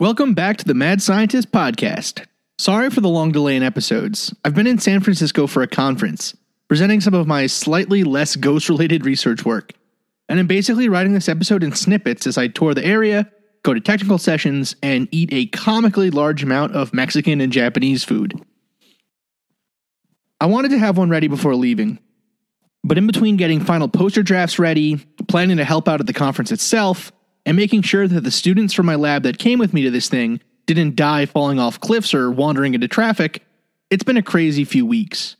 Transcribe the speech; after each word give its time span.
Welcome 0.00 0.34
back 0.34 0.58
to 0.58 0.64
the 0.64 0.74
Mad 0.74 1.02
Scientist 1.02 1.50
Podcast. 1.50 2.24
Sorry 2.56 2.88
for 2.88 3.00
the 3.00 3.08
long 3.08 3.32
delay 3.32 3.56
in 3.56 3.64
episodes. 3.64 4.32
I've 4.44 4.54
been 4.54 4.68
in 4.68 4.78
San 4.78 5.00
Francisco 5.00 5.48
for 5.48 5.60
a 5.60 5.66
conference, 5.66 6.36
presenting 6.68 7.00
some 7.00 7.14
of 7.14 7.26
my 7.26 7.48
slightly 7.48 8.04
less 8.04 8.36
ghost 8.36 8.68
related 8.68 9.04
research 9.04 9.44
work. 9.44 9.72
And 10.28 10.38
I'm 10.38 10.46
basically 10.46 10.88
writing 10.88 11.14
this 11.14 11.28
episode 11.28 11.64
in 11.64 11.74
snippets 11.74 12.28
as 12.28 12.38
I 12.38 12.46
tour 12.46 12.74
the 12.74 12.84
area, 12.84 13.28
go 13.64 13.74
to 13.74 13.80
technical 13.80 14.18
sessions, 14.18 14.76
and 14.84 15.08
eat 15.10 15.30
a 15.32 15.46
comically 15.46 16.10
large 16.10 16.44
amount 16.44 16.76
of 16.76 16.94
Mexican 16.94 17.40
and 17.40 17.52
Japanese 17.52 18.04
food. 18.04 18.40
I 20.40 20.46
wanted 20.46 20.70
to 20.70 20.78
have 20.78 20.96
one 20.96 21.10
ready 21.10 21.26
before 21.26 21.56
leaving, 21.56 21.98
but 22.84 22.98
in 22.98 23.08
between 23.08 23.36
getting 23.36 23.58
final 23.58 23.88
poster 23.88 24.22
drafts 24.22 24.60
ready, 24.60 24.98
planning 25.26 25.56
to 25.56 25.64
help 25.64 25.88
out 25.88 25.98
at 25.98 26.06
the 26.06 26.12
conference 26.12 26.52
itself, 26.52 27.10
and 27.48 27.56
making 27.56 27.80
sure 27.80 28.06
that 28.06 28.24
the 28.24 28.30
students 28.30 28.74
from 28.74 28.84
my 28.84 28.94
lab 28.94 29.22
that 29.22 29.38
came 29.38 29.58
with 29.58 29.72
me 29.72 29.80
to 29.80 29.90
this 29.90 30.10
thing 30.10 30.38
didn't 30.66 30.96
die 30.96 31.24
falling 31.24 31.58
off 31.58 31.80
cliffs 31.80 32.12
or 32.12 32.30
wandering 32.30 32.74
into 32.74 32.86
traffic, 32.86 33.42
it's 33.88 34.02
been 34.04 34.18
a 34.18 34.22
crazy 34.22 34.66
few 34.66 34.84
weeks. 34.84 35.34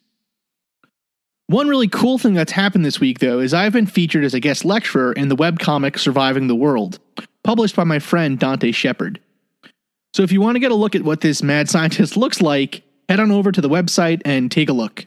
One 1.48 1.68
really 1.68 1.86
cool 1.86 2.16
thing 2.16 2.32
that's 2.32 2.52
happened 2.52 2.86
this 2.86 2.98
week, 2.98 3.18
though, 3.18 3.40
is 3.40 3.52
I've 3.52 3.74
been 3.74 3.84
featured 3.84 4.24
as 4.24 4.32
a 4.32 4.40
guest 4.40 4.64
lecturer 4.64 5.12
in 5.12 5.28
the 5.28 5.36
webcomic 5.36 5.98
Surviving 5.98 6.46
the 6.46 6.54
World, 6.54 6.98
published 7.44 7.76
by 7.76 7.84
my 7.84 7.98
friend 7.98 8.38
Dante 8.38 8.72
Shepherd. 8.72 9.20
So 10.14 10.22
if 10.22 10.32
you 10.32 10.40
want 10.40 10.56
to 10.56 10.60
get 10.60 10.72
a 10.72 10.76
look 10.76 10.94
at 10.94 11.02
what 11.02 11.20
this 11.20 11.42
mad 11.42 11.68
scientist 11.68 12.16
looks 12.16 12.40
like, 12.40 12.84
head 13.10 13.20
on 13.20 13.30
over 13.30 13.52
to 13.52 13.60
the 13.60 13.68
website 13.68 14.22
and 14.24 14.50
take 14.50 14.70
a 14.70 14.74
look. 14.74 15.04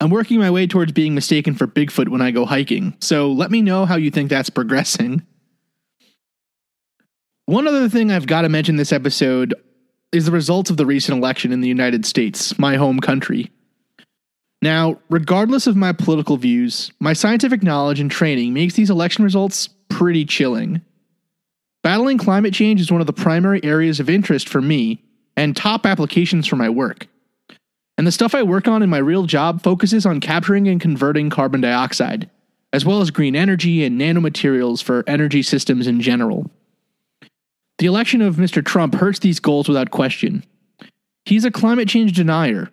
I'm 0.00 0.10
working 0.10 0.38
my 0.38 0.52
way 0.52 0.68
towards 0.68 0.92
being 0.92 1.12
mistaken 1.12 1.56
for 1.56 1.66
Bigfoot 1.66 2.08
when 2.08 2.22
I 2.22 2.30
go 2.30 2.46
hiking, 2.46 2.96
so 3.00 3.32
let 3.32 3.50
me 3.50 3.62
know 3.62 3.84
how 3.84 3.96
you 3.96 4.12
think 4.12 4.30
that's 4.30 4.48
progressing. 4.48 5.26
One 7.50 7.66
other 7.66 7.88
thing 7.88 8.12
I've 8.12 8.28
got 8.28 8.42
to 8.42 8.48
mention 8.48 8.76
this 8.76 8.92
episode 8.92 9.56
is 10.12 10.24
the 10.24 10.30
results 10.30 10.70
of 10.70 10.76
the 10.76 10.86
recent 10.86 11.18
election 11.18 11.50
in 11.50 11.60
the 11.60 11.66
United 11.66 12.06
States, 12.06 12.56
my 12.60 12.76
home 12.76 13.00
country. 13.00 13.50
Now, 14.62 15.00
regardless 15.08 15.66
of 15.66 15.74
my 15.74 15.90
political 15.90 16.36
views, 16.36 16.92
my 17.00 17.12
scientific 17.12 17.64
knowledge 17.64 17.98
and 17.98 18.08
training 18.08 18.54
makes 18.54 18.74
these 18.74 18.88
election 18.88 19.24
results 19.24 19.68
pretty 19.88 20.24
chilling. 20.24 20.80
Battling 21.82 22.18
climate 22.18 22.54
change 22.54 22.80
is 22.80 22.92
one 22.92 23.00
of 23.00 23.08
the 23.08 23.12
primary 23.12 23.60
areas 23.64 23.98
of 23.98 24.08
interest 24.08 24.48
for 24.48 24.62
me 24.62 25.02
and 25.36 25.56
top 25.56 25.86
applications 25.86 26.46
for 26.46 26.54
my 26.54 26.68
work. 26.68 27.08
And 27.98 28.06
the 28.06 28.12
stuff 28.12 28.32
I 28.32 28.44
work 28.44 28.68
on 28.68 28.80
in 28.80 28.90
my 28.90 28.98
real 28.98 29.24
job 29.24 29.60
focuses 29.60 30.06
on 30.06 30.20
capturing 30.20 30.68
and 30.68 30.80
converting 30.80 31.30
carbon 31.30 31.62
dioxide, 31.62 32.30
as 32.72 32.84
well 32.84 33.00
as 33.00 33.10
green 33.10 33.34
energy 33.34 33.84
and 33.84 34.00
nanomaterials 34.00 34.84
for 34.84 35.02
energy 35.08 35.42
systems 35.42 35.88
in 35.88 36.00
general. 36.00 36.48
The 37.80 37.86
election 37.86 38.20
of 38.20 38.36
Mr. 38.36 38.62
Trump 38.62 38.94
hurts 38.94 39.20
these 39.20 39.40
goals 39.40 39.66
without 39.66 39.90
question. 39.90 40.44
He's 41.24 41.46
a 41.46 41.50
climate 41.50 41.88
change 41.88 42.12
denier 42.12 42.70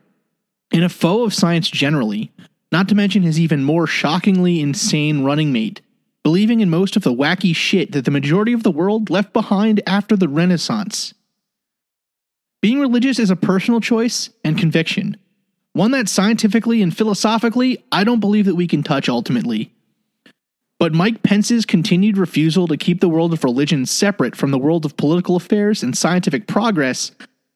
and 0.73 0.83
a 0.83 0.89
foe 0.89 1.23
of 1.23 1.33
science 1.33 1.69
generally, 1.69 2.33
not 2.73 2.89
to 2.89 2.95
mention 2.95 3.23
his 3.23 3.39
even 3.39 3.63
more 3.63 3.87
shockingly 3.87 4.59
insane 4.59 5.23
running 5.23 5.53
mate, 5.53 5.79
believing 6.25 6.59
in 6.59 6.69
most 6.69 6.97
of 6.97 7.03
the 7.03 7.13
wacky 7.13 7.55
shit 7.55 7.93
that 7.93 8.03
the 8.03 8.11
majority 8.11 8.51
of 8.51 8.63
the 8.63 8.71
world 8.71 9.09
left 9.09 9.31
behind 9.31 9.81
after 9.87 10.17
the 10.17 10.27
Renaissance. 10.27 11.13
Being 12.61 12.81
religious 12.81 13.17
is 13.17 13.29
a 13.29 13.37
personal 13.37 13.79
choice 13.79 14.29
and 14.43 14.57
conviction, 14.57 15.15
one 15.71 15.91
that 15.91 16.09
scientifically 16.09 16.81
and 16.81 16.95
philosophically 16.95 17.81
I 17.93 18.03
don't 18.03 18.19
believe 18.19 18.43
that 18.43 18.55
we 18.55 18.67
can 18.67 18.83
touch 18.83 19.07
ultimately. 19.07 19.71
But 20.79 20.93
Mike 20.93 21.23
Pence's 21.23 21.65
continued 21.65 22.17
refusal 22.17 22.67
to 22.67 22.77
keep 22.77 23.01
the 23.01 23.09
world 23.09 23.33
of 23.33 23.43
religion 23.43 23.85
separate 23.85 24.35
from 24.35 24.51
the 24.51 24.59
world 24.59 24.85
of 24.85 24.97
political 24.97 25.35
affairs 25.35 25.81
and 25.81 25.97
scientific 25.97 26.47
progress 26.47 27.11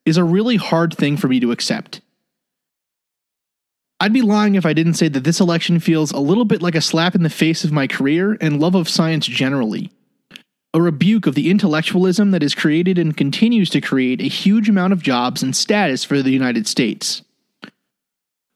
is 0.06 0.18
a 0.18 0.24
really 0.24 0.56
hard 0.56 0.96
thing 0.96 1.18
for 1.18 1.28
me 1.28 1.40
to 1.40 1.52
accept. 1.52 2.02
I'd 4.00 4.14
be 4.14 4.24
lying 4.24 4.56
if 4.56 4.66
I 4.66 4.74
didn't 4.74 4.96
say 4.96 5.10
that 5.10 5.24
this 5.24 5.40
election 5.40 5.80
feels 5.80 6.12
a 6.12 6.20
little 6.20 6.46
bit 6.46 6.64
like 6.64 6.74
a 6.74 6.82
slap 6.82 7.14
in 7.14 7.22
the 7.22 7.30
face 7.30 7.64
of 7.64 7.72
my 7.72 7.86
career 7.86 8.36
and 8.42 8.60
love 8.60 8.74
of 8.74 8.90
science 8.90 9.28
generally. 9.28 9.92
A 10.74 10.82
rebuke 10.82 11.28
of 11.28 11.36
the 11.36 11.52
intellectualism 11.52 12.32
that 12.32 12.42
has 12.42 12.56
created 12.56 12.98
and 12.98 13.16
continues 13.16 13.70
to 13.70 13.82
create 13.82 14.20
a 14.20 14.28
huge 14.28 14.70
amount 14.70 14.94
of 14.94 15.04
jobs 15.04 15.44
and 15.44 15.56
status 15.56 16.04
for 16.04 16.24
the 16.24 16.32
United 16.32 16.66
States. 16.66 17.22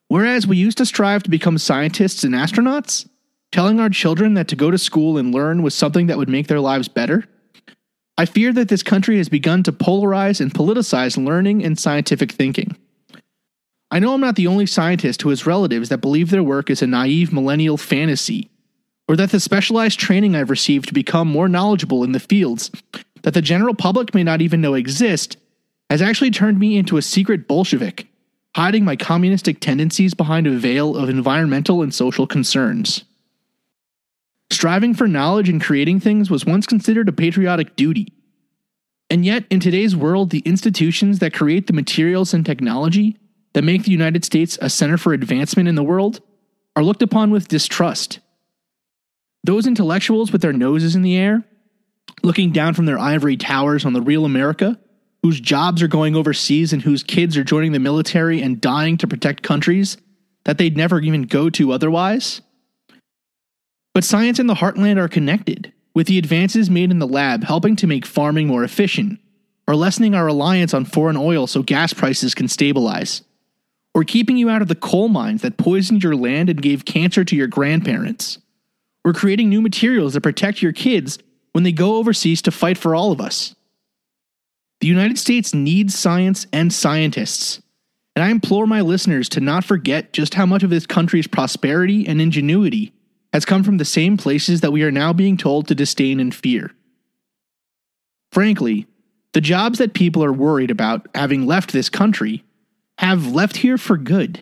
Whereas 0.07 0.47
we 0.47 0.57
used 0.57 0.79
to 0.79 0.85
strive 0.85 1.21
to 1.23 1.29
become 1.29 1.59
scientists 1.59 2.23
and 2.23 2.33
astronauts, 2.33 3.07
telling 3.55 3.79
our 3.79 3.87
children 3.87 4.33
that 4.33 4.49
to 4.49 4.55
go 4.57 4.69
to 4.69 4.77
school 4.77 5.17
and 5.17 5.33
learn 5.33 5.63
was 5.63 5.73
something 5.73 6.07
that 6.07 6.17
would 6.17 6.27
make 6.27 6.47
their 6.47 6.59
lives 6.59 6.89
better? 6.89 7.23
I 8.17 8.25
fear 8.25 8.51
that 8.51 8.67
this 8.67 8.83
country 8.83 9.15
has 9.17 9.29
begun 9.29 9.63
to 9.63 9.71
polarize 9.71 10.41
and 10.41 10.53
politicize 10.53 11.15
learning 11.15 11.63
and 11.63 11.79
scientific 11.79 12.33
thinking. 12.33 12.75
I 13.89 13.99
know 13.99 14.13
I'm 14.13 14.19
not 14.19 14.35
the 14.35 14.47
only 14.47 14.65
scientist 14.65 15.21
who 15.21 15.29
has 15.29 15.45
relatives 15.45 15.87
that 15.87 15.99
believe 15.99 16.31
their 16.31 16.43
work 16.43 16.69
is 16.69 16.81
a 16.81 16.87
naive 16.87 17.31
millennial 17.31 17.77
fantasy, 17.77 18.49
or 19.07 19.15
that 19.15 19.31
the 19.31 19.39
specialized 19.39 20.01
training 20.01 20.35
I've 20.35 20.49
received 20.49 20.89
to 20.89 20.93
become 20.93 21.29
more 21.29 21.47
knowledgeable 21.47 22.03
in 22.03 22.11
the 22.11 22.19
fields 22.19 22.71
that 23.21 23.33
the 23.33 23.41
general 23.41 23.73
public 23.73 24.13
may 24.13 24.23
not 24.23 24.41
even 24.41 24.59
know 24.59 24.73
exist 24.73 25.37
has 25.89 26.01
actually 26.01 26.31
turned 26.31 26.59
me 26.59 26.75
into 26.75 26.97
a 26.97 27.01
secret 27.01 27.47
Bolshevik, 27.47 28.07
hiding 28.53 28.83
my 28.83 28.97
communistic 28.97 29.61
tendencies 29.61 30.13
behind 30.13 30.45
a 30.45 30.51
veil 30.51 30.97
of 30.97 31.07
environmental 31.07 31.81
and 31.81 31.93
social 31.93 32.27
concerns. 32.27 33.05
Striving 34.49 34.93
for 34.93 35.07
knowledge 35.07 35.49
and 35.49 35.61
creating 35.61 35.99
things 35.99 36.29
was 36.29 36.45
once 36.45 36.65
considered 36.65 37.09
a 37.09 37.13
patriotic 37.13 37.75
duty. 37.75 38.13
And 39.09 39.25
yet, 39.25 39.45
in 39.49 39.59
today's 39.59 39.95
world, 39.95 40.29
the 40.29 40.39
institutions 40.39 41.19
that 41.19 41.33
create 41.33 41.67
the 41.67 41.73
materials 41.73 42.33
and 42.33 42.45
technology 42.45 43.17
that 43.53 43.63
make 43.63 43.83
the 43.83 43.91
United 43.91 44.25
States 44.25 44.57
a 44.61 44.69
center 44.69 44.97
for 44.97 45.13
advancement 45.13 45.69
in 45.69 45.75
the 45.75 45.83
world 45.83 46.21
are 46.75 46.83
looked 46.83 47.01
upon 47.01 47.31
with 47.31 47.47
distrust. 47.47 48.19
Those 49.43 49.67
intellectuals 49.67 50.31
with 50.31 50.41
their 50.41 50.53
noses 50.53 50.95
in 50.95 51.03
the 51.03 51.15
air, 51.15 51.43
looking 52.23 52.51
down 52.51 52.73
from 52.73 52.85
their 52.85 52.99
ivory 52.99 53.37
towers 53.37 53.85
on 53.85 53.93
the 53.93 54.01
real 54.01 54.25
America, 54.25 54.79
whose 55.21 55.39
jobs 55.39 55.81
are 55.81 55.87
going 55.87 56.15
overseas 56.15 56.73
and 56.73 56.81
whose 56.81 57.03
kids 57.03 57.37
are 57.37 57.43
joining 57.43 57.71
the 57.71 57.79
military 57.79 58.41
and 58.41 58.61
dying 58.61 58.97
to 58.97 59.07
protect 59.07 59.43
countries 59.43 59.97
that 60.43 60.57
they'd 60.57 60.77
never 60.77 60.99
even 60.99 61.23
go 61.23 61.49
to 61.49 61.71
otherwise, 61.71 62.41
but 63.95 64.03
science 64.03 64.39
and 64.39 64.49
the 64.49 64.55
heartland 64.55 64.97
are 64.97 65.07
connected, 65.07 65.71
with 65.93 66.05
the 66.05 66.17
advances 66.17 66.69
made 66.69 66.91
in 66.91 66.99
the 66.99 67.07
lab 67.07 67.45
helping 67.45 67.77
to 67.77 67.87
make 67.87 68.05
farming 68.05 68.45
more 68.45 68.65
efficient, 68.65 69.21
or 69.69 69.75
lessening 69.77 70.13
our 70.13 70.25
reliance 70.25 70.73
on 70.73 70.83
foreign 70.83 71.15
oil 71.15 71.47
so 71.47 71.63
gas 71.63 71.93
prices 71.93 72.35
can 72.35 72.49
stabilize, 72.49 73.21
or 73.93 74.03
keeping 74.03 74.35
you 74.35 74.49
out 74.49 74.61
of 74.61 74.67
the 74.67 74.75
coal 74.75 75.07
mines 75.07 75.43
that 75.43 75.55
poisoned 75.55 76.03
your 76.03 76.13
land 76.13 76.49
and 76.49 76.61
gave 76.61 76.83
cancer 76.83 77.23
to 77.23 77.37
your 77.37 77.47
grandparents, 77.47 78.37
or 79.05 79.13
creating 79.13 79.47
new 79.47 79.61
materials 79.61 80.13
that 80.13 80.21
protect 80.21 80.61
your 80.61 80.73
kids 80.73 81.17
when 81.53 81.63
they 81.63 81.71
go 81.71 81.95
overseas 81.95 82.41
to 82.41 82.51
fight 82.51 82.77
for 82.77 82.95
all 82.95 83.13
of 83.13 83.21
us. 83.21 83.55
The 84.81 84.87
United 84.87 85.17
States 85.17 85.53
needs 85.53 85.97
science 85.97 86.47
and 86.51 86.73
scientists, 86.73 87.61
and 88.13 88.25
I 88.25 88.29
implore 88.29 88.67
my 88.67 88.81
listeners 88.81 89.29
to 89.29 89.39
not 89.39 89.63
forget 89.63 90.11
just 90.11 90.33
how 90.33 90.45
much 90.45 90.63
of 90.63 90.69
this 90.69 90.85
country's 90.85 91.27
prosperity 91.27 92.05
and 92.05 92.19
ingenuity 92.19 92.91
has 93.35 93.43
come 93.43 93.65
from 93.65 93.79
the 93.79 93.83
same 93.83 94.15
places 94.15 94.61
that 94.61 94.71
we 94.71 94.81
are 94.81 94.91
now 94.91 95.11
being 95.11 95.35
told 95.35 95.67
to 95.67 95.75
disdain 95.75 96.21
and 96.21 96.33
fear. 96.33 96.71
Frankly, 98.31 98.87
the 99.33 99.41
jobs 99.41 99.77
that 99.77 99.93
people 99.93 100.23
are 100.23 100.31
worried 100.31 100.71
about 100.71 101.09
having 101.13 101.45
left 101.45 101.73
this 101.73 101.89
country 101.89 102.45
have 102.97 103.33
left 103.33 103.57
here 103.57 103.77
for 103.77 103.97
good. 103.97 104.41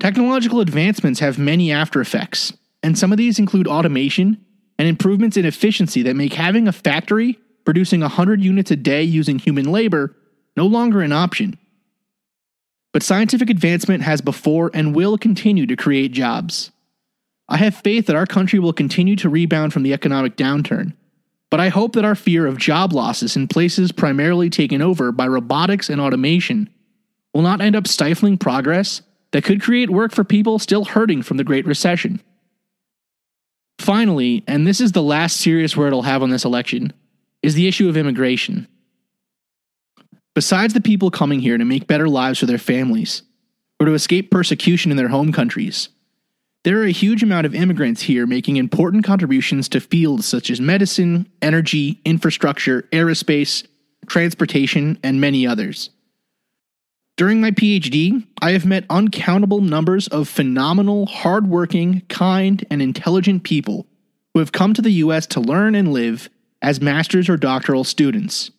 Technological 0.00 0.60
advancements 0.60 1.20
have 1.20 1.36
many 1.36 1.70
after 1.70 2.00
effects, 2.00 2.54
and 2.82 2.96
some 2.96 3.12
of 3.12 3.18
these 3.18 3.38
include 3.38 3.68
automation 3.68 4.42
and 4.78 4.88
improvements 4.88 5.36
in 5.36 5.44
efficiency 5.44 6.00
that 6.00 6.16
make 6.16 6.32
having 6.32 6.66
a 6.66 6.72
factory 6.72 7.38
producing 7.66 8.00
100 8.00 8.40
units 8.42 8.70
a 8.70 8.76
day 8.76 9.02
using 9.02 9.38
human 9.38 9.70
labor 9.70 10.16
no 10.56 10.64
longer 10.64 11.02
an 11.02 11.12
option. 11.12 11.58
But 12.94 13.02
scientific 13.02 13.50
advancement 13.50 14.02
has 14.02 14.22
before 14.22 14.70
and 14.72 14.96
will 14.96 15.18
continue 15.18 15.66
to 15.66 15.76
create 15.76 16.12
jobs. 16.12 16.70
I 17.52 17.58
have 17.58 17.74
faith 17.74 18.06
that 18.06 18.16
our 18.16 18.24
country 18.24 18.58
will 18.58 18.72
continue 18.72 19.14
to 19.16 19.28
rebound 19.28 19.74
from 19.74 19.82
the 19.82 19.92
economic 19.92 20.36
downturn, 20.36 20.94
but 21.50 21.60
I 21.60 21.68
hope 21.68 21.92
that 21.92 22.04
our 22.04 22.14
fear 22.14 22.46
of 22.46 22.56
job 22.56 22.94
losses 22.94 23.36
in 23.36 23.46
places 23.46 23.92
primarily 23.92 24.48
taken 24.48 24.80
over 24.80 25.12
by 25.12 25.26
robotics 25.26 25.90
and 25.90 26.00
automation 26.00 26.70
will 27.34 27.42
not 27.42 27.60
end 27.60 27.76
up 27.76 27.86
stifling 27.86 28.38
progress 28.38 29.02
that 29.32 29.44
could 29.44 29.60
create 29.60 29.90
work 29.90 30.12
for 30.12 30.24
people 30.24 30.58
still 30.58 30.86
hurting 30.86 31.20
from 31.20 31.36
the 31.36 31.44
Great 31.44 31.66
Recession. 31.66 32.22
Finally, 33.78 34.44
and 34.46 34.66
this 34.66 34.80
is 34.80 34.92
the 34.92 35.02
last 35.02 35.36
serious 35.36 35.76
word 35.76 35.92
I'll 35.92 36.00
have 36.00 36.22
on 36.22 36.30
this 36.30 36.46
election, 36.46 36.90
is 37.42 37.52
the 37.52 37.68
issue 37.68 37.86
of 37.86 37.98
immigration. 37.98 38.66
Besides 40.34 40.72
the 40.72 40.80
people 40.80 41.10
coming 41.10 41.40
here 41.40 41.58
to 41.58 41.66
make 41.66 41.86
better 41.86 42.08
lives 42.08 42.38
for 42.38 42.46
their 42.46 42.56
families, 42.56 43.24
or 43.78 43.84
to 43.84 43.92
escape 43.92 44.30
persecution 44.30 44.90
in 44.90 44.96
their 44.96 45.08
home 45.08 45.32
countries, 45.32 45.90
there 46.64 46.80
are 46.80 46.84
a 46.84 46.92
huge 46.92 47.22
amount 47.22 47.44
of 47.44 47.54
immigrants 47.54 48.02
here 48.02 48.26
making 48.26 48.56
important 48.56 49.04
contributions 49.04 49.68
to 49.70 49.80
fields 49.80 50.26
such 50.26 50.48
as 50.50 50.60
medicine, 50.60 51.28
energy, 51.40 52.00
infrastructure, 52.04 52.82
aerospace, 52.92 53.66
transportation, 54.06 54.98
and 55.02 55.20
many 55.20 55.46
others. 55.46 55.90
During 57.16 57.40
my 57.40 57.50
PhD, 57.50 58.26
I 58.40 58.52
have 58.52 58.64
met 58.64 58.86
uncountable 58.88 59.60
numbers 59.60 60.08
of 60.08 60.28
phenomenal, 60.28 61.06
hardworking, 61.06 62.02
kind, 62.08 62.64
and 62.70 62.80
intelligent 62.80 63.42
people 63.42 63.86
who 64.32 64.40
have 64.40 64.52
come 64.52 64.72
to 64.74 64.82
the 64.82 64.92
US 64.92 65.26
to 65.28 65.40
learn 65.40 65.74
and 65.74 65.92
live 65.92 66.30
as 66.62 66.80
master's 66.80 67.28
or 67.28 67.36
doctoral 67.36 67.84
students. 67.84 68.50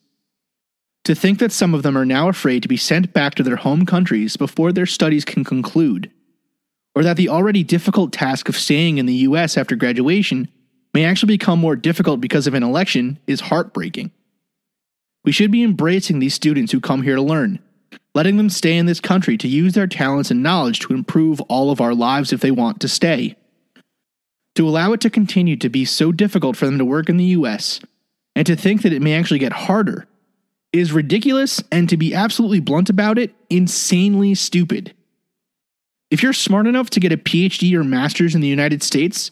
To 1.05 1.15
think 1.15 1.39
that 1.39 1.51
some 1.51 1.73
of 1.73 1.83
them 1.83 1.97
are 1.97 2.05
now 2.05 2.29
afraid 2.29 2.61
to 2.63 2.69
be 2.69 2.77
sent 2.77 3.11
back 3.11 3.35
to 3.35 3.44
their 3.44 3.55
home 3.55 3.85
countries 3.85 4.38
before 4.38 4.71
their 4.71 4.85
studies 4.85 5.25
can 5.25 5.44
conclude, 5.44 6.11
or 6.95 7.03
that 7.03 7.17
the 7.17 7.29
already 7.29 7.63
difficult 7.63 8.11
task 8.11 8.49
of 8.49 8.57
staying 8.57 8.97
in 8.97 9.05
the 9.05 9.13
US 9.13 9.57
after 9.57 9.75
graduation 9.75 10.47
may 10.93 11.05
actually 11.05 11.33
become 11.33 11.59
more 11.59 11.75
difficult 11.75 12.21
because 12.21 12.45
of 12.45 12.53
an 12.53 12.63
election, 12.63 13.17
is 13.25 13.41
heartbreaking. 13.41 14.11
We 15.25 15.31
should 15.31 15.51
be 15.51 15.63
embracing 15.63 16.19
these 16.19 16.33
students 16.33 16.71
who 16.71 16.79
come 16.79 17.01
here 17.01 17.15
to 17.15 17.21
learn, 17.21 17.59
letting 18.13 18.37
them 18.37 18.49
stay 18.49 18.77
in 18.77 18.85
this 18.85 18.99
country 18.99 19.37
to 19.37 19.47
use 19.47 19.73
their 19.73 19.87
talents 19.87 20.29
and 20.29 20.43
knowledge 20.43 20.79
to 20.81 20.93
improve 20.93 21.41
all 21.41 21.71
of 21.71 21.81
our 21.81 21.95
lives 21.95 22.31
if 22.31 22.41
they 22.41 22.51
want 22.51 22.79
to 22.81 22.87
stay. 22.87 23.35
To 24.55 24.67
allow 24.67 24.93
it 24.93 25.01
to 25.01 25.09
continue 25.09 25.55
to 25.57 25.69
be 25.69 25.85
so 25.85 26.11
difficult 26.11 26.55
for 26.55 26.65
them 26.65 26.77
to 26.77 26.85
work 26.85 27.09
in 27.09 27.17
the 27.17 27.25
US, 27.25 27.79
and 28.35 28.45
to 28.45 28.55
think 28.55 28.83
that 28.83 28.93
it 28.93 29.01
may 29.01 29.15
actually 29.15 29.39
get 29.39 29.53
harder 29.53 30.07
is 30.73 30.91
ridiculous 30.91 31.63
and 31.71 31.87
to 31.87 31.95
be 31.95 32.15
absolutely 32.15 32.59
blunt 32.59 32.89
about 32.89 33.19
it, 33.19 33.33
insanely 33.49 34.33
stupid. 34.33 34.93
If 36.13 36.21
you're 36.21 36.31
smart 36.31 36.68
enough 36.68 36.92
to 36.92 37.00
get 37.00 37.12
a 37.12 37.18
PhD 37.18 37.74
or 37.74 37.83
master's 37.83 38.36
in 38.36 38.42
the 38.42 38.48
United 38.48 38.83
States, 38.83 39.31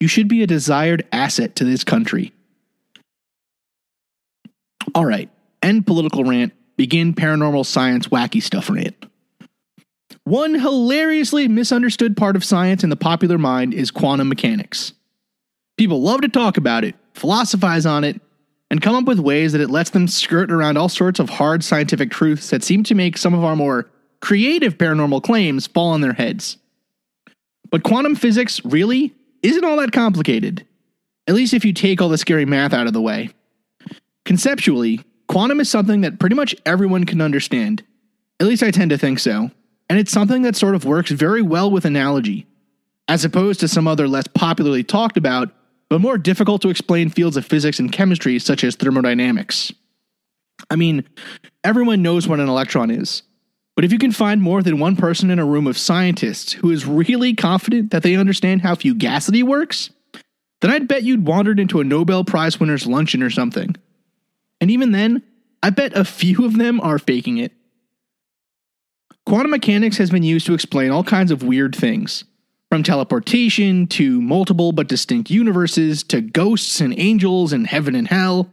you 0.00 0.08
should 0.08 0.26
be 0.26 0.42
a 0.42 0.46
desired 0.48 1.06
asset 1.12 1.54
to 1.54 1.64
this 1.64 1.84
country. 1.84 2.32
All 4.92 5.06
right, 5.06 5.30
end 5.62 5.86
political 5.86 6.24
rant, 6.24 6.52
begin 6.76 7.14
paranormal 7.14 7.64
science 7.64 8.08
wacky 8.08 8.42
stuff 8.42 8.68
rant. 8.68 9.06
One 10.24 10.56
hilariously 10.56 11.46
misunderstood 11.46 12.16
part 12.16 12.34
of 12.34 12.44
science 12.44 12.82
in 12.82 12.90
the 12.90 12.96
popular 12.96 13.38
mind 13.38 13.72
is 13.72 13.92
quantum 13.92 14.28
mechanics. 14.28 14.94
People 15.76 16.02
love 16.02 16.22
to 16.22 16.28
talk 16.28 16.56
about 16.56 16.82
it, 16.82 16.96
philosophize 17.14 17.86
on 17.86 18.02
it, 18.02 18.20
and 18.68 18.82
come 18.82 18.96
up 18.96 19.04
with 19.04 19.20
ways 19.20 19.52
that 19.52 19.60
it 19.60 19.70
lets 19.70 19.90
them 19.90 20.08
skirt 20.08 20.50
around 20.50 20.76
all 20.76 20.88
sorts 20.88 21.20
of 21.20 21.30
hard 21.30 21.62
scientific 21.62 22.10
truths 22.10 22.50
that 22.50 22.64
seem 22.64 22.82
to 22.82 22.96
make 22.96 23.16
some 23.16 23.32
of 23.32 23.44
our 23.44 23.54
more 23.54 23.88
creative 24.20 24.78
paranormal 24.78 25.22
claims 25.22 25.66
fall 25.66 25.90
on 25.90 26.00
their 26.00 26.12
heads. 26.12 26.56
But 27.70 27.82
quantum 27.82 28.14
physics 28.14 28.64
really 28.64 29.14
isn't 29.42 29.64
all 29.64 29.76
that 29.78 29.92
complicated, 29.92 30.66
at 31.26 31.34
least 31.34 31.54
if 31.54 31.64
you 31.64 31.72
take 31.72 32.00
all 32.00 32.08
the 32.08 32.18
scary 32.18 32.44
math 32.44 32.72
out 32.72 32.86
of 32.86 32.92
the 32.92 33.02
way. 33.02 33.30
Conceptually, 34.24 35.02
quantum 35.28 35.60
is 35.60 35.68
something 35.68 36.00
that 36.02 36.18
pretty 36.18 36.36
much 36.36 36.54
everyone 36.64 37.04
can 37.04 37.20
understand. 37.20 37.82
At 38.40 38.46
least 38.46 38.62
I 38.62 38.70
tend 38.70 38.90
to 38.90 38.98
think 38.98 39.18
so. 39.18 39.50
And 39.88 39.98
it's 39.98 40.12
something 40.12 40.42
that 40.42 40.56
sort 40.56 40.74
of 40.74 40.84
works 40.84 41.10
very 41.10 41.42
well 41.42 41.70
with 41.70 41.84
analogy, 41.84 42.46
as 43.08 43.24
opposed 43.24 43.60
to 43.60 43.68
some 43.68 43.86
other 43.86 44.08
less 44.08 44.26
popularly 44.26 44.82
talked 44.82 45.16
about 45.16 45.50
but 45.88 46.00
more 46.00 46.18
difficult 46.18 46.62
to 46.62 46.68
explain 46.68 47.10
fields 47.10 47.36
of 47.36 47.46
physics 47.46 47.78
and 47.78 47.92
chemistry, 47.92 48.38
such 48.38 48.64
as 48.64 48.74
thermodynamics. 48.74 49.72
I 50.70 50.76
mean, 50.76 51.04
everyone 51.62 52.02
knows 52.02 52.26
what 52.26 52.40
an 52.40 52.48
electron 52.48 52.90
is, 52.90 53.22
but 53.76 53.84
if 53.84 53.92
you 53.92 53.98
can 53.98 54.10
find 54.10 54.42
more 54.42 54.62
than 54.62 54.80
one 54.80 54.96
person 54.96 55.30
in 55.30 55.38
a 55.38 55.44
room 55.44 55.66
of 55.66 55.78
scientists 55.78 56.54
who 56.54 56.70
is 56.70 56.86
really 56.86 57.34
confident 57.34 57.90
that 57.90 58.02
they 58.02 58.16
understand 58.16 58.62
how 58.62 58.74
fugacity 58.74 59.42
works, 59.42 59.90
then 60.62 60.70
I'd 60.70 60.88
bet 60.88 61.02
you'd 61.02 61.26
wandered 61.26 61.60
into 61.60 61.80
a 61.80 61.84
Nobel 61.84 62.24
Prize 62.24 62.58
winner's 62.58 62.86
luncheon 62.86 63.22
or 63.22 63.28
something. 63.28 63.76
And 64.62 64.70
even 64.70 64.92
then, 64.92 65.22
I 65.62 65.70
bet 65.70 65.94
a 65.94 66.06
few 66.06 66.46
of 66.46 66.56
them 66.56 66.80
are 66.80 66.98
faking 66.98 67.36
it. 67.36 67.52
Quantum 69.26 69.50
mechanics 69.50 69.98
has 69.98 70.10
been 70.10 70.22
used 70.22 70.46
to 70.46 70.54
explain 70.54 70.90
all 70.90 71.04
kinds 71.04 71.30
of 71.30 71.42
weird 71.42 71.74
things 71.76 72.24
from 72.70 72.82
teleportation 72.82 73.86
to 73.88 74.22
multiple 74.22 74.72
but 74.72 74.88
distinct 74.88 75.30
universes 75.30 76.02
to 76.04 76.20
ghosts 76.20 76.80
and 76.80 76.98
angels 76.98 77.52
and 77.52 77.66
heaven 77.66 77.94
and 77.94 78.08
hell. 78.08 78.52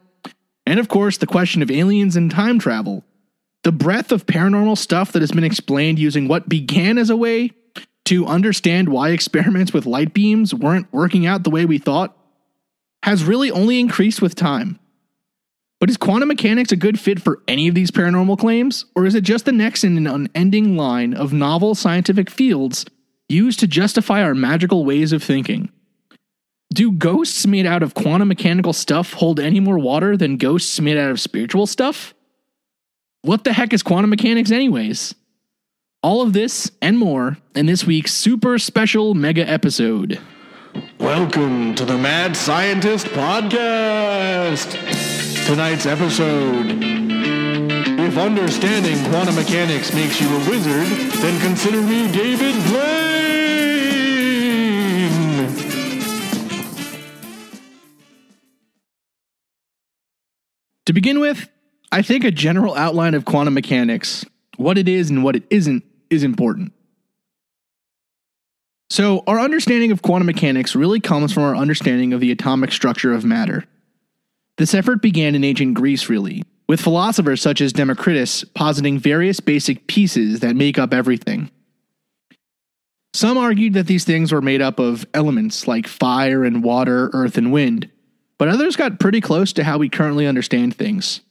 And 0.65 0.79
of 0.79 0.89
course, 0.89 1.17
the 1.17 1.27
question 1.27 1.61
of 1.61 1.71
aliens 1.71 2.15
and 2.15 2.29
time 2.29 2.59
travel. 2.59 3.05
The 3.63 3.71
breadth 3.71 4.11
of 4.11 4.25
paranormal 4.25 4.77
stuff 4.77 5.11
that 5.13 5.21
has 5.21 5.31
been 5.31 5.43
explained 5.43 5.99
using 5.99 6.27
what 6.27 6.49
began 6.49 6.97
as 6.97 7.09
a 7.09 7.15
way 7.15 7.51
to 8.05 8.25
understand 8.25 8.89
why 8.89 9.09
experiments 9.09 9.73
with 9.73 9.85
light 9.85 10.13
beams 10.13 10.53
weren't 10.53 10.91
working 10.91 11.25
out 11.25 11.43
the 11.43 11.49
way 11.49 11.65
we 11.65 11.77
thought 11.77 12.17
has 13.03 13.23
really 13.23 13.51
only 13.51 13.79
increased 13.79 14.21
with 14.21 14.35
time. 14.35 14.79
But 15.79 15.89
is 15.89 15.97
quantum 15.97 16.29
mechanics 16.29 16.71
a 16.71 16.77
good 16.77 16.99
fit 16.99 17.21
for 17.21 17.41
any 17.47 17.67
of 17.67 17.75
these 17.75 17.91
paranormal 17.91 18.39
claims? 18.39 18.85
Or 18.95 19.05
is 19.05 19.15
it 19.15 19.23
just 19.23 19.45
the 19.45 19.51
next 19.51 19.83
in 19.83 19.97
an 19.97 20.07
unending 20.07 20.77
line 20.77 21.13
of 21.13 21.33
novel 21.33 21.75
scientific 21.75 22.29
fields 22.29 22.85
used 23.29 23.59
to 23.59 23.67
justify 23.67 24.23
our 24.23 24.35
magical 24.35 24.85
ways 24.85 25.11
of 25.11 25.23
thinking. 25.23 25.69
Do 26.73 26.91
ghosts 26.91 27.45
made 27.45 27.65
out 27.65 27.83
of 27.83 27.93
quantum 27.93 28.27
mechanical 28.27 28.73
stuff 28.73 29.13
hold 29.13 29.39
any 29.39 29.59
more 29.59 29.77
water 29.77 30.17
than 30.17 30.37
ghosts 30.37 30.79
made 30.79 30.97
out 30.97 31.11
of 31.11 31.19
spiritual 31.19 31.67
stuff? 31.67 32.13
What 33.25 33.45
the 33.45 33.53
heck 33.53 33.71
is 33.71 33.83
quantum 33.83 34.09
mechanics, 34.09 34.51
anyways? 34.51 35.15
All 36.01 36.21
of 36.21 36.33
this 36.33 36.69
and 36.81 36.99
more 36.99 37.37
in 37.55 37.67
this 37.67 37.85
week's 37.85 38.11
super 38.13 38.59
special 38.59 39.13
mega 39.13 39.49
episode. 39.49 40.19
Welcome 40.99 41.73
to 41.75 41.85
the 41.85 41.97
Mad 41.97 42.35
Scientist 42.35 43.05
Podcast. 43.07 44.73
Tonight's 45.45 45.85
episode. 45.85 46.65
If 47.97 48.17
understanding 48.17 49.01
quantum 49.09 49.35
mechanics 49.35 49.93
makes 49.93 50.19
you 50.19 50.27
a 50.27 50.39
wizard, 50.49 50.85
then 51.21 51.39
consider 51.39 51.81
me 51.81 52.11
David 52.11 52.55
Blaine. 52.65 53.23
To 60.87 60.91
begin 60.91 61.21
with, 61.21 61.47
I 61.93 62.01
think 62.01 62.23
a 62.23 62.31
general 62.31 62.73
outline 62.73 63.13
of 63.13 63.23
quantum 63.23 63.53
mechanics, 63.53 64.25
what 64.57 64.79
it 64.79 64.89
is 64.89 65.11
and 65.11 65.23
what 65.23 65.35
it 65.35 65.43
isn't, 65.51 65.83
is 66.09 66.23
important. 66.23 66.73
So, 68.89 69.23
our 69.27 69.39
understanding 69.39 69.91
of 69.91 70.01
quantum 70.01 70.25
mechanics 70.25 70.75
really 70.75 70.99
comes 70.99 71.31
from 71.31 71.43
our 71.43 71.55
understanding 71.55 72.11
of 72.11 72.19
the 72.19 72.31
atomic 72.31 72.71
structure 72.71 73.13
of 73.13 73.23
matter. 73.23 73.65
This 74.57 74.73
effort 74.73 75.03
began 75.03 75.35
in 75.35 75.43
ancient 75.43 75.75
Greece, 75.75 76.09
really, 76.09 76.41
with 76.67 76.81
philosophers 76.81 77.43
such 77.43 77.61
as 77.61 77.73
Democritus 77.73 78.43
positing 78.43 78.97
various 78.97 79.39
basic 79.39 79.85
pieces 79.85 80.39
that 80.39 80.55
make 80.55 80.79
up 80.79 80.95
everything. 80.95 81.51
Some 83.13 83.37
argued 83.37 83.73
that 83.75 83.85
these 83.85 84.03
things 84.03 84.31
were 84.31 84.41
made 84.41 84.63
up 84.63 84.79
of 84.79 85.05
elements 85.13 85.67
like 85.67 85.87
fire 85.87 86.43
and 86.43 86.63
water, 86.63 87.11
earth 87.13 87.37
and 87.37 87.51
wind, 87.51 87.91
but 88.39 88.47
others 88.47 88.75
got 88.75 88.99
pretty 88.99 89.21
close 89.21 89.53
to 89.53 89.63
how 89.63 89.77
we 89.77 89.89
currently 89.89 90.25
understand 90.25 90.75
things. 90.75 91.21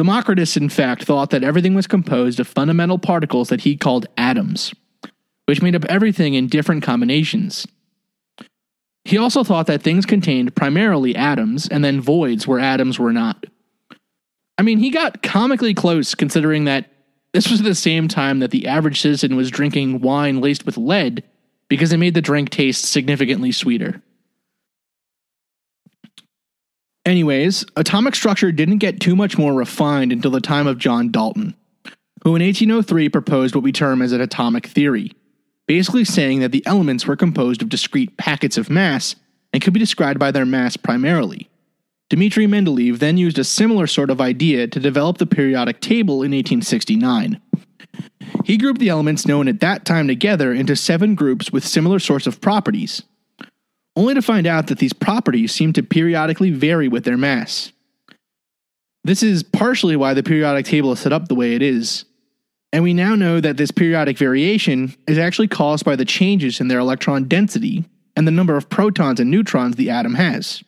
Democritus, 0.00 0.56
in 0.56 0.70
fact, 0.70 1.04
thought 1.04 1.28
that 1.28 1.44
everything 1.44 1.74
was 1.74 1.86
composed 1.86 2.40
of 2.40 2.48
fundamental 2.48 2.98
particles 2.98 3.50
that 3.50 3.60
he 3.60 3.76
called 3.76 4.06
atoms, 4.16 4.72
which 5.44 5.60
made 5.60 5.76
up 5.76 5.84
everything 5.90 6.32
in 6.32 6.46
different 6.46 6.82
combinations. 6.82 7.66
He 9.04 9.18
also 9.18 9.44
thought 9.44 9.66
that 9.66 9.82
things 9.82 10.06
contained 10.06 10.56
primarily 10.56 11.14
atoms 11.14 11.68
and 11.68 11.84
then 11.84 12.00
voids 12.00 12.46
where 12.46 12.58
atoms 12.58 12.98
were 12.98 13.12
not. 13.12 13.44
I 14.56 14.62
mean, 14.62 14.78
he 14.78 14.88
got 14.88 15.22
comically 15.22 15.74
close 15.74 16.14
considering 16.14 16.64
that 16.64 16.90
this 17.34 17.50
was 17.50 17.60
at 17.60 17.66
the 17.66 17.74
same 17.74 18.08
time 18.08 18.38
that 18.38 18.52
the 18.52 18.68
average 18.68 19.02
citizen 19.02 19.36
was 19.36 19.50
drinking 19.50 20.00
wine 20.00 20.40
laced 20.40 20.64
with 20.64 20.78
lead 20.78 21.24
because 21.68 21.92
it 21.92 21.98
made 21.98 22.14
the 22.14 22.22
drink 22.22 22.48
taste 22.48 22.86
significantly 22.86 23.52
sweeter. 23.52 24.00
Anyways, 27.10 27.66
atomic 27.74 28.14
structure 28.14 28.52
didn't 28.52 28.78
get 28.78 29.00
too 29.00 29.16
much 29.16 29.36
more 29.36 29.52
refined 29.52 30.12
until 30.12 30.30
the 30.30 30.40
time 30.40 30.68
of 30.68 30.78
John 30.78 31.10
Dalton, 31.10 31.56
who 32.22 32.36
in 32.36 32.42
1803 32.42 33.08
proposed 33.08 33.52
what 33.52 33.64
we 33.64 33.72
term 33.72 34.00
as 34.00 34.12
an 34.12 34.20
atomic 34.20 34.64
theory, 34.64 35.10
basically 35.66 36.04
saying 36.04 36.38
that 36.38 36.52
the 36.52 36.64
elements 36.66 37.08
were 37.08 37.16
composed 37.16 37.62
of 37.62 37.68
discrete 37.68 38.16
packets 38.16 38.56
of 38.56 38.70
mass 38.70 39.16
and 39.52 39.60
could 39.60 39.72
be 39.72 39.80
described 39.80 40.20
by 40.20 40.30
their 40.30 40.46
mass 40.46 40.76
primarily. 40.76 41.50
Dmitri 42.10 42.46
Mendeleev 42.46 43.00
then 43.00 43.18
used 43.18 43.40
a 43.40 43.44
similar 43.44 43.88
sort 43.88 44.10
of 44.10 44.20
idea 44.20 44.68
to 44.68 44.78
develop 44.78 45.18
the 45.18 45.26
periodic 45.26 45.80
table 45.80 46.22
in 46.22 46.30
1869. 46.30 47.40
He 48.44 48.56
grouped 48.56 48.78
the 48.78 48.88
elements 48.88 49.26
known 49.26 49.48
at 49.48 49.58
that 49.58 49.84
time 49.84 50.06
together 50.06 50.54
into 50.54 50.76
seven 50.76 51.16
groups 51.16 51.50
with 51.50 51.66
similar 51.66 51.98
sorts 51.98 52.28
of 52.28 52.40
properties, 52.40 53.02
only 53.96 54.14
to 54.14 54.22
find 54.22 54.46
out 54.46 54.68
that 54.68 54.78
these 54.78 54.92
properties 54.92 55.52
seem 55.52 55.72
to 55.74 55.82
periodically 55.82 56.50
vary 56.50 56.88
with 56.88 57.04
their 57.04 57.16
mass. 57.16 57.72
This 59.04 59.22
is 59.22 59.42
partially 59.42 59.96
why 59.96 60.14
the 60.14 60.22
periodic 60.22 60.66
table 60.66 60.92
is 60.92 61.00
set 61.00 61.12
up 61.12 61.28
the 61.28 61.34
way 61.34 61.54
it 61.54 61.62
is, 61.62 62.04
and 62.72 62.84
we 62.84 62.94
now 62.94 63.14
know 63.14 63.40
that 63.40 63.56
this 63.56 63.70
periodic 63.70 64.16
variation 64.16 64.94
is 65.08 65.18
actually 65.18 65.48
caused 65.48 65.84
by 65.84 65.96
the 65.96 66.04
changes 66.04 66.60
in 66.60 66.68
their 66.68 66.78
electron 66.78 67.24
density 67.24 67.84
and 68.14 68.26
the 68.26 68.32
number 68.32 68.56
of 68.56 68.68
protons 68.68 69.18
and 69.18 69.30
neutrons 69.30 69.76
the 69.76 69.90
atom 69.90 70.14
has. 70.14 70.62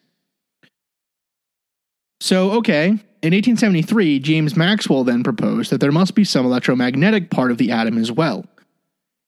So, 2.20 2.52
okay, 2.52 2.86
in 2.86 3.32
1873, 3.32 4.18
James 4.18 4.56
Maxwell 4.56 5.04
then 5.04 5.22
proposed 5.22 5.70
that 5.70 5.80
there 5.80 5.92
must 5.92 6.14
be 6.14 6.24
some 6.24 6.46
electromagnetic 6.46 7.30
part 7.30 7.50
of 7.50 7.58
the 7.58 7.70
atom 7.70 7.98
as 7.98 8.10
well. 8.10 8.44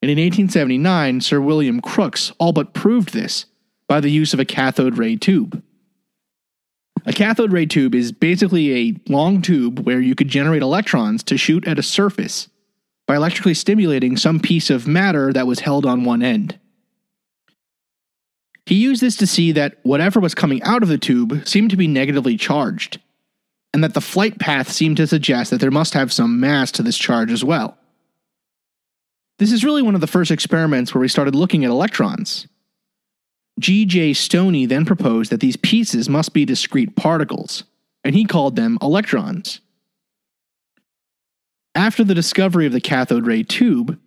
And 0.02 0.10
in 0.10 0.18
1879, 0.18 1.20
Sir 1.20 1.40
William 1.40 1.80
Crookes 1.80 2.32
all 2.38 2.52
but 2.52 2.74
proved 2.74 3.12
this 3.12 3.46
by 3.88 4.00
the 4.00 4.10
use 4.10 4.32
of 4.32 4.40
a 4.40 4.44
cathode 4.44 4.98
ray 4.98 5.16
tube. 5.16 5.62
A 7.06 7.12
cathode 7.12 7.52
ray 7.52 7.66
tube 7.66 7.94
is 7.94 8.12
basically 8.12 8.74
a 8.74 9.00
long 9.08 9.42
tube 9.42 9.80
where 9.80 10.00
you 10.00 10.14
could 10.14 10.28
generate 10.28 10.62
electrons 10.62 11.22
to 11.24 11.36
shoot 11.36 11.66
at 11.66 11.78
a 11.78 11.82
surface 11.82 12.48
by 13.06 13.16
electrically 13.16 13.54
stimulating 13.54 14.16
some 14.16 14.40
piece 14.40 14.70
of 14.70 14.88
matter 14.88 15.32
that 15.32 15.46
was 15.46 15.60
held 15.60 15.84
on 15.84 16.04
one 16.04 16.22
end. 16.22 16.58
He 18.66 18.76
used 18.76 19.02
this 19.02 19.16
to 19.16 19.26
see 19.26 19.52
that 19.52 19.78
whatever 19.82 20.20
was 20.20 20.34
coming 20.34 20.62
out 20.62 20.82
of 20.82 20.88
the 20.88 20.96
tube 20.96 21.46
seemed 21.46 21.70
to 21.70 21.76
be 21.76 21.86
negatively 21.86 22.38
charged, 22.38 22.98
and 23.74 23.84
that 23.84 23.92
the 23.92 24.00
flight 24.00 24.38
path 24.38 24.72
seemed 24.72 24.96
to 24.96 25.06
suggest 25.06 25.50
that 25.50 25.60
there 25.60 25.70
must 25.70 25.92
have 25.92 26.12
some 26.12 26.40
mass 26.40 26.70
to 26.72 26.82
this 26.82 26.96
charge 26.96 27.30
as 27.30 27.44
well. 27.44 27.76
This 29.38 29.52
is 29.52 29.64
really 29.64 29.82
one 29.82 29.94
of 29.94 30.00
the 30.00 30.06
first 30.06 30.30
experiments 30.30 30.94
where 30.94 31.02
we 31.02 31.08
started 31.08 31.34
looking 31.34 31.64
at 31.64 31.70
electrons. 31.70 32.46
G.J. 33.58 34.14
Stoney 34.14 34.66
then 34.66 34.84
proposed 34.84 35.30
that 35.30 35.40
these 35.40 35.56
pieces 35.56 36.08
must 36.08 36.32
be 36.32 36.44
discrete 36.44 36.96
particles, 36.96 37.64
and 38.02 38.14
he 38.14 38.24
called 38.24 38.56
them 38.56 38.78
electrons. 38.82 39.60
After 41.74 42.04
the 42.04 42.14
discovery 42.14 42.66
of 42.66 42.72
the 42.72 42.80
cathode 42.80 43.26
ray 43.26 43.42
tube, 43.42 43.98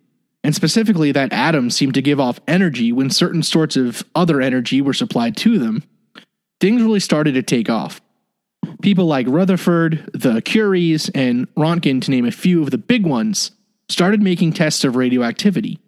and 0.44 0.54
specifically 0.54 1.12
that 1.12 1.32
atoms 1.32 1.76
seemed 1.76 1.94
to 1.94 2.02
give 2.02 2.20
off 2.20 2.40
energy 2.46 2.92
when 2.92 3.10
certain 3.10 3.42
sorts 3.42 3.76
of 3.76 4.04
other 4.14 4.40
energy 4.40 4.80
were 4.80 4.94
supplied 4.94 5.36
to 5.38 5.58
them, 5.58 5.82
things 6.60 6.82
really 6.82 7.00
started 7.00 7.32
to 7.32 7.42
take 7.42 7.68
off. 7.68 8.00
People 8.82 9.06
like 9.06 9.26
Rutherford, 9.28 10.10
the 10.14 10.40
Curies, 10.42 11.10
and 11.14 11.52
Rontgen, 11.54 12.02
to 12.02 12.10
name 12.10 12.26
a 12.26 12.30
few 12.30 12.62
of 12.62 12.70
the 12.70 12.78
big 12.78 13.04
ones, 13.06 13.50
started 13.88 14.22
making 14.22 14.52
tests 14.52 14.84
of 14.84 14.96
radioactivity, 14.96 15.78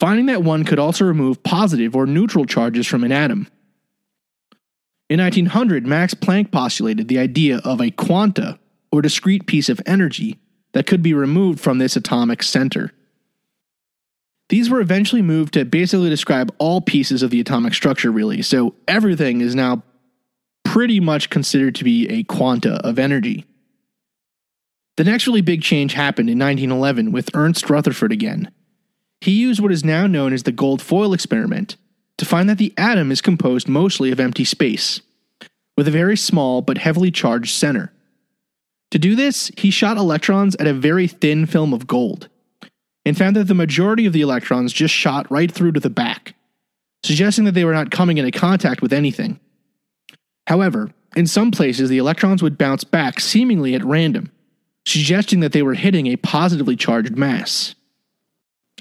finding 0.00 0.26
that 0.26 0.42
one 0.42 0.64
could 0.64 0.78
also 0.78 1.04
remove 1.04 1.42
positive 1.42 1.94
or 1.94 2.06
neutral 2.06 2.46
charges 2.46 2.86
from 2.86 3.04
an 3.04 3.12
atom. 3.12 3.46
In 5.10 5.20
1900, 5.20 5.86
Max 5.86 6.14
Planck 6.14 6.50
postulated 6.50 7.08
the 7.08 7.18
idea 7.18 7.58
of 7.58 7.80
a 7.80 7.90
quanta, 7.90 8.58
or 8.90 9.02
discrete 9.02 9.46
piece 9.46 9.68
of 9.68 9.80
energy, 9.86 10.38
that 10.72 10.86
could 10.86 11.02
be 11.02 11.14
removed 11.14 11.60
from 11.60 11.78
this 11.78 11.96
atomic 11.96 12.42
center. 12.42 12.92
These 14.48 14.70
were 14.70 14.80
eventually 14.80 15.22
moved 15.22 15.54
to 15.54 15.64
basically 15.64 16.10
describe 16.10 16.54
all 16.58 16.80
pieces 16.80 17.22
of 17.22 17.30
the 17.30 17.40
atomic 17.40 17.74
structure, 17.74 18.10
really, 18.10 18.42
so 18.42 18.74
everything 18.88 19.40
is 19.40 19.54
now 19.54 19.82
pretty 20.64 21.00
much 21.00 21.30
considered 21.30 21.74
to 21.76 21.84
be 21.84 22.08
a 22.08 22.22
quanta 22.24 22.74
of 22.86 22.98
energy. 22.98 23.44
The 24.96 25.04
next 25.04 25.26
really 25.26 25.40
big 25.40 25.62
change 25.62 25.92
happened 25.92 26.30
in 26.30 26.38
1911 26.38 27.12
with 27.12 27.30
Ernst 27.34 27.68
Rutherford 27.70 28.12
again. 28.12 28.52
He 29.20 29.32
used 29.32 29.60
what 29.60 29.72
is 29.72 29.84
now 29.84 30.06
known 30.06 30.32
as 30.32 30.44
the 30.44 30.52
gold 30.52 30.80
foil 30.80 31.12
experiment 31.12 31.76
to 32.16 32.24
find 32.24 32.48
that 32.48 32.58
the 32.58 32.74
atom 32.76 33.10
is 33.10 33.20
composed 33.20 33.68
mostly 33.68 34.10
of 34.10 34.20
empty 34.20 34.44
space, 34.44 35.00
with 35.76 35.88
a 35.88 35.90
very 35.90 36.16
small 36.16 36.62
but 36.62 36.78
heavily 36.78 37.10
charged 37.10 37.54
center. 37.54 37.92
To 38.90 38.98
do 38.98 39.14
this, 39.14 39.50
he 39.56 39.70
shot 39.70 39.96
electrons 39.96 40.56
at 40.56 40.66
a 40.66 40.74
very 40.74 41.06
thin 41.06 41.46
film 41.46 41.72
of 41.72 41.86
gold, 41.86 42.28
and 43.04 43.16
found 43.16 43.36
that 43.36 43.44
the 43.44 43.54
majority 43.54 44.06
of 44.06 44.12
the 44.12 44.20
electrons 44.20 44.72
just 44.72 44.94
shot 44.94 45.30
right 45.30 45.50
through 45.50 45.72
to 45.72 45.80
the 45.80 45.90
back, 45.90 46.34
suggesting 47.02 47.44
that 47.44 47.52
they 47.52 47.64
were 47.64 47.72
not 47.72 47.90
coming 47.90 48.18
into 48.18 48.38
contact 48.38 48.82
with 48.82 48.92
anything. 48.92 49.38
However, 50.46 50.90
in 51.14 51.26
some 51.26 51.50
places 51.50 51.88
the 51.88 51.98
electrons 51.98 52.42
would 52.42 52.58
bounce 52.58 52.84
back 52.84 53.20
seemingly 53.20 53.74
at 53.74 53.84
random, 53.84 54.32
suggesting 54.86 55.40
that 55.40 55.52
they 55.52 55.62
were 55.62 55.74
hitting 55.74 56.06
a 56.06 56.16
positively 56.16 56.76
charged 56.76 57.16
mass. 57.16 57.74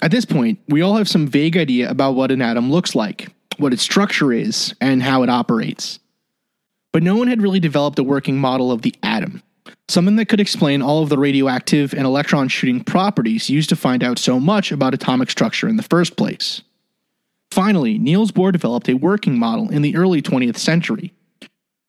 At 0.02 0.12
this 0.12 0.26
point, 0.26 0.60
we 0.68 0.82
all 0.82 0.96
have 0.96 1.10
some 1.10 1.28
vague 1.28 1.58
idea 1.58 1.90
about 1.90 2.16
what 2.16 2.32
an 2.32 2.42
atom 2.42 2.72
looks 2.72 2.96
like, 2.96 3.28
what 3.58 3.74
its 3.74 3.84
structure 3.84 4.32
is, 4.32 4.74
and 4.80 5.04
how 5.04 5.24
it 5.24 5.30
operates. 5.30 6.00
But 6.92 7.04
no 7.04 7.16
one 7.16 7.28
had 7.28 7.42
really 7.42 7.60
developed 7.60 8.00
a 8.00 8.04
working 8.04 8.38
model 8.38 8.72
of 8.72 8.82
the 8.82 8.96
atom 9.04 9.44
something 9.90 10.16
that 10.18 10.28
could 10.28 10.40
explain 10.40 10.82
all 10.82 11.02
of 11.02 11.10
the 11.10 11.18
radioactive 11.18 11.94
and 11.94 12.06
electron 12.06 12.48
shooting 12.48 12.84
properties 12.84 13.50
used 13.50 13.70
to 13.70 13.76
find 13.76 14.04
out 14.04 14.20
so 14.20 14.40
much 14.40 14.72
about 14.72 14.94
atomic 14.94 15.30
structure 15.30 15.68
in 15.68 15.78
the 15.78 15.84
first 15.84 16.16
place. 16.16 16.62
Finally, 17.52 17.98
Niels 17.98 18.32
Bohr 18.32 18.52
developed 18.52 18.88
a 18.88 18.94
working 18.94 19.38
model 19.38 19.70
in 19.70 19.82
the 19.82 19.96
early 19.96 20.22
20th 20.22 20.58
century, 20.58 21.12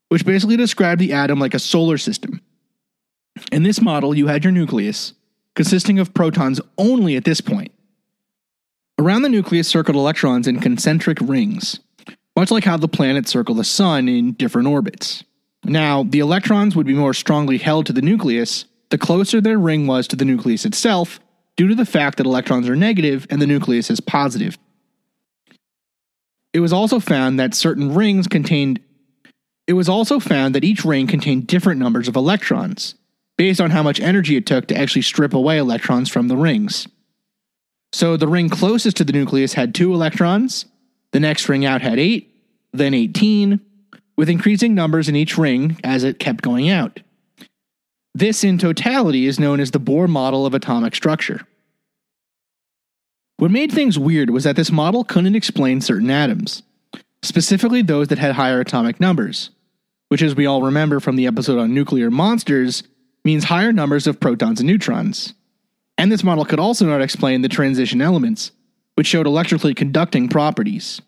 which 0.08 0.24
basically 0.24 0.56
described 0.56 1.00
the 1.00 1.12
atom 1.12 1.38
like 1.38 1.54
a 1.54 1.58
solar 1.58 1.98
system. 1.98 2.40
In 3.52 3.62
this 3.62 3.80
model, 3.80 4.14
you 4.14 4.26
had 4.26 4.44
your 4.44 4.52
nucleus, 4.52 5.12
consisting 5.54 5.98
of 5.98 6.14
protons 6.14 6.60
only 6.78 7.16
at 7.16 7.24
this 7.24 7.40
point. 7.40 7.70
Around 9.00 9.22
the 9.22 9.30
nucleus 9.30 9.66
circled 9.66 9.96
electrons 9.96 10.46
in 10.46 10.60
concentric 10.60 11.16
rings, 11.22 11.80
much 12.36 12.50
like 12.50 12.64
how 12.64 12.76
the 12.76 12.86
planets 12.86 13.30
circle 13.30 13.54
the 13.54 13.64
sun 13.64 14.10
in 14.10 14.32
different 14.32 14.68
orbits. 14.68 15.24
Now, 15.64 16.02
the 16.02 16.18
electrons 16.18 16.76
would 16.76 16.86
be 16.86 16.92
more 16.92 17.14
strongly 17.14 17.56
held 17.56 17.86
to 17.86 17.94
the 17.94 18.02
nucleus 18.02 18.66
the 18.90 18.98
closer 18.98 19.40
their 19.40 19.58
ring 19.58 19.86
was 19.86 20.06
to 20.08 20.16
the 20.16 20.26
nucleus 20.26 20.66
itself, 20.66 21.18
due 21.56 21.66
to 21.68 21.74
the 21.74 21.86
fact 21.86 22.18
that 22.18 22.26
electrons 22.26 22.68
are 22.68 22.76
negative 22.76 23.26
and 23.30 23.40
the 23.40 23.46
nucleus 23.46 23.88
is 23.88 24.00
positive. 24.00 24.58
It 26.52 26.60
was 26.60 26.72
also 26.72 27.00
found 27.00 27.40
that 27.40 27.54
certain 27.54 27.94
rings 27.94 28.28
contained 28.28 28.80
it 29.66 29.72
was 29.72 29.88
also 29.88 30.20
found 30.20 30.54
that 30.54 30.64
each 30.64 30.84
ring 30.84 31.06
contained 31.06 31.46
different 31.46 31.80
numbers 31.80 32.06
of 32.06 32.16
electrons, 32.16 32.96
based 33.38 33.62
on 33.62 33.70
how 33.70 33.82
much 33.82 33.98
energy 33.98 34.36
it 34.36 34.44
took 34.44 34.66
to 34.66 34.76
actually 34.76 35.00
strip 35.00 35.32
away 35.32 35.56
electrons 35.56 36.10
from 36.10 36.28
the 36.28 36.36
rings. 36.36 36.86
So 37.92 38.16
the 38.16 38.28
ring 38.28 38.48
closest 38.48 38.96
to 38.98 39.04
the 39.04 39.12
nucleus 39.12 39.54
had 39.54 39.74
2 39.74 39.92
electrons, 39.92 40.66
the 41.12 41.20
next 41.20 41.48
ring 41.48 41.64
out 41.64 41.82
had 41.82 41.98
8, 41.98 42.32
then 42.72 42.94
18, 42.94 43.60
with 44.16 44.28
increasing 44.28 44.74
numbers 44.74 45.08
in 45.08 45.16
each 45.16 45.36
ring 45.36 45.78
as 45.82 46.04
it 46.04 46.18
kept 46.18 46.42
going 46.42 46.70
out. 46.70 47.00
This, 48.14 48.44
in 48.44 48.58
totality, 48.58 49.26
is 49.26 49.40
known 49.40 49.60
as 49.60 49.70
the 49.70 49.80
Bohr 49.80 50.08
model 50.08 50.46
of 50.46 50.54
atomic 50.54 50.94
structure. 50.94 51.46
What 53.38 53.50
made 53.50 53.72
things 53.72 53.98
weird 53.98 54.30
was 54.30 54.44
that 54.44 54.56
this 54.56 54.70
model 54.70 55.02
couldn't 55.04 55.34
explain 55.34 55.80
certain 55.80 56.10
atoms, 56.10 56.62
specifically 57.22 57.82
those 57.82 58.08
that 58.08 58.18
had 58.18 58.34
higher 58.34 58.60
atomic 58.60 59.00
numbers, 59.00 59.50
which, 60.08 60.22
as 60.22 60.34
we 60.34 60.44
all 60.44 60.62
remember 60.62 61.00
from 61.00 61.16
the 61.16 61.26
episode 61.26 61.58
on 61.58 61.72
nuclear 61.72 62.10
monsters, 62.10 62.82
means 63.24 63.44
higher 63.44 63.72
numbers 63.72 64.06
of 64.06 64.20
protons 64.20 64.60
and 64.60 64.66
neutrons. 64.66 65.34
And 66.00 66.10
this 66.10 66.24
model 66.24 66.46
could 66.46 66.58
also 66.58 66.86
not 66.86 67.02
explain 67.02 67.42
the 67.42 67.48
transition 67.50 68.00
elements, 68.00 68.52
which 68.94 69.06
showed 69.06 69.26
electrically 69.26 69.74
conducting 69.74 70.30
properties. 70.30 71.02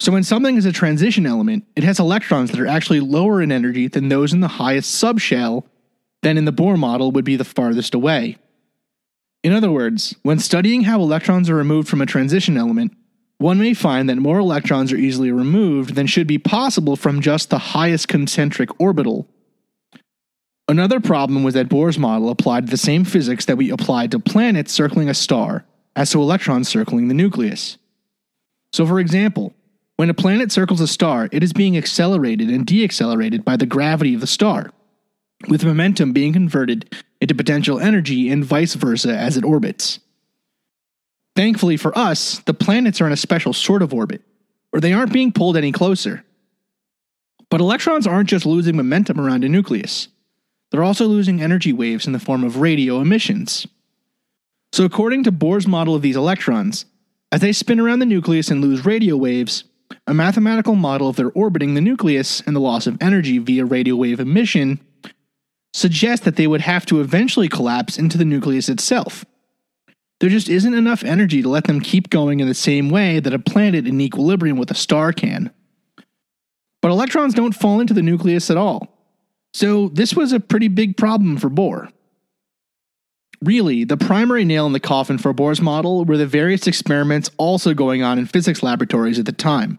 So 0.00 0.10
when 0.10 0.24
something 0.24 0.56
is 0.56 0.64
a 0.64 0.72
transition 0.72 1.26
element, 1.26 1.66
it 1.76 1.84
has 1.84 2.00
electrons 2.00 2.50
that 2.50 2.60
are 2.60 2.66
actually 2.66 3.00
lower 3.00 3.42
in 3.42 3.52
energy 3.52 3.88
than 3.88 4.08
those 4.08 4.32
in 4.32 4.40
the 4.40 4.48
highest 4.48 5.04
subshell, 5.04 5.64
than 6.22 6.38
in 6.38 6.46
the 6.46 6.52
Bohr 6.52 6.78
model 6.78 7.12
would 7.12 7.26
be 7.26 7.36
the 7.36 7.44
farthest 7.44 7.94
away. 7.94 8.38
In 9.42 9.52
other 9.52 9.70
words, 9.70 10.14
when 10.22 10.38
studying 10.38 10.84
how 10.84 11.02
electrons 11.02 11.50
are 11.50 11.54
removed 11.54 11.86
from 11.86 12.00
a 12.00 12.06
transition 12.06 12.56
element, 12.56 12.96
one 13.36 13.58
may 13.58 13.74
find 13.74 14.08
that 14.08 14.16
more 14.16 14.38
electrons 14.38 14.92
are 14.92 14.96
easily 14.96 15.30
removed 15.30 15.94
than 15.94 16.06
should 16.06 16.26
be 16.26 16.38
possible 16.38 16.96
from 16.96 17.20
just 17.20 17.50
the 17.50 17.58
highest 17.58 18.08
concentric 18.08 18.80
orbital. 18.80 19.28
Another 20.66 20.98
problem 20.98 21.44
was 21.44 21.54
that 21.54 21.68
Bohr's 21.68 21.98
model 21.98 22.30
applied 22.30 22.68
the 22.68 22.76
same 22.76 23.04
physics 23.04 23.44
that 23.44 23.56
we 23.56 23.70
applied 23.70 24.10
to 24.12 24.18
planets 24.18 24.72
circling 24.72 25.10
a 25.10 25.14
star 25.14 25.64
as 25.94 26.10
to 26.10 26.20
electrons 26.20 26.68
circling 26.68 27.08
the 27.08 27.14
nucleus. 27.14 27.76
So, 28.72 28.86
for 28.86 28.98
example, 28.98 29.54
when 29.96 30.10
a 30.10 30.14
planet 30.14 30.50
circles 30.50 30.80
a 30.80 30.88
star, 30.88 31.28
it 31.30 31.42
is 31.42 31.52
being 31.52 31.76
accelerated 31.76 32.48
and 32.48 32.66
deaccelerated 32.66 33.44
by 33.44 33.56
the 33.56 33.66
gravity 33.66 34.14
of 34.14 34.20
the 34.20 34.26
star, 34.26 34.72
with 35.48 35.64
momentum 35.64 36.12
being 36.12 36.32
converted 36.32 36.92
into 37.20 37.34
potential 37.34 37.78
energy 37.78 38.30
and 38.30 38.44
vice 38.44 38.74
versa 38.74 39.16
as 39.16 39.36
it 39.36 39.44
orbits. 39.44 40.00
Thankfully 41.36 41.76
for 41.76 41.96
us, 41.96 42.38
the 42.40 42.54
planets 42.54 43.00
are 43.00 43.06
in 43.06 43.12
a 43.12 43.16
special 43.16 43.52
sort 43.52 43.82
of 43.82 43.92
orbit, 43.92 44.22
or 44.72 44.80
they 44.80 44.92
aren't 44.92 45.12
being 45.12 45.30
pulled 45.30 45.56
any 45.56 45.72
closer. 45.72 46.24
But 47.50 47.60
electrons 47.60 48.06
aren't 48.06 48.28
just 48.28 48.46
losing 48.46 48.76
momentum 48.76 49.20
around 49.20 49.44
a 49.44 49.48
nucleus, 49.48 50.08
they're 50.74 50.82
also 50.82 51.06
losing 51.06 51.40
energy 51.40 51.72
waves 51.72 52.04
in 52.04 52.12
the 52.12 52.18
form 52.18 52.42
of 52.42 52.56
radio 52.56 53.00
emissions. 53.00 53.64
So, 54.72 54.84
according 54.84 55.22
to 55.22 55.30
Bohr's 55.30 55.68
model 55.68 55.94
of 55.94 56.02
these 56.02 56.16
electrons, 56.16 56.84
as 57.30 57.40
they 57.40 57.52
spin 57.52 57.78
around 57.78 58.00
the 58.00 58.06
nucleus 58.06 58.50
and 58.50 58.60
lose 58.60 58.84
radio 58.84 59.16
waves, 59.16 59.62
a 60.08 60.12
mathematical 60.12 60.74
model 60.74 61.08
of 61.08 61.14
their 61.14 61.30
orbiting 61.30 61.74
the 61.74 61.80
nucleus 61.80 62.40
and 62.40 62.56
the 62.56 62.60
loss 62.60 62.88
of 62.88 63.00
energy 63.00 63.38
via 63.38 63.64
radio 63.64 63.94
wave 63.94 64.18
emission 64.18 64.80
suggests 65.72 66.24
that 66.24 66.34
they 66.34 66.48
would 66.48 66.62
have 66.62 66.84
to 66.86 67.00
eventually 67.00 67.48
collapse 67.48 67.96
into 67.96 68.18
the 68.18 68.24
nucleus 68.24 68.68
itself. 68.68 69.24
There 70.18 70.28
just 70.28 70.48
isn't 70.48 70.74
enough 70.74 71.04
energy 71.04 71.40
to 71.40 71.48
let 71.48 71.68
them 71.68 71.80
keep 71.80 72.10
going 72.10 72.40
in 72.40 72.48
the 72.48 72.52
same 72.52 72.90
way 72.90 73.20
that 73.20 73.32
a 73.32 73.38
planet 73.38 73.86
in 73.86 74.00
equilibrium 74.00 74.58
with 74.58 74.72
a 74.72 74.74
star 74.74 75.12
can. 75.12 75.52
But 76.82 76.90
electrons 76.90 77.32
don't 77.32 77.54
fall 77.54 77.78
into 77.78 77.94
the 77.94 78.02
nucleus 78.02 78.50
at 78.50 78.56
all. 78.56 78.93
So, 79.54 79.88
this 79.88 80.14
was 80.14 80.32
a 80.32 80.40
pretty 80.40 80.66
big 80.66 80.96
problem 80.96 81.36
for 81.36 81.48
Bohr. 81.48 81.92
Really, 83.40 83.84
the 83.84 83.96
primary 83.96 84.44
nail 84.44 84.66
in 84.66 84.72
the 84.72 84.80
coffin 84.80 85.16
for 85.16 85.32
Bohr's 85.32 85.60
model 85.60 86.04
were 86.04 86.16
the 86.16 86.26
various 86.26 86.66
experiments 86.66 87.30
also 87.36 87.72
going 87.72 88.02
on 88.02 88.18
in 88.18 88.26
physics 88.26 88.64
laboratories 88.64 89.20
at 89.20 89.26
the 89.26 89.32
time. 89.32 89.78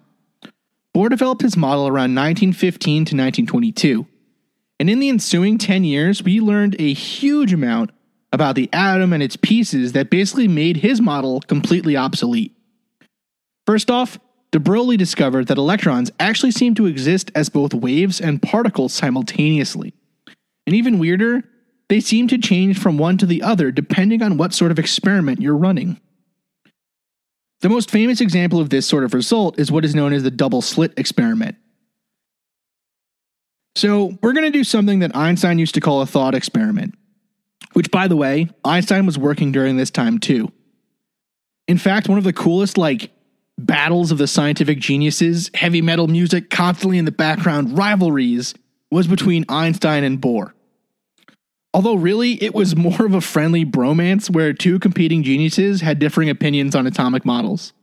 Bohr 0.96 1.10
developed 1.10 1.42
his 1.42 1.58
model 1.58 1.88
around 1.88 2.16
1915 2.16 2.96
to 2.96 3.00
1922, 3.00 4.08
and 4.80 4.90
in 4.90 5.00
the 5.00 5.10
ensuing 5.10 5.58
10 5.58 5.84
years, 5.84 6.24
we 6.24 6.40
learned 6.40 6.78
a 6.80 6.94
huge 6.94 7.52
amount 7.52 7.92
about 8.32 8.56
the 8.56 8.70
atom 8.72 9.12
and 9.12 9.22
its 9.22 9.36
pieces 9.36 9.92
that 9.92 10.10
basically 10.10 10.48
made 10.48 10.78
his 10.78 11.02
model 11.02 11.42
completely 11.42 11.98
obsolete. 11.98 12.56
First 13.66 13.92
off, 13.92 14.20
de 14.56 14.60
Broglie 14.62 14.96
discovered 14.96 15.48
that 15.48 15.58
electrons 15.58 16.10
actually 16.18 16.52
seem 16.52 16.76
to 16.76 16.86
exist 16.86 17.30
as 17.36 17.50
both 17.50 17.74
waves 17.74 18.22
and 18.22 18.42
particles 18.42 18.94
simultaneously. 18.94 19.94
And 20.66 20.74
even 20.74 20.98
weirder, 20.98 21.44
they 21.90 22.00
seem 22.00 22.30
to 22.30 22.38
change 22.38 22.80
from 22.80 22.98
one 22.98 23.18
to 23.18 23.26
the 23.26 23.44
other 23.44 23.70
depending 23.70 24.22
on 24.22 24.38
what 24.38 24.54
sort 24.54 24.72
of 24.72 24.80
experiment 24.80 25.42
you're 25.42 25.58
running. 25.58 26.00
The 27.60 27.68
most 27.68 27.92
famous 27.92 28.22
example 28.22 28.62
of 28.62 28.70
this 28.70 28.88
sort 28.88 29.04
of 29.04 29.14
result 29.14 29.60
is 29.60 29.74
what 29.74 29.84
is 29.84 29.94
known 29.94 30.14
as 30.14 30.24
the 30.24 30.32
double 30.32 30.62
slit 30.62 30.94
experiment. 30.96 31.58
So, 33.76 34.18
we're 34.24 34.32
going 34.32 34.50
to 34.50 34.58
do 34.58 34.64
something 34.64 35.00
that 35.00 35.18
Einstein 35.18 35.60
used 35.60 35.74
to 35.74 35.82
call 35.82 36.02
a 36.02 36.06
thought 36.06 36.34
experiment, 36.34 36.96
which, 37.74 37.92
by 37.92 38.08
the 38.08 38.16
way, 38.16 38.48
Einstein 38.64 39.06
was 39.06 39.18
working 39.18 39.52
during 39.52 39.76
this 39.76 39.92
time 39.92 40.18
too. 40.18 40.50
In 41.68 41.78
fact, 41.78 42.08
one 42.08 42.18
of 42.18 42.24
the 42.24 42.32
coolest, 42.32 42.78
like, 42.78 43.12
battles 43.58 44.12
of 44.12 44.18
the 44.18 44.28
scientific 44.28 44.80
geniuses, 44.80 45.50
heavy 45.54 45.82
metal 45.82 46.08
music 46.08 46.50
constantly 46.50 46.98
in 46.98 47.06
the 47.06 47.12
background, 47.12 47.78
rivalries, 47.78 48.54
was 48.92 49.08
between 49.08 49.46
Einstein 49.50 50.04
and 50.04 50.22
Bohr. 50.22 50.52
Although, 51.74 51.96
really, 51.96 52.42
it 52.42 52.56
was 52.56 52.76
more 52.76 53.06
of 53.06 53.14
a 53.14 53.22
friendly 53.22 53.66
bromance 53.66 54.30
where 54.30 54.54
two 54.54 54.80
competing 54.80 55.24
geniuses 55.24 55.82
had 55.82 56.00
differing 56.00 56.30
opinions 56.30 56.76
on 56.76 56.88
atomic 56.88 57.26
models. 57.26 57.74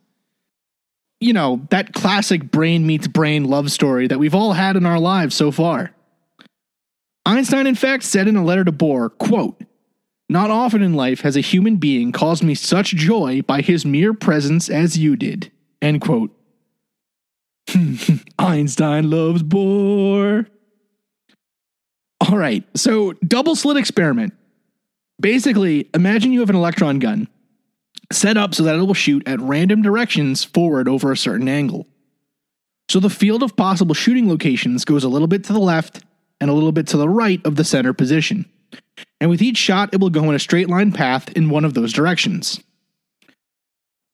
You 1.21 1.35
know, 1.35 1.67
that 1.71 1.93
classic 1.93 2.51
brain 2.51 2.87
meets 2.87 3.07
brain 3.07 3.45
love 3.45 3.71
story 3.71 4.09
that 4.09 4.19
we've 4.19 4.35
all 4.35 4.55
had 4.55 4.77
in 4.77 4.87
our 4.87 4.99
lives 4.99 5.35
so 5.35 5.51
far. 5.51 5.95
Einstein, 7.25 7.67
in 7.67 7.75
fact, 7.75 8.03
said 8.03 8.27
in 8.27 8.35
a 8.35 8.45
letter 8.45 8.65
to 8.65 8.73
Bohr, 8.73 9.11
quote, 9.19 9.63
Not 10.29 10.51
often 10.51 10.83
in 10.83 10.95
life 10.95 11.21
has 11.21 11.37
a 11.37 11.41
human 11.41 11.77
being 11.77 12.11
caused 12.11 12.43
me 12.43 12.55
such 12.55 12.97
joy 12.97 13.43
by 13.43 13.61
his 13.61 13.85
mere 13.85 14.15
presence 14.15 14.69
as 14.69 14.99
you 14.99 15.15
did. 15.15 15.53
End 15.83 16.01
quote. 16.01 16.31
Einstein 18.39 19.11
loves 19.11 19.43
Bohr. 19.43 20.47
All 22.21 22.39
right, 22.39 22.65
so 22.77 23.13
double 23.15 23.57
slit 23.57 23.77
experiment. 23.77 24.33
Basically, 25.21 25.91
imagine 25.93 26.33
you 26.33 26.41
have 26.41 26.51
an 26.51 26.57
electron 26.57 27.01
gun 27.01 27.29
set 28.13 28.37
up 28.37 28.55
so 28.55 28.63
that 28.63 28.77
it 28.77 28.83
will 28.83 28.95
shoot 28.95 29.27
at 29.27 29.41
random 29.41 29.83
directions 29.83 30.45
forward 30.45 30.89
over 30.89 31.11
a 31.11 31.17
certain 31.17 31.49
angle. 31.49 31.87
So 32.89 33.01
the 33.01 33.11
field 33.11 33.43
of 33.43 33.57
possible 33.57 33.95
shooting 33.95 34.29
locations 34.29 34.85
goes 34.85 35.03
a 35.03 35.09
little 35.09 35.29
bit 35.29 35.45
to 35.45 35.53
the 35.53 35.61
left 35.61 36.05
and 36.41 36.51
a 36.51 36.53
little 36.53 36.73
bit 36.73 36.87
to 36.89 36.97
the 36.97 37.09
right 37.09 37.45
of 37.47 37.57
the 37.57 37.65
center 37.65 37.93
position. 37.93 38.45
And 39.21 39.31
with 39.31 39.43
each 39.43 39.57
shot, 39.57 39.91
it 39.93 40.01
will 40.01 40.11
go 40.11 40.25
in 40.25 40.35
a 40.35 40.39
straight 40.39 40.69
line 40.69 40.93
path 40.93 41.31
in 41.33 41.51
one 41.51 41.65
of 41.65 41.75
those 41.75 41.93
directions. 41.93 42.61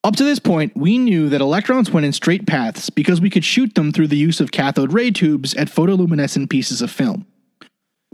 Up 0.04 0.16
to 0.16 0.24
this 0.24 0.38
point, 0.38 0.76
we 0.76 0.96
knew 0.96 1.28
that 1.28 1.40
electrons 1.40 1.90
went 1.90 2.06
in 2.06 2.12
straight 2.12 2.46
paths 2.46 2.88
because 2.88 3.20
we 3.20 3.30
could 3.30 3.44
shoot 3.44 3.74
them 3.74 3.92
through 3.92 4.08
the 4.08 4.16
use 4.16 4.40
of 4.40 4.52
cathode 4.52 4.92
ray 4.92 5.10
tubes 5.10 5.54
at 5.54 5.68
photoluminescent 5.68 6.48
pieces 6.48 6.80
of 6.80 6.90
film 6.90 7.26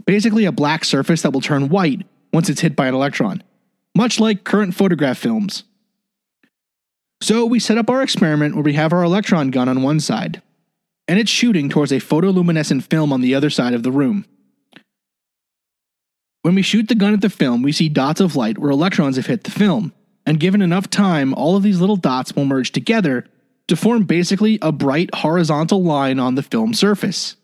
basically 0.05 0.45
a 0.45 0.51
black 0.51 0.85
surface 0.85 1.21
that 1.21 1.31
will 1.31 1.41
turn 1.41 1.69
white 1.69 2.05
once 2.31 2.49
it's 2.49 2.61
hit 2.61 2.75
by 2.75 2.87
an 2.87 2.93
electron, 2.93 3.43
much 3.95 4.19
like 4.19 4.43
current 4.43 4.75
photograph 4.75 5.17
films. 5.17 5.63
So 7.21 7.45
we 7.45 7.59
set 7.59 7.77
up 7.77 7.89
our 7.89 8.01
experiment 8.01 8.55
where 8.55 8.63
we 8.63 8.73
have 8.73 8.93
our 8.93 9.03
electron 9.03 9.49
gun 9.49 9.69
on 9.69 9.81
one 9.81 9.99
side, 9.99 10.41
and 11.07 11.19
it's 11.19 11.31
shooting 11.31 11.69
towards 11.69 11.91
a 11.91 11.95
photoluminescent 11.95 12.83
film 12.83 13.11
on 13.11 13.21
the 13.21 13.33
other 13.35 13.49
side 13.49 13.73
of 13.73 13.83
the 13.83 13.91
room. 13.91 14.25
When 16.41 16.55
we 16.55 16.61
shoot 16.61 16.87
the 16.87 16.95
gun 16.95 17.13
at 17.13 17.21
the 17.21 17.29
film, 17.29 17.63
we 17.63 17.71
see 17.71 17.89
dots 17.89 18.21
of 18.21 18.35
light 18.35 18.59
where 18.59 18.69
electrons 18.69 19.15
have 19.15 19.25
hit 19.25 19.45
the 19.45 19.51
film, 19.51 19.93
and 20.25 20.39
given 20.39 20.61
enough 20.61 20.89
time, 20.89 21.33
all 21.33 21.55
of 21.55 21.63
these 21.63 21.79
little 21.79 21.95
dots 21.95 22.35
will 22.35 22.45
merge 22.45 22.71
together 22.71 23.25
to 23.67 23.75
form 23.75 24.03
basically 24.03 24.59
a 24.61 24.71
bright 24.71 25.13
horizontal 25.13 25.83
line 25.83 26.19
on 26.19 26.35
the 26.35 26.43
film 26.43 26.73
surface. 26.73 27.35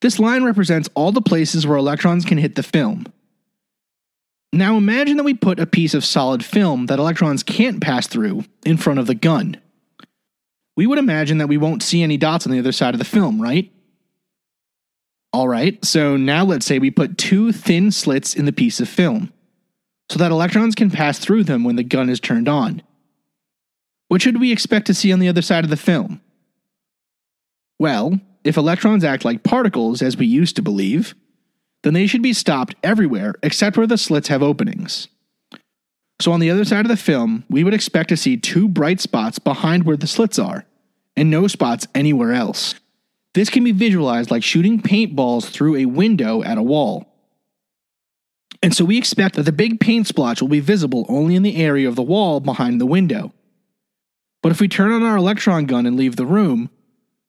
This 0.00 0.18
line 0.18 0.44
represents 0.44 0.88
all 0.94 1.12
the 1.12 1.20
places 1.20 1.66
where 1.66 1.78
electrons 1.78 2.24
can 2.24 2.38
hit 2.38 2.54
the 2.54 2.62
film. 2.62 3.06
Now 4.52 4.76
imagine 4.76 5.16
that 5.16 5.24
we 5.24 5.34
put 5.34 5.60
a 5.60 5.66
piece 5.66 5.94
of 5.94 6.04
solid 6.04 6.44
film 6.44 6.86
that 6.86 6.98
electrons 6.98 7.42
can't 7.42 7.82
pass 7.82 8.06
through 8.06 8.44
in 8.64 8.76
front 8.76 8.98
of 8.98 9.06
the 9.06 9.14
gun. 9.14 9.60
We 10.76 10.86
would 10.86 10.98
imagine 10.98 11.38
that 11.38 11.48
we 11.48 11.56
won't 11.56 11.82
see 11.82 12.02
any 12.02 12.16
dots 12.16 12.46
on 12.46 12.52
the 12.52 12.58
other 12.58 12.72
side 12.72 12.94
of 12.94 12.98
the 12.98 13.04
film, 13.04 13.42
right? 13.42 13.70
Alright, 15.34 15.84
so 15.84 16.16
now 16.16 16.44
let's 16.44 16.64
say 16.64 16.78
we 16.78 16.90
put 16.90 17.18
two 17.18 17.52
thin 17.52 17.90
slits 17.90 18.34
in 18.34 18.46
the 18.46 18.52
piece 18.52 18.80
of 18.80 18.88
film, 18.88 19.32
so 20.10 20.18
that 20.18 20.30
electrons 20.30 20.74
can 20.74 20.90
pass 20.90 21.18
through 21.18 21.44
them 21.44 21.64
when 21.64 21.76
the 21.76 21.82
gun 21.82 22.08
is 22.08 22.20
turned 22.20 22.48
on. 22.48 22.82
What 24.08 24.22
should 24.22 24.40
we 24.40 24.52
expect 24.52 24.86
to 24.86 24.94
see 24.94 25.12
on 25.12 25.18
the 25.18 25.28
other 25.28 25.42
side 25.42 25.64
of 25.64 25.70
the 25.70 25.76
film? 25.76 26.20
Well, 27.78 28.20
if 28.42 28.56
electrons 28.56 29.04
act 29.04 29.24
like 29.24 29.44
particles, 29.44 30.00
as 30.00 30.16
we 30.16 30.26
used 30.26 30.56
to 30.56 30.62
believe, 30.62 31.14
then 31.82 31.94
they 31.94 32.06
should 32.06 32.22
be 32.22 32.32
stopped 32.32 32.74
everywhere 32.82 33.34
except 33.42 33.76
where 33.76 33.86
the 33.86 33.98
slits 33.98 34.28
have 34.28 34.42
openings. 34.42 35.08
So 36.20 36.32
on 36.32 36.40
the 36.40 36.50
other 36.50 36.64
side 36.64 36.84
of 36.84 36.88
the 36.88 36.96
film, 36.96 37.44
we 37.48 37.62
would 37.62 37.74
expect 37.74 38.08
to 38.08 38.16
see 38.16 38.36
two 38.36 38.68
bright 38.68 39.00
spots 39.00 39.38
behind 39.38 39.84
where 39.84 39.96
the 39.96 40.08
slits 40.08 40.38
are, 40.38 40.64
and 41.16 41.30
no 41.30 41.46
spots 41.46 41.86
anywhere 41.94 42.32
else. 42.32 42.74
This 43.34 43.50
can 43.50 43.62
be 43.62 43.72
visualized 43.72 44.30
like 44.30 44.42
shooting 44.42 44.80
paintballs 44.80 45.48
through 45.48 45.76
a 45.76 45.86
window 45.86 46.42
at 46.42 46.58
a 46.58 46.62
wall. 46.62 47.06
And 48.62 48.74
so 48.74 48.84
we 48.84 48.98
expect 48.98 49.36
that 49.36 49.44
the 49.44 49.52
big 49.52 49.80
paint 49.80 50.06
splotch 50.06 50.40
will 50.40 50.48
be 50.48 50.60
visible 50.60 51.06
only 51.08 51.36
in 51.36 51.42
the 51.42 51.56
area 51.56 51.88
of 51.88 51.96
the 51.96 52.02
wall 52.02 52.40
behind 52.40 52.80
the 52.80 52.86
window. 52.86 53.32
But 54.42 54.52
if 54.52 54.60
we 54.60 54.68
turn 54.68 54.92
on 54.92 55.02
our 55.02 55.16
electron 55.16 55.66
gun 55.66 55.86
and 55.86 55.96
leave 55.96 56.16
the 56.16 56.26
room, 56.26 56.70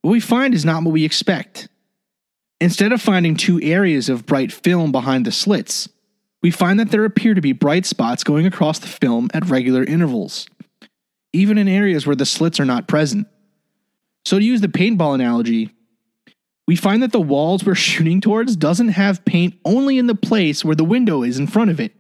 what 0.02 0.12
we 0.12 0.20
find 0.20 0.54
is 0.54 0.66
not 0.66 0.84
what 0.84 0.92
we 0.92 1.06
expect. 1.06 1.68
Instead 2.62 2.92
of 2.92 3.02
finding 3.02 3.36
two 3.36 3.62
areas 3.62 4.10
of 4.10 4.26
bright 4.26 4.52
film 4.52 4.92
behind 4.92 5.26
the 5.26 5.32
slits, 5.32 5.88
we 6.42 6.52
find 6.52 6.80
that 6.80 6.92
there 6.92 7.06
appear 7.06 7.34
to 7.34 7.42
be 7.42 7.54
bright 7.54 7.86
spots 7.86 8.24
going 8.24 8.46
across 8.46 8.80
the 8.80 8.88
film 8.88 9.30
at 9.34 9.50
regular 9.50 9.84
intervals, 9.84 10.48
even 11.34 11.58
in 11.58 11.68
areas 11.68 12.06
where 12.06 12.16
the 12.16 12.26
slits 12.26 12.60
are 12.60 12.66
not 12.66 12.88
present. 12.88 13.28
So, 14.26 14.40
to 14.40 14.46
use 14.46 14.62
the 14.62 14.68
paintball 14.68 15.16
analogy, 15.16 15.74
we 16.70 16.76
find 16.76 17.02
that 17.02 17.12
the 17.12 17.20
walls 17.20 17.66
we're 17.66 17.74
shooting 17.74 18.22
towards 18.22 18.56
doesn't 18.56 18.90
have 18.90 19.26
paint 19.26 19.56
only 19.66 19.98
in 19.98 20.06
the 20.06 20.14
place 20.14 20.64
where 20.64 20.76
the 20.76 20.84
window 20.84 21.24
is 21.24 21.40
in 21.40 21.48
front 21.48 21.72
of 21.72 21.80
it, 21.80 21.96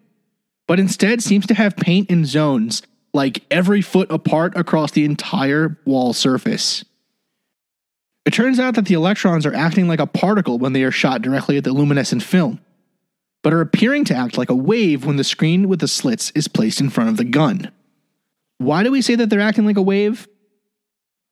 but 0.67 0.79
instead 0.79 1.23
seems 1.23 1.47
to 1.47 1.55
have 1.55 1.75
paint 1.75 2.07
in 2.07 2.23
zones, 2.23 2.83
like 3.11 3.43
every 3.49 3.81
foot 3.81 4.11
apart 4.11 4.55
across 4.55 4.91
the 4.91 5.05
entire 5.05 5.79
wall 5.85 6.13
surface. 6.13 6.85
It 8.27 8.33
turns 8.33 8.59
out 8.59 8.75
that 8.75 8.85
the 8.85 8.93
electrons 8.93 9.43
are 9.47 9.55
acting 9.55 9.87
like 9.87 9.99
a 9.99 10.05
particle 10.05 10.59
when 10.59 10.73
they 10.73 10.83
are 10.83 10.91
shot 10.91 11.23
directly 11.23 11.57
at 11.57 11.63
the 11.63 11.73
luminescent 11.73 12.21
film, 12.21 12.59
but 13.41 13.53
are 13.53 13.61
appearing 13.61 14.05
to 14.05 14.15
act 14.15 14.37
like 14.37 14.51
a 14.51 14.55
wave 14.55 15.03
when 15.03 15.15
the 15.15 15.23
screen 15.23 15.67
with 15.67 15.79
the 15.79 15.87
slits 15.87 16.29
is 16.35 16.47
placed 16.47 16.79
in 16.79 16.91
front 16.91 17.09
of 17.09 17.17
the 17.17 17.23
gun. 17.23 17.71
Why 18.59 18.83
do 18.83 18.91
we 18.91 19.01
say 19.01 19.15
that 19.15 19.31
they're 19.31 19.41
acting 19.41 19.65
like 19.65 19.77
a 19.77 19.81
wave? 19.81 20.27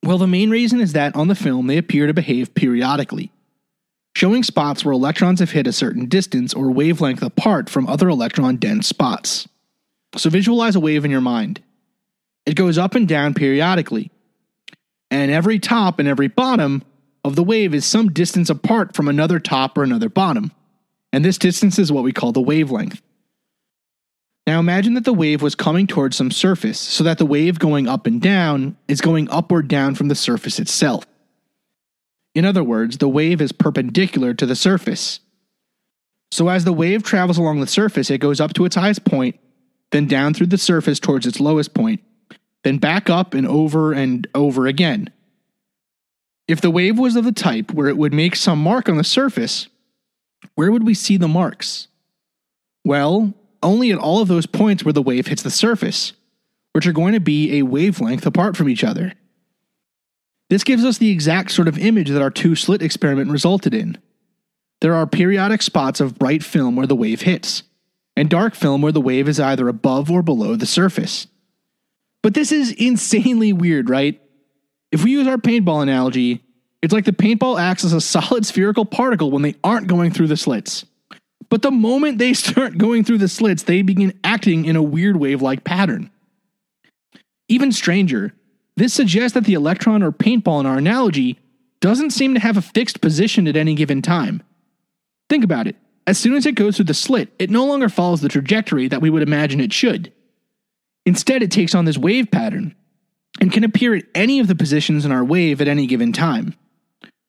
Well, 0.04 0.18
the 0.18 0.28
main 0.28 0.50
reason 0.50 0.80
is 0.80 0.94
that 0.94 1.16
on 1.16 1.28
the 1.28 1.36
film 1.36 1.68
they 1.68 1.78
appear 1.78 2.08
to 2.08 2.14
behave 2.14 2.56
periodically, 2.56 3.32
showing 4.16 4.44
spots 4.44 4.86
where 4.86 4.94
electrons 4.94 5.40
have 5.40 5.52
hit 5.52 5.68
a 5.68 5.74
certain 5.74 6.08
distance 6.08 6.54
or 6.54 6.72
wavelength 6.72 7.22
apart 7.22 7.70
from 7.70 7.88
other 7.88 8.08
electron 8.08 8.58
dense 8.58 8.88
spots. 8.88 9.48
So 10.16 10.30
visualize 10.30 10.76
a 10.76 10.80
wave 10.80 11.04
in 11.04 11.12
your 11.12 11.22
mind. 11.22 11.62
It 12.46 12.56
goes 12.56 12.78
up 12.78 12.96
and 12.96 13.08
down 13.08 13.34
periodically, 13.34 14.10
and 15.12 15.32
every 15.32 15.60
top 15.60 16.00
and 16.00 16.08
every 16.08 16.28
bottom 16.28 16.84
of 17.24 17.36
the 17.36 17.44
wave 17.44 17.74
is 17.74 17.86
some 17.86 18.10
distance 18.12 18.50
apart 18.50 18.96
from 18.96 19.08
another 19.08 19.40
top 19.40 19.78
or 19.78 19.84
another 19.84 20.10
bottom. 20.10 20.52
And 21.12 21.26
this 21.26 21.38
distance 21.38 21.78
is 21.78 21.92
what 21.92 22.04
we 22.04 22.14
call 22.14 22.32
the 22.32 22.42
wavelength. 22.42 23.02
Now 24.48 24.62
imagine 24.62 24.94
that 24.94 25.04
the 25.04 25.14
wave 25.14 25.42
was 25.42 25.56
coming 25.56 25.88
towards 25.88 26.16
some 26.16 26.32
surface, 26.32 26.80
so 26.80 27.04
that 27.04 27.18
the 27.18 27.26
wave 27.26 27.60
going 27.60 27.90
up 27.90 28.08
and 28.08 28.22
down 28.22 28.78
is 28.88 29.02
going 29.02 29.30
up 29.30 29.52
or 29.52 29.62
down 29.62 29.94
from 29.94 30.08
the 30.08 30.16
surface 30.16 30.58
itself. 30.58 31.06
In 32.34 32.46
other 32.46 32.64
words, 32.64 32.98
the 32.98 33.10
wave 33.10 33.42
is 33.42 33.52
perpendicular 33.52 34.34
to 34.36 34.46
the 34.46 34.56
surface. 34.56 35.20
So 36.32 36.48
as 36.48 36.64
the 36.64 36.72
wave 36.72 37.04
travels 37.04 37.38
along 37.38 37.60
the 37.60 37.68
surface, 37.68 38.10
it 38.10 38.20
goes 38.20 38.40
up 38.40 38.54
to 38.54 38.64
its 38.64 38.78
highest 38.78 39.04
point, 39.04 39.38
then 39.92 40.08
down 40.08 40.34
through 40.34 40.48
the 40.48 40.58
surface 40.58 41.00
towards 41.00 41.26
its 41.26 41.42
lowest 41.42 41.74
point, 41.74 42.02
then 42.64 42.78
back 42.78 43.10
up 43.10 43.34
and 43.34 43.46
over 43.46 43.92
and 43.92 44.28
over 44.34 44.66
again. 44.66 45.10
If 46.48 46.62
the 46.62 46.72
wave 46.72 46.98
was 46.98 47.18
of 47.18 47.26
the 47.26 47.34
type 47.34 47.74
where 47.74 47.90
it 47.90 47.98
would 47.98 48.14
make 48.14 48.38
some 48.38 48.60
mark 48.60 48.88
on 48.88 48.96
the 48.96 49.04
surface, 49.04 49.68
where 50.56 50.72
would 50.72 50.86
we 50.86 50.94
see 50.94 51.18
the 51.18 51.28
marks? 51.28 51.90
Well, 52.86 53.34
only 53.64 53.92
at 53.92 54.00
all 54.00 54.22
of 54.22 54.28
those 54.28 54.46
points 54.46 54.84
where 54.84 54.94
the 54.94 55.02
wave 55.02 55.28
hits 55.28 55.44
the 55.44 55.52
surface, 55.52 56.14
which 56.74 56.88
are 56.88 56.94
going 56.94 57.14
to 57.14 57.20
be 57.20 57.58
a 57.58 57.64
wavelength 57.64 58.26
apart 58.26 58.56
from 58.56 58.70
each 58.70 58.84
other. 58.84 59.14
This 60.50 60.64
gives 60.64 60.86
us 60.86 60.98
the 60.98 61.12
exact 61.12 61.52
sort 61.52 61.68
of 61.68 61.78
image 61.78 62.10
that 62.10 62.22
our 62.22 62.30
two 62.30 62.56
slit 62.56 62.82
experiment 62.82 63.32
resulted 63.32 63.74
in. 63.74 63.98
There 64.82 64.94
are 64.94 65.08
periodic 65.08 65.62
spots 65.62 66.00
of 66.00 66.20
bright 66.20 66.44
film 66.44 66.76
where 66.76 66.88
the 66.88 66.96
wave 66.96 67.22
hits, 67.22 67.64
and 68.16 68.30
dark 68.30 68.56
film 68.56 68.82
where 68.82 68.92
the 68.92 69.02
wave 69.02 69.28
is 69.28 69.40
either 69.40 69.68
above 69.68 70.10
or 70.10 70.22
below 70.22 70.56
the 70.56 70.66
surface. 70.66 71.28
But 72.24 72.34
this 72.34 72.52
is 72.52 72.72
insanely 72.72 73.54
weird, 73.54 73.90
right? 73.90 74.22
If 74.92 75.04
we 75.04 75.12
use 75.12 75.28
our 75.28 75.38
paintball 75.38 75.84
analogy, 75.84 76.44
it's 76.82 76.94
like 76.94 77.06
the 77.06 77.12
paintball 77.12 77.60
acts 77.60 77.84
as 77.84 77.94
a 77.94 78.02
solid 78.02 78.46
spherical 78.46 78.86
particle 78.86 79.32
when 79.32 79.42
they 79.42 79.56
aren't 79.64 79.88
going 79.88 80.12
through 80.12 80.28
the 80.28 80.38
slits. 80.38 80.86
But 81.50 81.62
the 81.62 81.72
moment 81.72 82.18
they 82.18 82.34
start 82.36 82.78
going 82.78 83.04
through 83.04 83.20
the 83.20 83.28
slits, 83.28 83.64
they 83.64 83.82
begin 83.82 84.18
acting 84.24 84.66
in 84.66 84.76
a 84.76 84.82
weird 84.82 85.18
wave 85.18 85.42
like 85.42 85.64
pattern. 85.64 86.12
Even 87.48 87.72
stranger, 87.72 88.34
this 88.76 88.94
suggests 88.94 89.34
that 89.34 89.46
the 89.46 89.54
electron 89.54 90.04
or 90.04 90.12
paintball 90.12 90.60
in 90.60 90.66
our 90.66 90.78
analogy 90.78 91.40
doesn't 91.80 92.12
seem 92.12 92.34
to 92.34 92.40
have 92.40 92.58
a 92.58 92.62
fixed 92.62 93.02
position 93.02 93.48
at 93.48 93.56
any 93.56 93.74
given 93.74 94.02
time. 94.02 94.44
Think 95.30 95.44
about 95.44 95.68
it. 95.68 95.76
As 96.06 96.18
soon 96.18 96.36
as 96.36 96.46
it 96.46 96.56
goes 96.56 96.76
through 96.76 96.86
the 96.86 96.94
slit, 96.94 97.34
it 97.38 97.50
no 97.50 97.66
longer 97.66 97.90
follows 97.90 98.22
the 98.22 98.30
trajectory 98.30 98.88
that 98.88 99.02
we 99.02 99.10
would 99.10 99.24
imagine 99.24 99.60
it 99.60 99.74
should. 99.74 100.14
Instead, 101.06 101.44
it 101.44 101.52
takes 101.52 101.76
on 101.76 101.86
this 101.86 101.98
wave 101.98 102.32
pattern 102.32 102.76
and 103.40 103.52
can 103.52 103.64
appear 103.64 103.94
at 103.94 104.06
any 104.16 104.40
of 104.40 104.48
the 104.48 104.56
positions 104.56 105.06
in 105.06 105.12
our 105.12 105.24
wave 105.24 105.62
at 105.62 105.68
any 105.68 105.86
given 105.86 106.14
time. 106.14 106.56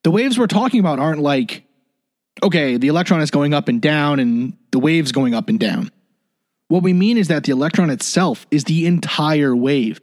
The 0.05 0.11
waves 0.11 0.39
we're 0.39 0.47
talking 0.47 0.81
about 0.81 0.99
aren't 0.99 1.21
like, 1.21 1.65
okay, 2.42 2.77
the 2.77 2.88
electron 2.88 3.20
is 3.20 3.31
going 3.31 3.55
up 3.55 3.68
and 3.68 3.81
down 3.81 4.20
and 4.20 4.57
the 4.70 4.79
wave's 4.79 5.12
going 5.12 5.35
up 5.35 5.48
and 5.48 5.59
down. 5.59 5.90
What 6.68 6.83
we 6.83 6.92
mean 6.92 7.16
is 7.16 7.29
that 7.29 7.44
the 7.44 7.53
electron 7.53 7.90
itself 7.90 8.46
is 8.51 8.64
the 8.64 8.87
entire 8.87 9.57
wave, 9.57 10.01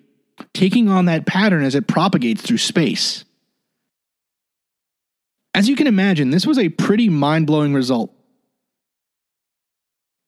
taking 0.53 0.89
on 0.89 1.05
that 1.05 1.25
pattern 1.25 1.63
as 1.63 1.75
it 1.75 1.87
propagates 1.87 2.41
through 2.41 2.57
space. 2.57 3.23
As 5.53 5.69
you 5.69 5.75
can 5.75 5.87
imagine, 5.87 6.31
this 6.31 6.45
was 6.45 6.57
a 6.57 6.69
pretty 6.69 7.07
mind 7.07 7.47
blowing 7.47 7.73
result. 7.73 8.11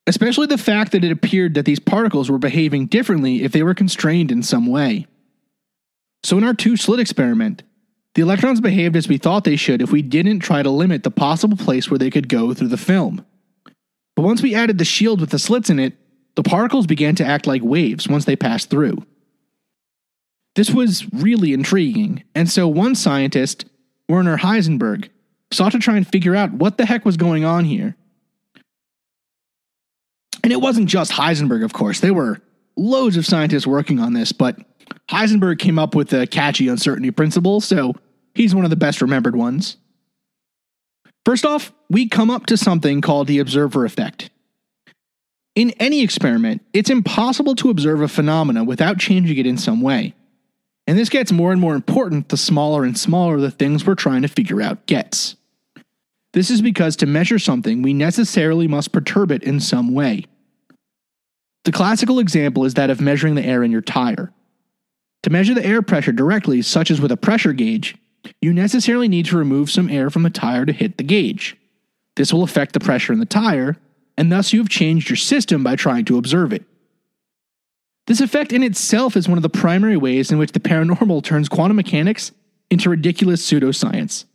Especially 0.06 0.48
the 0.48 0.58
fact 0.58 0.94
that 0.94 1.04
it 1.04 1.12
appeared 1.12 1.56
that 1.56 1.66
these 1.66 1.80
particles 1.80 2.32
were 2.32 2.38
behaving 2.38 2.86
differently 2.86 3.44
if 3.44 3.52
they 3.52 3.62
were 3.62 3.74
constrained 3.74 4.32
in 4.32 4.42
some 4.42 4.68
way. 4.68 5.06
So, 6.24 6.38
in 6.38 6.46
our 6.46 6.54
two 6.54 6.78
slit 6.78 7.02
experiment, 7.02 7.64
the 8.18 8.24
electrons 8.24 8.60
behaved 8.60 8.96
as 8.96 9.08
we 9.08 9.20
thought 9.20 9.44
they 9.44 9.56
should 9.56 9.80
if 9.80 9.92
we 9.92 10.02
didn't 10.02 10.40
try 10.40 10.64
to 10.64 10.72
limit 10.72 11.04
the 11.04 11.12
possible 11.12 11.56
place 11.56 11.92
where 11.92 12.00
they 12.00 12.10
could 12.10 12.28
go 12.28 12.52
through 12.52 12.70
the 12.70 12.76
film. 12.76 13.24
But 14.16 14.24
once 14.24 14.42
we 14.42 14.56
added 14.56 14.80
the 14.80 14.86
shield 14.86 15.22
with 15.22 15.30
the 15.30 15.38
slits 15.38 15.70
in 15.70 15.78
it, 15.78 15.94
the 16.34 16.42
particles 16.42 16.88
began 16.88 17.14
to 17.18 17.24
act 17.24 17.46
like 17.46 17.62
waves 17.62 18.08
once 18.08 18.26
they 18.26 18.36
passed 18.36 18.72
through. 18.72 19.06
This 20.56 20.72
was 20.72 21.08
really 21.14 21.54
intriguing, 21.54 22.24
and 22.34 22.50
so 22.50 22.68
one 22.68 22.96
scientist, 22.96 23.66
Werner 24.10 24.40
Heisenberg, 24.40 25.10
sought 25.54 25.74
to 25.74 25.80
try 25.80 25.96
and 25.96 26.08
figure 26.08 26.36
out 26.36 26.52
what 26.54 26.80
the 26.80 26.88
heck 26.88 27.06
was 27.06 27.18
going 27.18 27.46
on 27.46 27.66
here. 27.66 27.96
And 30.44 30.52
it 30.52 30.60
wasn't 30.60 30.90
just 30.90 31.12
Heisenberg, 31.12 31.64
of 31.64 31.74
course. 31.74 32.00
There 32.00 32.16
were 32.16 32.42
loads 32.76 33.16
of 33.16 33.28
scientists 33.28 33.68
working 33.68 34.00
on 34.00 34.14
this, 34.14 34.32
but 34.32 34.58
Heisenberg 35.08 35.60
came 35.60 35.78
up 35.78 35.94
with 35.94 36.10
the 36.10 36.26
catchy 36.26 36.68
uncertainty 36.68 37.12
principle, 37.12 37.62
so 37.62 37.94
he's 38.38 38.56
one 38.56 38.64
of 38.64 38.70
the 38.70 38.76
best 38.76 39.02
remembered 39.02 39.36
ones. 39.36 39.78
First 41.26 41.46
off, 41.46 41.74
we 41.90 42.08
come 42.08 42.30
up 42.30 42.46
to 42.46 42.58
something 42.58 43.02
called 43.02 43.28
the 43.28 43.40
observer 43.40 43.84
effect. 43.84 44.30
In 45.56 45.72
any 45.72 46.04
experiment, 46.04 46.64
it's 46.72 46.90
impossible 46.90 47.56
to 47.56 47.70
observe 47.70 48.02
a 48.02 48.08
phenomena 48.08 48.64
without 48.64 49.00
changing 49.00 49.38
it 49.38 49.46
in 49.46 49.58
some 49.58 49.82
way. 49.82 50.14
And 50.86 50.98
this 50.98 51.10
gets 51.10 51.32
more 51.32 51.52
and 51.52 51.60
more 51.60 51.76
important 51.76 52.30
the 52.30 52.38
smaller 52.38 52.86
and 52.86 52.98
smaller 52.98 53.40
the 53.40 53.52
things 53.52 53.86
we're 53.86 53.96
trying 53.96 54.22
to 54.22 54.30
figure 54.30 54.62
out 54.62 54.86
gets. 54.86 55.36
This 56.32 56.50
is 56.50 56.62
because 56.62 56.96
to 56.98 57.06
measure 57.06 57.40
something, 57.40 57.82
we 57.82 57.94
necessarily 57.94 58.68
must 58.68 58.92
perturb 58.92 59.32
it 59.32 59.44
in 59.44 59.60
some 59.60 59.94
way. 59.94 60.26
The 61.66 61.72
classical 61.72 62.20
example 62.20 62.64
is 62.64 62.76
that 62.76 62.90
of 62.90 63.02
measuring 63.02 63.36
the 63.36 63.44
air 63.44 63.64
in 63.64 63.72
your 63.72 63.82
tire. 63.82 64.32
To 65.24 65.30
measure 65.30 65.54
the 65.54 65.66
air 65.66 65.82
pressure 65.82 66.14
directly, 66.14 66.62
such 66.62 66.90
as 66.90 67.02
with 67.02 67.12
a 67.12 67.18
pressure 67.18 67.52
gauge, 67.52 67.98
you 68.42 68.54
necessarily 68.54 69.08
need 69.08 69.26
to 69.28 69.38
remove 69.38 69.70
some 69.70 69.90
air 69.90 70.10
from 70.10 70.24
the 70.24 70.30
tire 70.30 70.66
to 70.66 70.74
hit 70.74 70.98
the 70.98 71.04
gauge. 71.04 71.58
This 72.16 72.34
will 72.34 72.44
affect 72.44 72.74
the 72.74 72.80
pressure 72.80 73.14
in 73.14 73.20
the 73.20 73.26
tire, 73.26 73.78
and 74.18 74.32
thus 74.32 74.54
you 74.54 74.60
have 74.60 74.70
changed 74.70 75.10
your 75.10 75.18
system 75.18 75.64
by 75.64 75.76
trying 75.76 76.06
to 76.06 76.18
observe 76.18 76.52
it. 76.52 76.64
This 78.08 78.22
effect 78.22 78.54
in 78.54 78.64
itself 78.64 79.18
is 79.18 79.28
one 79.28 79.38
of 79.38 79.44
the 79.44 79.50
primary 79.50 79.98
ways 79.98 80.32
in 80.32 80.38
which 80.38 80.54
the 80.54 80.60
paranormal 80.60 81.24
turns 81.24 81.50
quantum 81.50 81.76
mechanics 81.76 82.32
into 82.70 82.90
ridiculous 82.90 83.46
pseudoscience. 83.46 84.26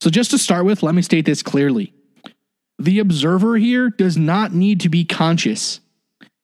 So, 0.00 0.10
just 0.10 0.30
to 0.30 0.38
start 0.38 0.64
with, 0.64 0.82
let 0.82 0.94
me 0.94 1.02
state 1.02 1.26
this 1.26 1.42
clearly. 1.42 1.92
The 2.78 2.98
observer 2.98 3.56
here 3.56 3.90
does 3.90 4.16
not 4.16 4.52
need 4.52 4.80
to 4.80 4.88
be 4.88 5.04
conscious. 5.04 5.80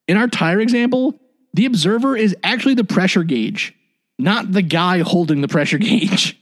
In 0.08 0.16
our 0.16 0.28
tire 0.28 0.60
example, 0.60 1.20
the 1.54 1.66
observer 1.66 2.16
is 2.16 2.34
actually 2.42 2.74
the 2.74 2.84
pressure 2.84 3.22
gauge, 3.22 3.74
not 4.18 4.52
the 4.52 4.62
guy 4.62 5.00
holding 5.00 5.40
the 5.40 5.48
pressure 5.48 5.78
gauge, 5.78 6.38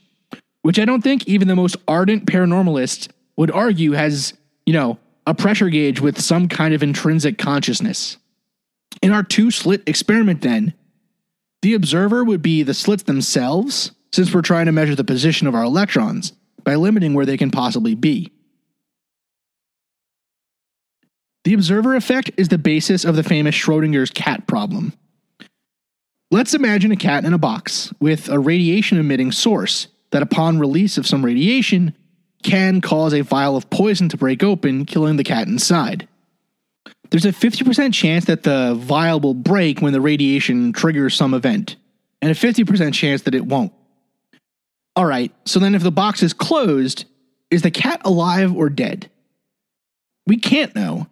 which 0.61 0.79
I 0.79 0.85
don't 0.85 1.01
think 1.01 1.27
even 1.27 1.47
the 1.47 1.55
most 1.55 1.75
ardent 1.87 2.25
paranormalist 2.25 3.09
would 3.37 3.51
argue 3.51 3.93
has, 3.93 4.33
you 4.65 4.73
know, 4.73 4.99
a 5.25 5.33
pressure 5.33 5.69
gauge 5.69 5.99
with 5.99 6.19
some 6.19 6.47
kind 6.47 6.73
of 6.73 6.83
intrinsic 6.83 7.37
consciousness. 7.37 8.17
In 9.01 9.11
our 9.11 9.23
two 9.23 9.51
slit 9.51 9.83
experiment, 9.87 10.41
then, 10.41 10.73
the 11.61 11.73
observer 11.75 12.23
would 12.23 12.41
be 12.41 12.63
the 12.63 12.73
slits 12.73 13.03
themselves, 13.03 13.91
since 14.11 14.33
we're 14.33 14.41
trying 14.41 14.65
to 14.65 14.71
measure 14.71 14.95
the 14.95 15.03
position 15.03 15.47
of 15.47 15.55
our 15.55 15.63
electrons 15.63 16.33
by 16.63 16.75
limiting 16.75 17.13
where 17.13 17.25
they 17.25 17.37
can 17.37 17.51
possibly 17.51 17.95
be. 17.95 18.31
The 21.43 21.53
observer 21.53 21.95
effect 21.95 22.31
is 22.37 22.49
the 22.49 22.57
basis 22.57 23.03
of 23.03 23.15
the 23.15 23.23
famous 23.23 23.55
Schrodinger's 23.55 24.11
cat 24.11 24.45
problem. 24.47 24.93
Let's 26.29 26.53
imagine 26.53 26.91
a 26.91 26.97
cat 26.97 27.25
in 27.25 27.33
a 27.33 27.37
box 27.37 27.91
with 27.99 28.29
a 28.29 28.39
radiation 28.39 28.99
emitting 28.99 29.31
source 29.31 29.87
that, 30.11 30.21
upon 30.21 30.59
release 30.59 30.97
of 30.97 31.07
some 31.07 31.25
radiation, 31.25 31.95
can 32.43 32.81
cause 32.81 33.13
a 33.13 33.21
vial 33.21 33.55
of 33.55 33.69
poison 33.69 34.09
to 34.09 34.17
break 34.17 34.43
open, 34.43 34.85
killing 34.85 35.17
the 35.17 35.23
cat 35.23 35.47
inside. 35.47 36.07
There's 37.09 37.25
a 37.25 37.31
50% 37.31 37.93
chance 37.93 38.25
that 38.25 38.43
the 38.43 38.73
vial 38.73 39.19
will 39.19 39.33
break 39.33 39.81
when 39.81 39.93
the 39.93 40.01
radiation 40.01 40.71
triggers 40.73 41.15
some 41.15 41.33
event, 41.33 41.75
and 42.21 42.31
a 42.31 42.35
50% 42.35 42.93
chance 42.93 43.23
that 43.23 43.35
it 43.35 43.45
won't. 43.45 43.73
All 44.95 45.05
right, 45.05 45.33
so 45.45 45.59
then 45.59 45.75
if 45.75 45.83
the 45.83 45.91
box 45.91 46.23
is 46.23 46.33
closed, 46.33 47.05
is 47.49 47.61
the 47.61 47.71
cat 47.71 48.01
alive 48.05 48.55
or 48.55 48.69
dead? 48.69 49.09
We 50.27 50.37
can't 50.37 50.75
know. 50.75 51.07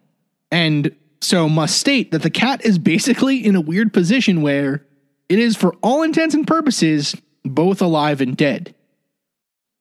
And 0.50 0.94
so 1.20 1.48
must 1.48 1.78
state 1.78 2.12
that 2.12 2.22
the 2.22 2.30
cat 2.30 2.64
is 2.64 2.78
basically 2.78 3.44
in 3.44 3.54
a 3.54 3.60
weird 3.60 3.92
position 3.92 4.42
where 4.42 4.86
it 5.28 5.38
is, 5.38 5.56
for 5.56 5.74
all 5.82 6.02
intents 6.02 6.34
and 6.34 6.46
purposes, 6.46 7.14
both 7.44 7.80
alive 7.80 8.20
and 8.20 8.36
dead. 8.36 8.74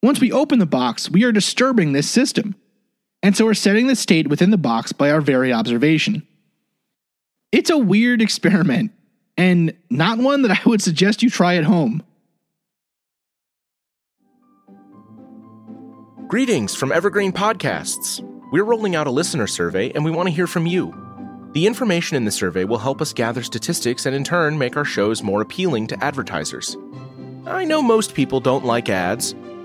Once 0.01 0.21
we 0.21 0.31
open 0.31 0.59
the 0.59 0.65
box, 0.65 1.09
we 1.09 1.23
are 1.25 1.31
disturbing 1.31 1.91
this 1.91 2.09
system. 2.09 2.55
And 3.21 3.35
so 3.35 3.45
we're 3.45 3.53
setting 3.53 3.87
the 3.87 3.95
state 3.95 4.29
within 4.29 4.49
the 4.49 4.57
box 4.57 4.93
by 4.93 5.11
our 5.11 5.19
very 5.19 5.51
observation. 5.51 6.25
It's 7.51 7.69
a 7.69 7.77
weird 7.77 8.21
experiment, 8.21 8.91
and 9.35 9.73
not 9.89 10.19
one 10.19 10.43
that 10.43 10.51
I 10.51 10.69
would 10.69 10.81
suggest 10.81 11.21
you 11.21 11.29
try 11.29 11.55
at 11.55 11.65
home. 11.65 12.01
Greetings 16.27 16.75
from 16.75 16.91
Evergreen 16.91 17.33
Podcasts. 17.33 18.23
We're 18.51 18.63
rolling 18.63 18.95
out 18.95 19.07
a 19.07 19.11
listener 19.11 19.47
survey 19.47 19.91
and 19.91 20.05
we 20.05 20.11
want 20.11 20.27
to 20.27 20.33
hear 20.33 20.47
from 20.47 20.67
you. 20.67 20.93
The 21.53 21.65
information 21.65 22.15
in 22.15 22.25
the 22.25 22.31
survey 22.31 22.63
will 22.63 22.77
help 22.77 23.01
us 23.01 23.13
gather 23.13 23.41
statistics 23.41 24.05
and 24.05 24.15
in 24.15 24.23
turn 24.23 24.57
make 24.57 24.77
our 24.77 24.85
shows 24.85 25.23
more 25.23 25.41
appealing 25.41 25.87
to 25.87 26.03
advertisers. 26.03 26.77
I 27.47 27.65
know 27.65 27.81
most 27.81 28.13
people 28.13 28.39
don't 28.39 28.63
like 28.63 28.89
ads, 28.89 29.33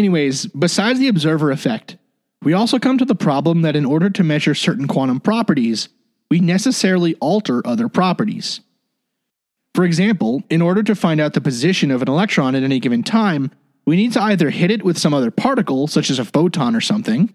Anyways, 0.00 0.46
besides 0.46 0.98
the 0.98 1.08
observer 1.08 1.50
effect, 1.50 1.98
we 2.40 2.54
also 2.54 2.78
come 2.78 2.96
to 2.96 3.04
the 3.04 3.14
problem 3.14 3.60
that 3.60 3.76
in 3.76 3.84
order 3.84 4.08
to 4.08 4.24
measure 4.24 4.54
certain 4.54 4.88
quantum 4.88 5.20
properties, 5.20 5.90
we 6.30 6.40
necessarily 6.40 7.16
alter 7.16 7.60
other 7.66 7.86
properties. 7.86 8.60
For 9.74 9.84
example, 9.84 10.42
in 10.48 10.62
order 10.62 10.82
to 10.84 10.94
find 10.94 11.20
out 11.20 11.34
the 11.34 11.42
position 11.42 11.90
of 11.90 12.00
an 12.00 12.08
electron 12.08 12.54
at 12.54 12.62
any 12.62 12.80
given 12.80 13.02
time, 13.02 13.50
we 13.84 13.94
need 13.94 14.14
to 14.14 14.22
either 14.22 14.48
hit 14.48 14.70
it 14.70 14.82
with 14.82 14.96
some 14.96 15.12
other 15.12 15.30
particle, 15.30 15.86
such 15.86 16.08
as 16.08 16.18
a 16.18 16.24
photon 16.24 16.74
or 16.74 16.80
something, 16.80 17.34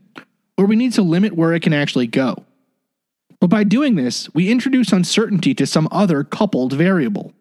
or 0.57 0.65
we 0.65 0.75
need 0.75 0.93
to 0.93 1.03
limit 1.03 1.35
where 1.35 1.53
it 1.53 1.61
can 1.61 1.71
actually 1.71 2.07
go. 2.07 2.43
But 3.39 3.51
by 3.51 3.63
doing 3.63 3.93
this, 3.93 4.27
we 4.33 4.49
introduce 4.49 4.91
uncertainty 4.91 5.53
to 5.53 5.67
some 5.67 5.87
other 5.91 6.23
coupled 6.23 6.73
variable. 6.73 7.31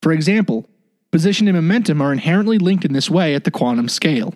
For 0.00 0.12
example, 0.12 0.70
position 1.10 1.48
and 1.48 1.56
momentum 1.56 2.00
are 2.00 2.12
inherently 2.12 2.58
linked 2.58 2.84
in 2.84 2.92
this 2.92 3.10
way 3.10 3.34
at 3.34 3.42
the 3.42 3.50
quantum 3.50 3.88
scale. 3.88 4.32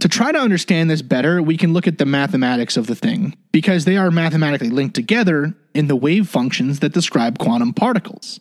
To 0.00 0.08
try 0.08 0.30
to 0.30 0.38
understand 0.38 0.90
this 0.90 1.02
better, 1.02 1.42
we 1.42 1.56
can 1.56 1.72
look 1.72 1.86
at 1.86 1.98
the 1.98 2.04
mathematics 2.04 2.76
of 2.76 2.86
the 2.86 2.94
thing, 2.94 3.34
because 3.50 3.84
they 3.84 3.96
are 3.96 4.10
mathematically 4.10 4.68
linked 4.68 4.94
together 4.94 5.54
in 5.74 5.86
the 5.86 5.96
wave 5.96 6.28
functions 6.28 6.80
that 6.80 6.92
describe 6.92 7.38
quantum 7.38 7.72
particles. 7.72 8.38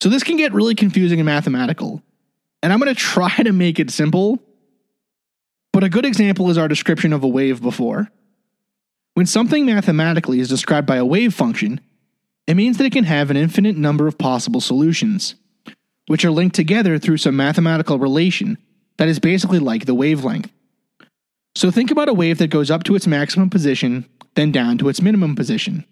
So 0.00 0.08
this 0.08 0.22
can 0.22 0.36
get 0.36 0.54
really 0.54 0.74
confusing 0.74 1.20
and 1.20 1.26
mathematical, 1.26 2.02
and 2.62 2.72
I'm 2.72 2.80
going 2.80 2.94
to 2.94 3.00
try 3.00 3.36
to 3.36 3.52
make 3.52 3.78
it 3.78 3.90
simple, 3.90 4.38
but 5.72 5.84
a 5.84 5.88
good 5.88 6.06
example 6.06 6.50
is 6.50 6.58
our 6.58 6.68
description 6.68 7.12
of 7.12 7.22
a 7.22 7.28
wave 7.28 7.60
before. 7.60 8.10
When 9.14 9.26
something 9.26 9.66
mathematically 9.66 10.40
is 10.40 10.48
described 10.48 10.86
by 10.86 10.96
a 10.96 11.04
wave 11.04 11.34
function, 11.34 11.80
it 12.46 12.54
means 12.54 12.78
that 12.78 12.86
it 12.86 12.92
can 12.92 13.04
have 13.04 13.30
an 13.30 13.36
infinite 13.36 13.76
number 13.76 14.06
of 14.06 14.18
possible 14.18 14.60
solutions, 14.60 15.34
which 16.06 16.24
are 16.24 16.30
linked 16.30 16.56
together 16.56 16.98
through 16.98 17.18
some 17.18 17.36
mathematical 17.36 17.98
relation 17.98 18.56
that 19.02 19.08
is 19.08 19.18
basically 19.18 19.58
like 19.58 19.84
the 19.84 19.96
wavelength. 19.96 20.48
So 21.56 21.72
think 21.72 21.90
about 21.90 22.08
a 22.08 22.14
wave 22.14 22.38
that 22.38 22.50
goes 22.50 22.70
up 22.70 22.84
to 22.84 22.94
its 22.94 23.04
maximum 23.04 23.50
position, 23.50 24.08
then 24.36 24.52
down 24.52 24.78
to 24.78 24.88
its 24.88 25.02
minimum 25.02 25.34
position. 25.34 25.84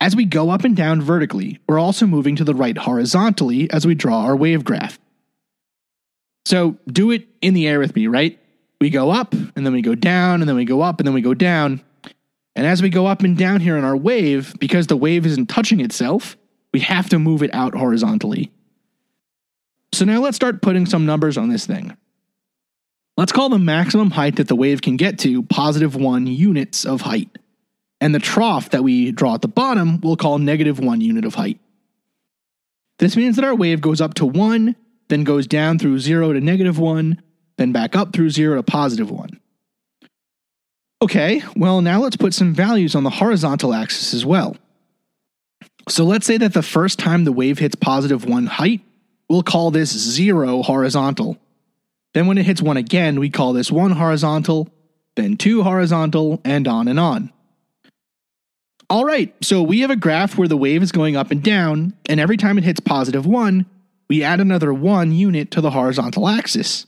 As 0.00 0.16
we 0.16 0.24
go 0.24 0.48
up 0.48 0.64
and 0.64 0.74
down 0.74 1.02
vertically, 1.02 1.60
we're 1.68 1.78
also 1.78 2.06
moving 2.06 2.34
to 2.36 2.44
the 2.44 2.54
right 2.54 2.78
horizontally 2.78 3.70
as 3.70 3.86
we 3.86 3.94
draw 3.94 4.22
our 4.22 4.34
wave 4.34 4.64
graph. 4.64 4.98
So 6.46 6.78
do 6.86 7.10
it 7.10 7.28
in 7.42 7.52
the 7.52 7.68
air 7.68 7.78
with 7.78 7.94
me, 7.94 8.06
right? 8.06 8.40
We 8.80 8.88
go 8.88 9.10
up, 9.10 9.34
and 9.34 9.66
then 9.66 9.74
we 9.74 9.82
go 9.82 9.94
down, 9.94 10.40
and 10.40 10.48
then 10.48 10.56
we 10.56 10.64
go 10.64 10.80
up, 10.80 10.98
and 10.98 11.06
then 11.06 11.12
we 11.12 11.20
go 11.20 11.34
down. 11.34 11.82
And 12.54 12.66
as 12.66 12.80
we 12.80 12.88
go 12.88 13.04
up 13.04 13.20
and 13.20 13.36
down 13.36 13.60
here 13.60 13.76
in 13.76 13.84
our 13.84 13.98
wave, 13.98 14.54
because 14.58 14.86
the 14.86 14.96
wave 14.96 15.26
isn't 15.26 15.50
touching 15.50 15.80
itself, 15.80 16.38
we 16.72 16.80
have 16.80 17.10
to 17.10 17.18
move 17.18 17.42
it 17.42 17.52
out 17.52 17.74
horizontally. 17.74 18.50
So 19.96 20.04
now 20.04 20.20
let's 20.20 20.36
start 20.36 20.60
putting 20.60 20.84
some 20.84 21.06
numbers 21.06 21.38
on 21.38 21.48
this 21.48 21.64
thing. 21.64 21.96
Let's 23.16 23.32
call 23.32 23.48
the 23.48 23.58
maximum 23.58 24.10
height 24.10 24.36
that 24.36 24.46
the 24.46 24.54
wave 24.54 24.82
can 24.82 24.98
get 24.98 25.18
to 25.20 25.42
positive 25.44 25.96
1 25.96 26.26
units 26.26 26.84
of 26.84 27.00
height. 27.00 27.30
And 27.98 28.14
the 28.14 28.18
trough 28.18 28.68
that 28.70 28.84
we 28.84 29.10
draw 29.10 29.36
at 29.36 29.40
the 29.40 29.48
bottom 29.48 30.02
we'll 30.02 30.18
call 30.18 30.38
negative 30.38 30.78
1 30.78 31.00
unit 31.00 31.24
of 31.24 31.36
height. 31.36 31.60
This 32.98 33.16
means 33.16 33.36
that 33.36 33.44
our 33.46 33.54
wave 33.54 33.80
goes 33.80 34.02
up 34.02 34.12
to 34.14 34.26
1, 34.26 34.76
then 35.08 35.24
goes 35.24 35.46
down 35.46 35.78
through 35.78 35.98
0 35.98 36.34
to 36.34 36.42
negative 36.42 36.78
1, 36.78 37.22
then 37.56 37.72
back 37.72 37.96
up 37.96 38.12
through 38.12 38.28
0 38.28 38.56
to 38.56 38.62
positive 38.62 39.10
1. 39.10 39.40
Okay, 41.00 41.42
well, 41.56 41.80
now 41.80 42.02
let's 42.02 42.16
put 42.16 42.34
some 42.34 42.52
values 42.52 42.94
on 42.94 43.04
the 43.04 43.08
horizontal 43.08 43.72
axis 43.72 44.12
as 44.12 44.26
well. 44.26 44.58
So 45.88 46.04
let's 46.04 46.26
say 46.26 46.36
that 46.36 46.52
the 46.52 46.62
first 46.62 46.98
time 46.98 47.24
the 47.24 47.32
wave 47.32 47.60
hits 47.60 47.76
positive 47.76 48.26
1 48.26 48.44
height, 48.44 48.82
We'll 49.28 49.42
call 49.42 49.70
this 49.70 49.90
0 49.90 50.62
horizontal. 50.62 51.38
Then 52.14 52.26
when 52.26 52.38
it 52.38 52.46
hits 52.46 52.62
1 52.62 52.76
again, 52.76 53.20
we 53.20 53.28
call 53.28 53.52
this 53.52 53.70
1 53.70 53.92
horizontal, 53.92 54.68
then 55.16 55.36
2 55.36 55.62
horizontal, 55.62 56.40
and 56.44 56.66
on 56.68 56.88
and 56.88 57.00
on. 57.00 57.32
All 58.88 59.04
right, 59.04 59.34
so 59.42 59.62
we 59.62 59.80
have 59.80 59.90
a 59.90 59.96
graph 59.96 60.38
where 60.38 60.46
the 60.46 60.56
wave 60.56 60.82
is 60.82 60.92
going 60.92 61.16
up 61.16 61.32
and 61.32 61.42
down, 61.42 61.94
and 62.08 62.20
every 62.20 62.36
time 62.36 62.56
it 62.56 62.64
hits 62.64 62.78
positive 62.78 63.26
1, 63.26 63.66
we 64.08 64.22
add 64.22 64.38
another 64.38 64.72
1 64.72 65.10
unit 65.10 65.50
to 65.50 65.60
the 65.60 65.72
horizontal 65.72 66.28
axis. 66.28 66.86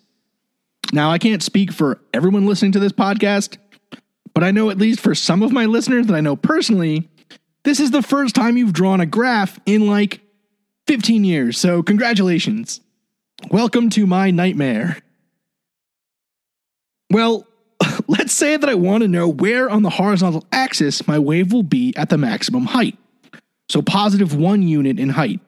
Now, 0.93 1.11
I 1.11 1.19
can't 1.19 1.43
speak 1.43 1.73
for 1.73 2.01
everyone 2.15 2.47
listening 2.47 2.73
to 2.73 2.79
this 2.79 2.93
podcast, 2.93 3.59
but 4.33 4.45
I 4.45 4.53
know 4.53 4.71
at 4.71 4.79
least 4.79 5.01
for 5.01 5.15
some 5.15 5.43
of 5.43 5.53
my 5.53 5.67
listeners 5.67 6.07
that 6.07 6.15
I 6.15 6.21
know 6.21 6.37
personally, 6.37 7.09
this 7.65 7.81
is 7.81 7.91
the 7.91 8.03
first 8.03 8.37
time 8.37 8.57
you've 8.57 8.73
drawn 8.73 9.01
a 9.01 9.07
graph 9.07 9.59
in 9.67 9.89
like 9.89 10.21
15 10.89 11.23
years, 11.23 11.59
so 11.59 11.83
congratulations. 11.83 12.81
Welcome 13.51 13.91
to 13.91 14.07
my 14.07 14.31
nightmare. 14.31 14.97
Well, 17.11 17.47
let's 18.09 18.33
say 18.33 18.57
that 18.57 18.71
I 18.71 18.75
want 18.75 19.03
to 19.03 19.09
know 19.09 19.29
where 19.29 19.69
on 19.69 19.83
the 19.83 19.91
horizontal 19.91 20.47
axis 20.51 21.07
my 21.07 21.19
wave 21.19 21.53
will 21.53 21.63
be 21.63 21.93
at 21.95 22.09
the 22.09 22.17
maximum 22.17 22.65
height. 22.65 22.97
So 23.69 23.83
positive 23.83 24.35
one 24.35 24.63
unit 24.63 24.99
in 24.99 25.11
height. 25.11 25.41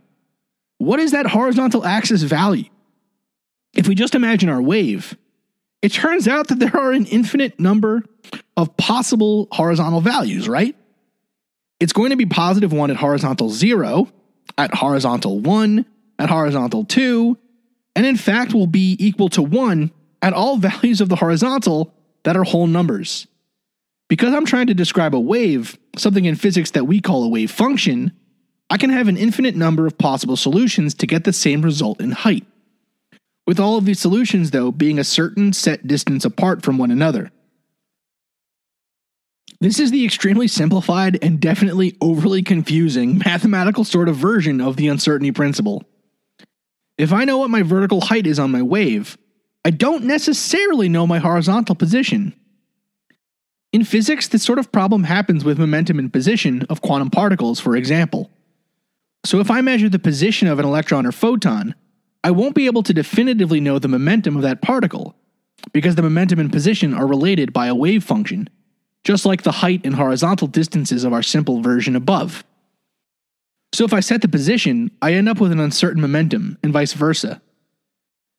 What 0.77 1.01
is 1.01 1.13
that 1.13 1.27
horizontal 1.27 1.87
axis 1.87 2.21
value? 2.23 2.69
If 3.75 3.89
we 3.89 3.95
just 3.95 4.15
imagine 4.15 4.51
our 4.51 4.61
wave, 4.61 5.17
it 5.81 5.93
turns 5.93 6.29
out 6.29 6.49
that 6.49 6.59
there 6.59 6.77
are 6.77 6.93
an 6.93 7.07
infinite 7.07 7.59
number 7.59 8.05
of 8.59 8.77
possible 8.77 9.49
horizontal 9.53 10.03
values, 10.03 10.51
right? 10.51 10.77
It's 11.81 11.95
going 11.95 12.11
to 12.11 12.17
be 12.17 12.27
positive 12.27 12.75
one 12.75 12.91
at 12.91 12.99
horizontal 12.99 13.49
zero, 13.49 14.13
at 14.61 14.75
horizontal 14.75 15.41
1, 15.41 15.87
at 16.19 16.29
horizontal 16.29 16.85
2, 16.85 17.37
and 17.97 18.05
in 18.05 18.17
fact 18.17 18.53
will 18.53 18.67
be 18.67 18.95
equal 19.01 19.31
to 19.31 19.43
1 19.43 19.91
at 20.21 20.35
all 20.35 20.57
values 20.71 21.01
of 21.01 21.09
the 21.09 21.17
horizontal 21.17 21.95
that 22.25 22.37
are 22.37 22.45
whole 22.45 22.67
numbers. 22.67 23.27
Because 24.09 24.35
I'm 24.35 24.45
trying 24.45 24.67
to 24.67 24.75
describe 24.75 25.15
a 25.15 25.21
wave, 25.21 25.79
something 25.97 26.27
in 26.27 26.35
physics 26.35 26.73
that 26.73 26.87
we 26.87 27.01
call 27.01 27.25
a 27.25 27.29
wave 27.29 27.51
function, 27.51 28.13
I 28.69 28.77
can 28.77 28.91
have 28.91 29.09
an 29.09 29.17
infinite 29.17 29.57
number 29.57 29.87
of 29.87 29.97
possible 29.97 30.37
solutions 30.37 30.93
to 30.95 31.07
get 31.07 31.25
the 31.25 31.33
same 31.33 31.63
result 31.63 32.01
in 32.01 32.11
height. 32.11 32.45
With 33.47 33.59
all 33.59 33.79
of 33.79 33.87
these 33.87 33.99
solutions, 33.99 34.51
though, 34.51 34.71
being 34.71 34.99
a 34.99 35.05
certain 35.05 35.55
set 35.55 35.87
distance 35.87 36.25
apart 36.27 36.63
from 36.63 36.77
one 36.77 36.91
another. 36.91 37.31
This 39.61 39.79
is 39.79 39.91
the 39.91 40.07
extremely 40.07 40.49
simplified 40.49 41.19
and 41.23 41.39
definitely 41.39 41.95
overly 42.01 42.43
confusing 42.43 43.19
mathematical 43.19 43.85
sort 43.85 44.09
of 44.09 44.17
version 44.17 44.59
of 44.59 44.77
the 44.77 44.89
uncertainty 44.89 45.33
principle. 45.33 45.85
If 46.97 47.13
I 47.13 47.25
know 47.25 47.37
what 47.37 47.51
my 47.51 47.63
vertical 47.63 48.01
height 48.01 48.27
is 48.27 48.39
on 48.39 48.51
my 48.51 48.63
wave, 48.63 49.19
I 49.63 49.71
don't 49.71 50.05
necessarily 50.05 50.89
know 50.89 51.07
my 51.07 51.19
horizontal 51.19 51.75
position. 51.75 52.35
In 53.73 53.85
physics, 53.85 54.29
this 54.29 54.43
sort 54.43 54.59
of 54.59 54.73
problem 54.73 55.05
happens 55.05 55.45
with 55.45 55.59
momentum 55.59 55.99
and 55.99 56.11
position 56.11 56.63
of 56.71 56.81
quantum 56.81 57.11
particles, 57.11 57.61
for 57.61 57.77
example. 57.77 58.31
So 59.27 59.41
if 59.41 59.51
I 59.51 59.61
measure 59.61 59.91
the 59.91 59.99
position 59.99 60.49
of 60.49 60.59
an 60.59 60.65
electron 60.65 61.05
or 61.05 61.13
photon, 61.13 61.75
I 62.25 62.31
won't 62.31 62.55
be 62.55 62.65
able 62.65 62.83
to 62.85 62.95
definitively 62.95 63.61
know 63.61 63.79
the 63.79 63.89
momentum 63.89 64.37
of 64.37 64.43
that 64.43 64.63
particle, 64.63 65.15
because 65.73 65.97
the 65.97 66.03
momentum 66.03 66.39
and 66.39 66.51
position 66.51 66.95
are 66.95 67.07
related 67.07 67.53
by 67.53 67.67
a 67.67 67.75
wave 67.75 68.03
function 68.03 68.49
just 69.05 69.25
like 69.25 69.43
the 69.43 69.53
height 69.53 69.81
and 69.85 69.95
horizontal 69.95 70.47
distances 70.47 71.05
of 71.05 71.13
our 71.13 71.23
simple 71.23 71.63
version 71.63 71.97
above. 71.97 72.45
So 73.73 73.85
if 73.85 73.93
I 73.93 74.01
set 74.01 74.23
the 74.23 74.29
position, 74.29 74.91
I 75.01 75.15
end 75.15 75.29
up 75.29 75.41
with 75.41 75.53
an 75.53 75.61
uncertain 75.61 76.03
momentum, 76.03 76.59
and 76.63 76.73
vice 76.73 76.93
versa. 76.93 77.41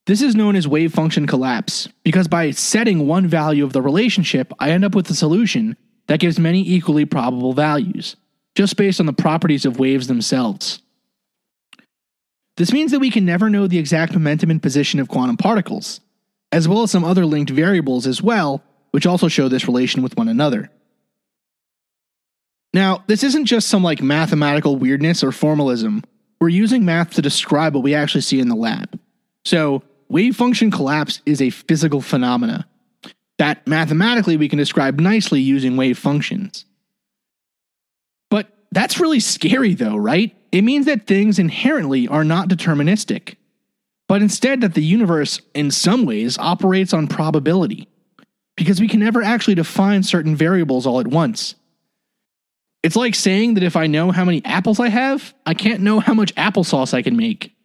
This 0.08 0.22
is 0.22 0.36
known 0.36 0.56
as 0.56 0.68
wave 0.68 0.94
function 0.94 1.28
collapse, 1.28 1.88
because 2.04 2.28
by 2.28 2.52
setting 2.52 3.08
one 3.08 3.28
value 3.28 3.64
of 3.64 3.74
the 3.74 3.82
relationship, 3.82 4.52
I 4.60 4.72
end 4.72 4.84
up 4.84 4.96
with 4.96 5.10
a 5.10 5.16
solution 5.16 5.78
that 6.08 6.20
gives 6.20 6.40
many 6.40 6.62
equally 6.62 7.06
probable 7.06 7.54
values, 7.54 8.16
just 8.56 8.76
based 8.76 9.00
on 9.00 9.06
the 9.06 9.14
properties 9.14 9.66
of 9.66 9.80
waves 9.80 10.08
themselves. 10.08 10.82
This 12.58 12.74
means 12.74 12.92
that 12.92 13.00
we 13.00 13.10
can 13.10 13.26
never 13.26 13.50
know 13.50 13.68
the 13.68 13.80
exact 13.80 14.14
momentum 14.14 14.52
and 14.52 14.62
position 14.62 15.00
of 15.00 15.08
quantum 15.08 15.38
particles, 15.38 16.02
as 16.52 16.68
well 16.68 16.84
as 16.84 16.92
some 16.92 17.06
other 17.06 17.26
linked 17.26 17.52
variables 17.52 18.06
as 18.06 18.22
well, 18.22 18.62
which 18.92 19.06
also 19.06 19.28
show 19.28 19.48
this 19.48 19.68
relation 19.68 20.04
with 20.04 20.18
one 20.18 20.28
another. 20.28 20.70
Now, 22.74 23.04
this 23.08 23.24
isn't 23.24 23.46
just 23.46 23.68
some 23.68 23.84
like 23.84 24.02
mathematical 24.02 24.78
weirdness 24.78 25.24
or 25.24 25.32
formalism. 25.32 26.04
We're 26.40 26.50
using 26.50 26.86
math 26.86 27.14
to 27.16 27.22
describe 27.22 27.74
what 27.74 27.84
we 27.84 27.94
actually 27.94 28.22
see 28.22 28.40
in 28.40 28.48
the 28.48 28.56
lab. 28.56 29.00
So, 29.44 29.84
wave 30.08 30.36
function 30.36 30.72
collapse 30.72 31.22
is 31.26 31.42
a 31.42 31.50
physical 31.50 32.02
phenomena 32.02 32.68
that 33.38 33.66
mathematically 33.66 34.38
we 34.38 34.48
can 34.48 34.60
describe 34.60 35.00
nicely 35.00 35.42
using 35.42 35.76
wave 35.76 35.98
functions. 35.98 36.66
But 38.30 38.48
that's 38.72 39.00
really 39.00 39.20
scary 39.20 39.74
though, 39.74 39.98
right? 39.98 40.36
It 40.52 40.64
means 40.64 40.86
that 40.86 41.08
things 41.08 41.40
inherently 41.40 42.08
are 42.08 42.24
not 42.24 42.50
deterministic, 42.50 43.36
but 44.08 44.22
instead 44.22 44.62
that 44.62 44.74
the 44.74 44.84
universe, 44.84 45.42
in 45.54 45.72
some 45.72 46.06
ways, 46.06 46.38
operates 46.38 46.94
on 46.94 47.08
probability 47.08 47.88
because 48.62 48.80
we 48.80 48.88
can 48.88 49.00
never 49.00 49.24
actually 49.24 49.56
define 49.56 50.04
certain 50.04 50.36
variables 50.36 50.86
all 50.86 51.00
at 51.00 51.08
once. 51.08 51.56
It's 52.84 52.96
like 52.96 53.16
saying 53.16 53.56
that 53.56 53.64
if 53.64 53.76
I 53.76 53.88
know 53.88 54.12
how 54.12 54.24
many 54.24 54.46
apples 54.46 54.80
I 54.80 54.90
have, 54.90 55.34
I 55.48 55.56
can't 55.56 55.82
know 55.82 56.00
how 56.00 56.14
much 56.14 56.36
applesauce 56.36 56.94
I 56.94 57.02
can 57.02 57.18
make. 57.18 57.56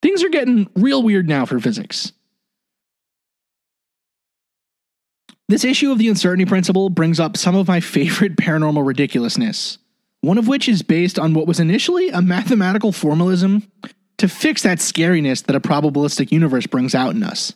things 0.00 0.24
are 0.24 0.30
getting 0.30 0.66
real 0.76 1.02
weird 1.02 1.28
now 1.28 1.44
for 1.44 1.60
physics. 1.60 2.12
This 5.46 5.62
issue 5.62 5.92
of 5.92 5.98
the 5.98 6.08
uncertainty 6.08 6.46
principle 6.46 6.88
brings 6.88 7.20
up 7.20 7.36
some 7.36 7.54
of 7.54 7.68
my 7.68 7.80
favorite 7.80 8.36
paranormal 8.38 8.86
ridiculousness, 8.86 9.76
one 10.22 10.38
of 10.38 10.48
which 10.48 10.70
is 10.70 10.80
based 10.80 11.18
on 11.18 11.34
what 11.34 11.46
was 11.46 11.60
initially 11.60 12.08
a 12.08 12.22
mathematical 12.22 12.92
formalism 12.92 13.70
to 14.16 14.26
fix 14.26 14.62
that 14.62 14.78
scariness 14.78 15.44
that 15.44 15.56
a 15.56 15.60
probabilistic 15.60 16.32
universe 16.32 16.66
brings 16.66 16.94
out 16.94 17.14
in 17.14 17.22
us. 17.22 17.52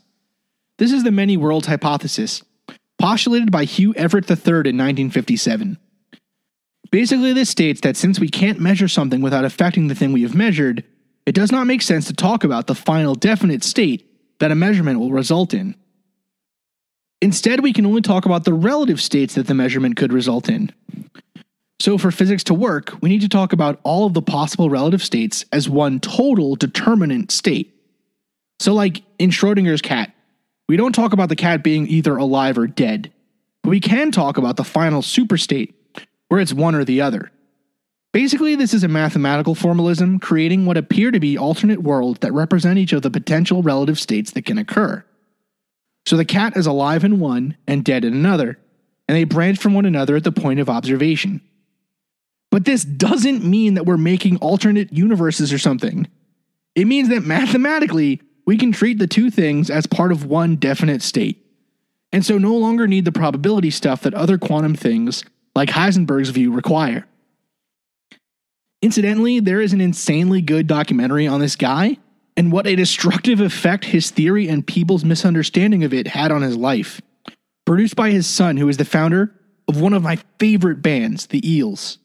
This 0.76 0.92
is 0.92 1.02
the 1.02 1.10
many 1.10 1.38
worlds 1.38 1.66
hypothesis, 1.66 2.42
postulated 2.98 3.50
by 3.50 3.64
Hugh 3.64 3.94
Everett 3.94 4.30
III 4.30 4.36
in 4.36 4.76
1957. 4.76 5.78
Basically, 6.90 7.32
this 7.32 7.50
states 7.50 7.80
that 7.82 7.96
since 7.96 8.18
we 8.18 8.28
can't 8.28 8.60
measure 8.60 8.88
something 8.88 9.20
without 9.20 9.44
affecting 9.44 9.88
the 9.88 9.94
thing 9.94 10.12
we 10.12 10.22
have 10.22 10.34
measured, 10.34 10.84
it 11.26 11.34
does 11.34 11.52
not 11.52 11.66
make 11.66 11.82
sense 11.82 12.06
to 12.06 12.14
talk 12.14 12.44
about 12.44 12.66
the 12.66 12.74
final 12.74 13.14
definite 13.14 13.62
state 13.62 14.10
that 14.38 14.50
a 14.50 14.54
measurement 14.54 14.98
will 14.98 15.10
result 15.10 15.52
in. 15.52 15.74
Instead, 17.20 17.62
we 17.62 17.72
can 17.72 17.84
only 17.84 18.00
talk 18.00 18.24
about 18.24 18.44
the 18.44 18.54
relative 18.54 19.00
states 19.00 19.34
that 19.34 19.46
the 19.46 19.54
measurement 19.54 19.96
could 19.96 20.12
result 20.12 20.48
in. 20.48 20.70
So, 21.80 21.98
for 21.98 22.10
physics 22.10 22.44
to 22.44 22.54
work, 22.54 22.94
we 23.00 23.08
need 23.08 23.20
to 23.20 23.28
talk 23.28 23.52
about 23.52 23.80
all 23.82 24.06
of 24.06 24.14
the 24.14 24.22
possible 24.22 24.70
relative 24.70 25.02
states 25.02 25.44
as 25.52 25.68
one 25.68 26.00
total 26.00 26.56
determinant 26.56 27.30
state. 27.30 27.74
So, 28.60 28.72
like 28.72 29.02
in 29.18 29.30
Schrodinger's 29.30 29.82
cat, 29.82 30.12
we 30.68 30.76
don't 30.76 30.94
talk 30.94 31.12
about 31.12 31.28
the 31.28 31.36
cat 31.36 31.62
being 31.64 31.86
either 31.86 32.16
alive 32.16 32.58
or 32.58 32.66
dead, 32.66 33.12
but 33.62 33.70
we 33.70 33.80
can 33.80 34.12
talk 34.12 34.36
about 34.36 34.56
the 34.56 34.64
final 34.64 35.02
superstate, 35.02 35.72
where 36.28 36.40
it's 36.40 36.52
one 36.52 36.74
or 36.74 36.84
the 36.84 37.00
other. 37.00 37.32
Basically, 38.12 38.54
this 38.54 38.72
is 38.72 38.84
a 38.84 38.88
mathematical 38.88 39.54
formalism 39.54 40.18
creating 40.18 40.66
what 40.66 40.76
appear 40.76 41.10
to 41.10 41.20
be 41.20 41.36
alternate 41.36 41.82
worlds 41.82 42.20
that 42.20 42.32
represent 42.32 42.78
each 42.78 42.92
of 42.92 43.02
the 43.02 43.10
potential 43.10 43.62
relative 43.62 43.98
states 43.98 44.30
that 44.32 44.44
can 44.44 44.58
occur. 44.58 45.04
So 46.06 46.16
the 46.16 46.24
cat 46.24 46.56
is 46.56 46.66
alive 46.66 47.04
in 47.04 47.20
one 47.20 47.56
and 47.66 47.84
dead 47.84 48.04
in 48.04 48.14
another, 48.14 48.58
and 49.06 49.16
they 49.16 49.24
branch 49.24 49.58
from 49.58 49.74
one 49.74 49.84
another 49.84 50.16
at 50.16 50.24
the 50.24 50.32
point 50.32 50.60
of 50.60 50.70
observation. 50.70 51.42
But 52.50 52.64
this 52.64 52.82
doesn't 52.82 53.44
mean 53.44 53.74
that 53.74 53.84
we're 53.84 53.98
making 53.98 54.38
alternate 54.38 54.92
universes 54.92 55.52
or 55.52 55.58
something. 55.58 56.08
It 56.74 56.86
means 56.86 57.10
that 57.10 57.24
mathematically, 57.24 58.22
we 58.48 58.56
can 58.56 58.72
treat 58.72 58.98
the 58.98 59.06
two 59.06 59.30
things 59.30 59.68
as 59.68 59.86
part 59.86 60.10
of 60.10 60.24
one 60.24 60.56
definite 60.56 61.02
state, 61.02 61.44
and 62.12 62.24
so 62.24 62.38
no 62.38 62.56
longer 62.56 62.86
need 62.86 63.04
the 63.04 63.12
probability 63.12 63.68
stuff 63.68 64.00
that 64.00 64.14
other 64.14 64.38
quantum 64.38 64.74
things, 64.74 65.22
like 65.54 65.68
Heisenberg's 65.68 66.30
view, 66.30 66.50
require. 66.50 67.06
Incidentally, 68.80 69.38
there 69.38 69.60
is 69.60 69.74
an 69.74 69.82
insanely 69.82 70.40
good 70.40 70.66
documentary 70.66 71.26
on 71.26 71.40
this 71.40 71.56
guy 71.56 71.98
and 72.38 72.50
what 72.50 72.66
a 72.66 72.74
destructive 72.74 73.42
effect 73.42 73.84
his 73.84 74.10
theory 74.10 74.48
and 74.48 74.66
people's 74.66 75.04
misunderstanding 75.04 75.84
of 75.84 75.92
it 75.92 76.06
had 76.06 76.32
on 76.32 76.40
his 76.40 76.56
life. 76.56 77.02
Produced 77.66 77.96
by 77.96 78.12
his 78.12 78.26
son, 78.26 78.56
who 78.56 78.70
is 78.70 78.78
the 78.78 78.86
founder 78.86 79.30
of 79.68 79.78
one 79.78 79.92
of 79.92 80.02
my 80.02 80.16
favorite 80.38 80.80
bands, 80.80 81.26
the 81.26 81.46
Eels. 81.46 81.98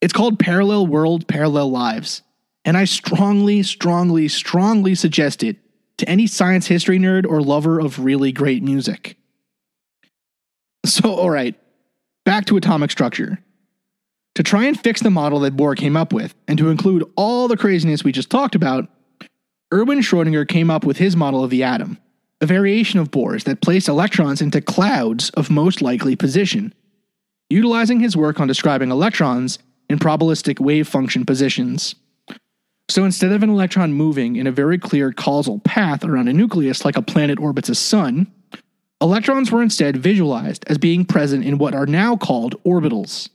It's 0.00 0.12
called 0.12 0.40
Parallel 0.40 0.88
World, 0.88 1.28
Parallel 1.28 1.70
Lives, 1.70 2.22
and 2.66 2.76
I 2.76 2.84
strongly, 2.84 3.62
strongly, 3.62 4.26
strongly 4.26 4.96
suggest 4.96 5.44
it 5.44 5.56
to 5.98 6.08
any 6.08 6.26
science 6.26 6.66
history 6.66 6.98
nerd 6.98 7.24
or 7.24 7.40
lover 7.40 7.78
of 7.78 8.00
really 8.00 8.32
great 8.32 8.62
music. 8.62 9.16
So, 10.84 11.14
alright, 11.14 11.54
back 12.24 12.44
to 12.46 12.56
atomic 12.56 12.90
structure. 12.90 13.38
To 14.34 14.42
try 14.42 14.64
and 14.64 14.78
fix 14.78 15.00
the 15.00 15.10
model 15.10 15.40
that 15.40 15.56
Bohr 15.56 15.76
came 15.76 15.96
up 15.96 16.12
with, 16.12 16.34
and 16.46 16.58
to 16.58 16.68
include 16.68 17.10
all 17.16 17.48
the 17.48 17.56
craziness 17.56 18.04
we 18.04 18.12
just 18.12 18.30
talked 18.30 18.54
about, 18.54 18.88
Erwin 19.72 20.00
Schrödinger 20.00 20.46
came 20.46 20.70
up 20.70 20.84
with 20.84 20.98
his 20.98 21.16
model 21.16 21.42
of 21.42 21.50
the 21.50 21.62
atom, 21.62 21.98
a 22.40 22.46
variation 22.46 23.00
of 23.00 23.10
Bohr's 23.10 23.44
that 23.44 23.62
placed 23.62 23.88
electrons 23.88 24.42
into 24.42 24.60
clouds 24.60 25.30
of 25.30 25.50
most 25.50 25.80
likely 25.80 26.16
position, 26.16 26.74
utilizing 27.48 28.00
his 28.00 28.16
work 28.16 28.38
on 28.38 28.48
describing 28.48 28.90
electrons 28.90 29.58
in 29.88 29.98
probabilistic 29.98 30.60
wave 30.60 30.86
function 30.86 31.24
positions. 31.24 31.94
So 32.88 33.04
instead 33.04 33.32
of 33.32 33.42
an 33.42 33.50
electron 33.50 33.92
moving 33.92 34.36
in 34.36 34.46
a 34.46 34.52
very 34.52 34.78
clear 34.78 35.12
causal 35.12 35.58
path 35.60 36.04
around 36.04 36.28
a 36.28 36.32
nucleus 36.32 36.84
like 36.84 36.96
a 36.96 37.02
planet 37.02 37.38
orbits 37.38 37.68
a 37.68 37.74
sun, 37.74 38.32
electrons 39.00 39.50
were 39.50 39.62
instead 39.62 39.96
visualized 39.96 40.64
as 40.68 40.78
being 40.78 41.04
present 41.04 41.44
in 41.44 41.58
what 41.58 41.74
are 41.74 41.86
now 41.86 42.16
called 42.16 42.62
orbitals. 42.64 43.28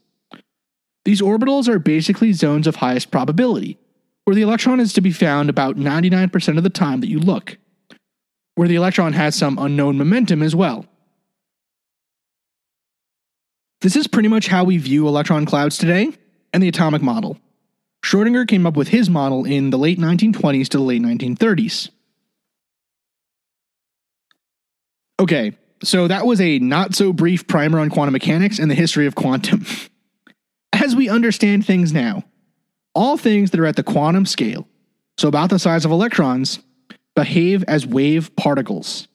These 1.04 1.20
orbitals 1.20 1.68
are 1.68 1.78
basically 1.78 2.32
zones 2.32 2.66
of 2.66 2.76
highest 2.76 3.10
probability, 3.10 3.78
where 4.24 4.34
the 4.34 4.42
electron 4.42 4.80
is 4.80 4.92
to 4.94 5.00
be 5.00 5.12
found 5.12 5.50
about 5.50 5.76
99% 5.76 6.56
of 6.56 6.62
the 6.62 6.70
time 6.70 7.00
that 7.00 7.10
you 7.10 7.18
look, 7.18 7.58
where 8.54 8.68
the 8.68 8.76
electron 8.76 9.12
has 9.12 9.34
some 9.34 9.58
unknown 9.58 9.98
momentum 9.98 10.42
as 10.42 10.54
well. 10.54 10.86
This 13.82 13.96
is 13.96 14.06
pretty 14.06 14.28
much 14.28 14.46
how 14.46 14.62
we 14.64 14.78
view 14.78 15.08
electron 15.08 15.44
clouds 15.44 15.76
today 15.76 16.12
and 16.52 16.62
the 16.62 16.68
atomic 16.68 17.02
model. 17.02 17.38
Schrödinger 18.02 18.46
came 18.46 18.66
up 18.66 18.76
with 18.76 18.88
his 18.88 19.08
model 19.08 19.44
in 19.44 19.70
the 19.70 19.78
late 19.78 19.98
1920s 19.98 20.68
to 20.68 20.78
the 20.78 20.82
late 20.82 21.02
1930s. 21.02 21.88
Okay, 25.20 25.56
so 25.84 26.08
that 26.08 26.26
was 26.26 26.40
a 26.40 26.58
not 26.58 26.94
so 26.94 27.12
brief 27.12 27.46
primer 27.46 27.78
on 27.78 27.90
quantum 27.90 28.12
mechanics 28.12 28.58
and 28.58 28.70
the 28.70 28.74
history 28.74 29.06
of 29.06 29.14
quantum. 29.14 29.64
As 30.72 30.96
we 30.96 31.08
understand 31.08 31.64
things 31.64 31.92
now, 31.92 32.24
all 32.94 33.16
things 33.16 33.50
that 33.50 33.60
are 33.60 33.66
at 33.66 33.76
the 33.76 33.84
quantum 33.84 34.26
scale, 34.26 34.66
so 35.16 35.28
about 35.28 35.50
the 35.50 35.58
size 35.58 35.84
of 35.84 35.92
electrons, 35.92 36.58
behave 37.14 37.62
as 37.68 37.86
wave 37.86 38.34
particles. 38.36 39.06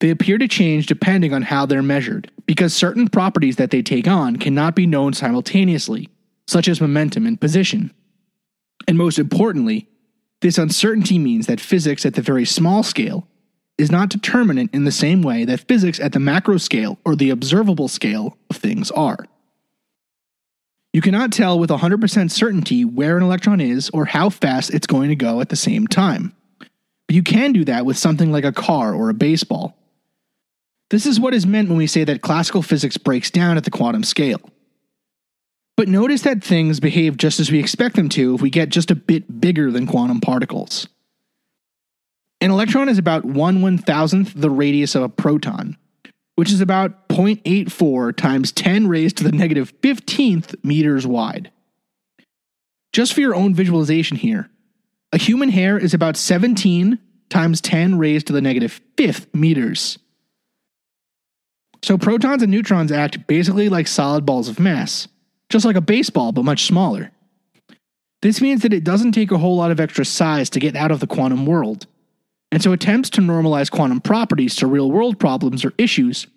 They 0.00 0.10
appear 0.10 0.38
to 0.38 0.48
change 0.48 0.86
depending 0.86 1.32
on 1.32 1.42
how 1.42 1.66
they're 1.66 1.82
measured, 1.82 2.30
because 2.46 2.74
certain 2.74 3.08
properties 3.08 3.56
that 3.56 3.70
they 3.70 3.82
take 3.82 4.08
on 4.08 4.36
cannot 4.36 4.74
be 4.74 4.86
known 4.86 5.12
simultaneously, 5.12 6.08
such 6.46 6.68
as 6.68 6.80
momentum 6.80 7.26
and 7.26 7.40
position. 7.40 7.92
And 8.86 8.98
most 8.98 9.18
importantly, 9.18 9.88
this 10.40 10.58
uncertainty 10.58 11.18
means 11.18 11.46
that 11.46 11.60
physics 11.60 12.04
at 12.04 12.14
the 12.14 12.22
very 12.22 12.44
small 12.44 12.82
scale 12.82 13.26
is 13.78 13.90
not 13.90 14.08
determinate 14.08 14.70
in 14.72 14.84
the 14.84 14.92
same 14.92 15.22
way 15.22 15.44
that 15.44 15.66
physics 15.66 15.98
at 15.98 16.12
the 16.12 16.20
macro 16.20 16.58
scale 16.58 16.98
or 17.04 17.16
the 17.16 17.30
observable 17.30 17.88
scale 17.88 18.36
of 18.50 18.56
things 18.56 18.90
are. 18.90 19.26
You 20.92 21.00
cannot 21.00 21.32
tell 21.32 21.58
with 21.58 21.70
100% 21.70 22.30
certainty 22.30 22.84
where 22.84 23.16
an 23.16 23.24
electron 23.24 23.60
is 23.60 23.90
or 23.90 24.04
how 24.04 24.30
fast 24.30 24.72
it's 24.72 24.86
going 24.86 25.08
to 25.08 25.16
go 25.16 25.40
at 25.40 25.48
the 25.48 25.56
same 25.56 25.88
time. 25.88 26.36
But 26.60 27.16
you 27.16 27.22
can 27.24 27.52
do 27.52 27.64
that 27.64 27.84
with 27.84 27.98
something 27.98 28.30
like 28.30 28.44
a 28.44 28.52
car 28.52 28.94
or 28.94 29.08
a 29.08 29.14
baseball. 29.14 29.76
This 30.90 31.04
is 31.04 31.18
what 31.18 31.34
is 31.34 31.46
meant 31.46 31.68
when 31.68 31.78
we 31.78 31.88
say 31.88 32.04
that 32.04 32.22
classical 32.22 32.62
physics 32.62 32.96
breaks 32.96 33.30
down 33.30 33.56
at 33.56 33.64
the 33.64 33.72
quantum 33.72 34.04
scale. 34.04 34.40
But 35.76 35.88
notice 35.88 36.22
that 36.22 36.44
things 36.44 36.78
behave 36.78 37.16
just 37.16 37.40
as 37.40 37.50
we 37.50 37.58
expect 37.58 37.96
them 37.96 38.08
to 38.10 38.34
if 38.34 38.40
we 38.40 38.50
get 38.50 38.68
just 38.68 38.90
a 38.90 38.94
bit 38.94 39.40
bigger 39.40 39.70
than 39.70 39.86
quantum 39.86 40.20
particles. 40.20 40.88
An 42.40 42.50
electron 42.50 42.88
is 42.88 42.98
about 42.98 43.24
1 43.24 43.62
one 43.62 43.78
thousandth 43.78 44.34
the 44.34 44.50
radius 44.50 44.94
of 44.94 45.02
a 45.02 45.08
proton, 45.08 45.76
which 46.36 46.52
is 46.52 46.60
about 46.60 47.08
0.84 47.08 48.16
times 48.16 48.52
10 48.52 48.86
raised 48.86 49.16
to 49.16 49.24
the 49.24 49.32
negative 49.32 49.72
15th 49.80 50.62
meters 50.62 51.06
wide. 51.06 51.50
Just 52.92 53.12
for 53.14 53.20
your 53.20 53.34
own 53.34 53.54
visualization 53.54 54.16
here, 54.16 54.50
a 55.12 55.18
human 55.18 55.48
hair 55.48 55.78
is 55.78 55.94
about 55.94 56.16
17 56.16 56.98
times 57.30 57.60
10 57.60 57.98
raised 57.98 58.28
to 58.28 58.32
the 58.32 58.40
negative 58.40 58.80
5th 58.96 59.32
meters. 59.34 59.98
So 61.82 61.98
protons 61.98 62.42
and 62.42 62.50
neutrons 62.50 62.92
act 62.92 63.26
basically 63.26 63.68
like 63.68 63.86
solid 63.86 64.24
balls 64.24 64.48
of 64.48 64.60
mass, 64.60 65.08
just 65.50 65.64
like 65.64 65.76
a 65.76 65.80
baseball 65.80 66.32
but 66.32 66.44
much 66.44 66.64
smaller. 66.64 67.10
This 68.22 68.40
means 68.40 68.62
that 68.62 68.72
it 68.72 68.84
doesn't 68.84 69.12
take 69.12 69.30
a 69.30 69.38
whole 69.38 69.56
lot 69.56 69.70
of 69.70 69.80
extra 69.80 70.04
size 70.04 70.48
to 70.50 70.60
get 70.60 70.76
out 70.76 70.90
of 70.90 71.00
the 71.00 71.06
quantum 71.06 71.46
world 71.46 71.86
and 72.54 72.62
so 72.62 72.72
attempts 72.72 73.10
to 73.10 73.20
normalize 73.20 73.68
quantum 73.68 74.00
properties 74.00 74.54
to 74.54 74.68
real 74.68 74.88
world 74.88 75.18
problems 75.18 75.64
or 75.64 75.72
issues 75.76 76.28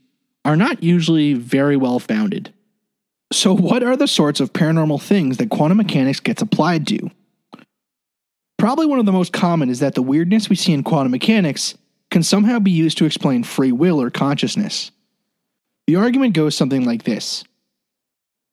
are 0.43 0.55
not 0.55 0.81
usually 0.81 1.35
very 1.35 1.77
well 1.77 1.99
founded. 1.99 2.51
So, 3.31 3.53
what 3.53 3.83
are 3.83 3.95
the 3.95 4.07
sorts 4.07 4.39
of 4.39 4.51
paranormal 4.51 4.99
things 4.99 5.37
that 5.37 5.51
quantum 5.51 5.77
mechanics 5.77 6.19
gets 6.19 6.41
applied 6.41 6.87
to? 6.87 7.11
Probably 8.57 8.87
one 8.87 8.97
of 8.97 9.05
the 9.05 9.11
most 9.11 9.31
common 9.31 9.69
is 9.69 9.79
that 9.79 9.93
the 9.93 10.01
weirdness 10.01 10.49
we 10.49 10.55
see 10.55 10.73
in 10.73 10.83
quantum 10.83 11.11
mechanics 11.11 11.75
can 12.09 12.23
somehow 12.23 12.57
be 12.57 12.71
used 12.71 12.97
to 12.97 13.05
explain 13.05 13.43
free 13.43 13.71
will 13.71 14.01
or 14.01 14.09
consciousness. 14.09 14.89
The 15.85 15.97
argument 15.97 16.33
goes 16.33 16.57
something 16.57 16.83
like 16.83 17.03
this 17.03 17.43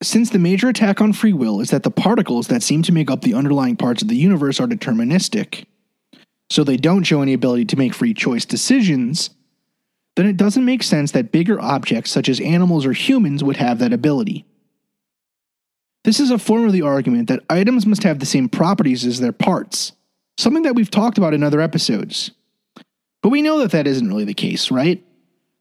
Since 0.02 0.30
the 0.30 0.38
major 0.38 0.68
attack 0.68 1.00
on 1.00 1.12
free 1.12 1.32
will 1.32 1.60
is 1.60 1.70
that 1.70 1.82
the 1.82 1.90
particles 1.90 2.48
that 2.48 2.62
seem 2.62 2.82
to 2.82 2.92
make 2.92 3.10
up 3.10 3.22
the 3.22 3.34
underlying 3.34 3.76
parts 3.76 4.02
of 4.02 4.08
the 4.08 4.16
universe 4.16 4.60
are 4.60 4.66
deterministic, 4.66 5.64
so 6.50 6.62
they 6.62 6.76
don't 6.76 7.04
show 7.04 7.22
any 7.22 7.32
ability 7.32 7.64
to 7.66 7.76
make 7.76 7.94
free 7.94 8.12
choice 8.12 8.44
decisions, 8.44 9.30
then 10.16 10.26
it 10.26 10.36
doesn't 10.36 10.64
make 10.64 10.82
sense 10.82 11.12
that 11.12 11.32
bigger 11.32 11.60
objects 11.60 12.10
such 12.10 12.28
as 12.28 12.40
animals 12.40 12.86
or 12.86 12.92
humans 12.92 13.42
would 13.42 13.56
have 13.56 13.78
that 13.78 13.92
ability. 13.92 14.44
This 16.04 16.20
is 16.20 16.30
a 16.30 16.38
form 16.38 16.66
of 16.66 16.72
the 16.72 16.82
argument 16.82 17.28
that 17.28 17.42
items 17.48 17.86
must 17.86 18.02
have 18.02 18.18
the 18.18 18.26
same 18.26 18.48
properties 18.48 19.06
as 19.06 19.20
their 19.20 19.32
parts, 19.32 19.92
something 20.36 20.62
that 20.64 20.74
we've 20.74 20.90
talked 20.90 21.18
about 21.18 21.34
in 21.34 21.42
other 21.42 21.60
episodes. 21.60 22.30
But 23.22 23.30
we 23.30 23.40
know 23.42 23.58
that 23.60 23.70
that 23.70 23.86
isn't 23.86 24.06
really 24.06 24.24
the 24.24 24.34
case, 24.34 24.70
right? 24.70 25.02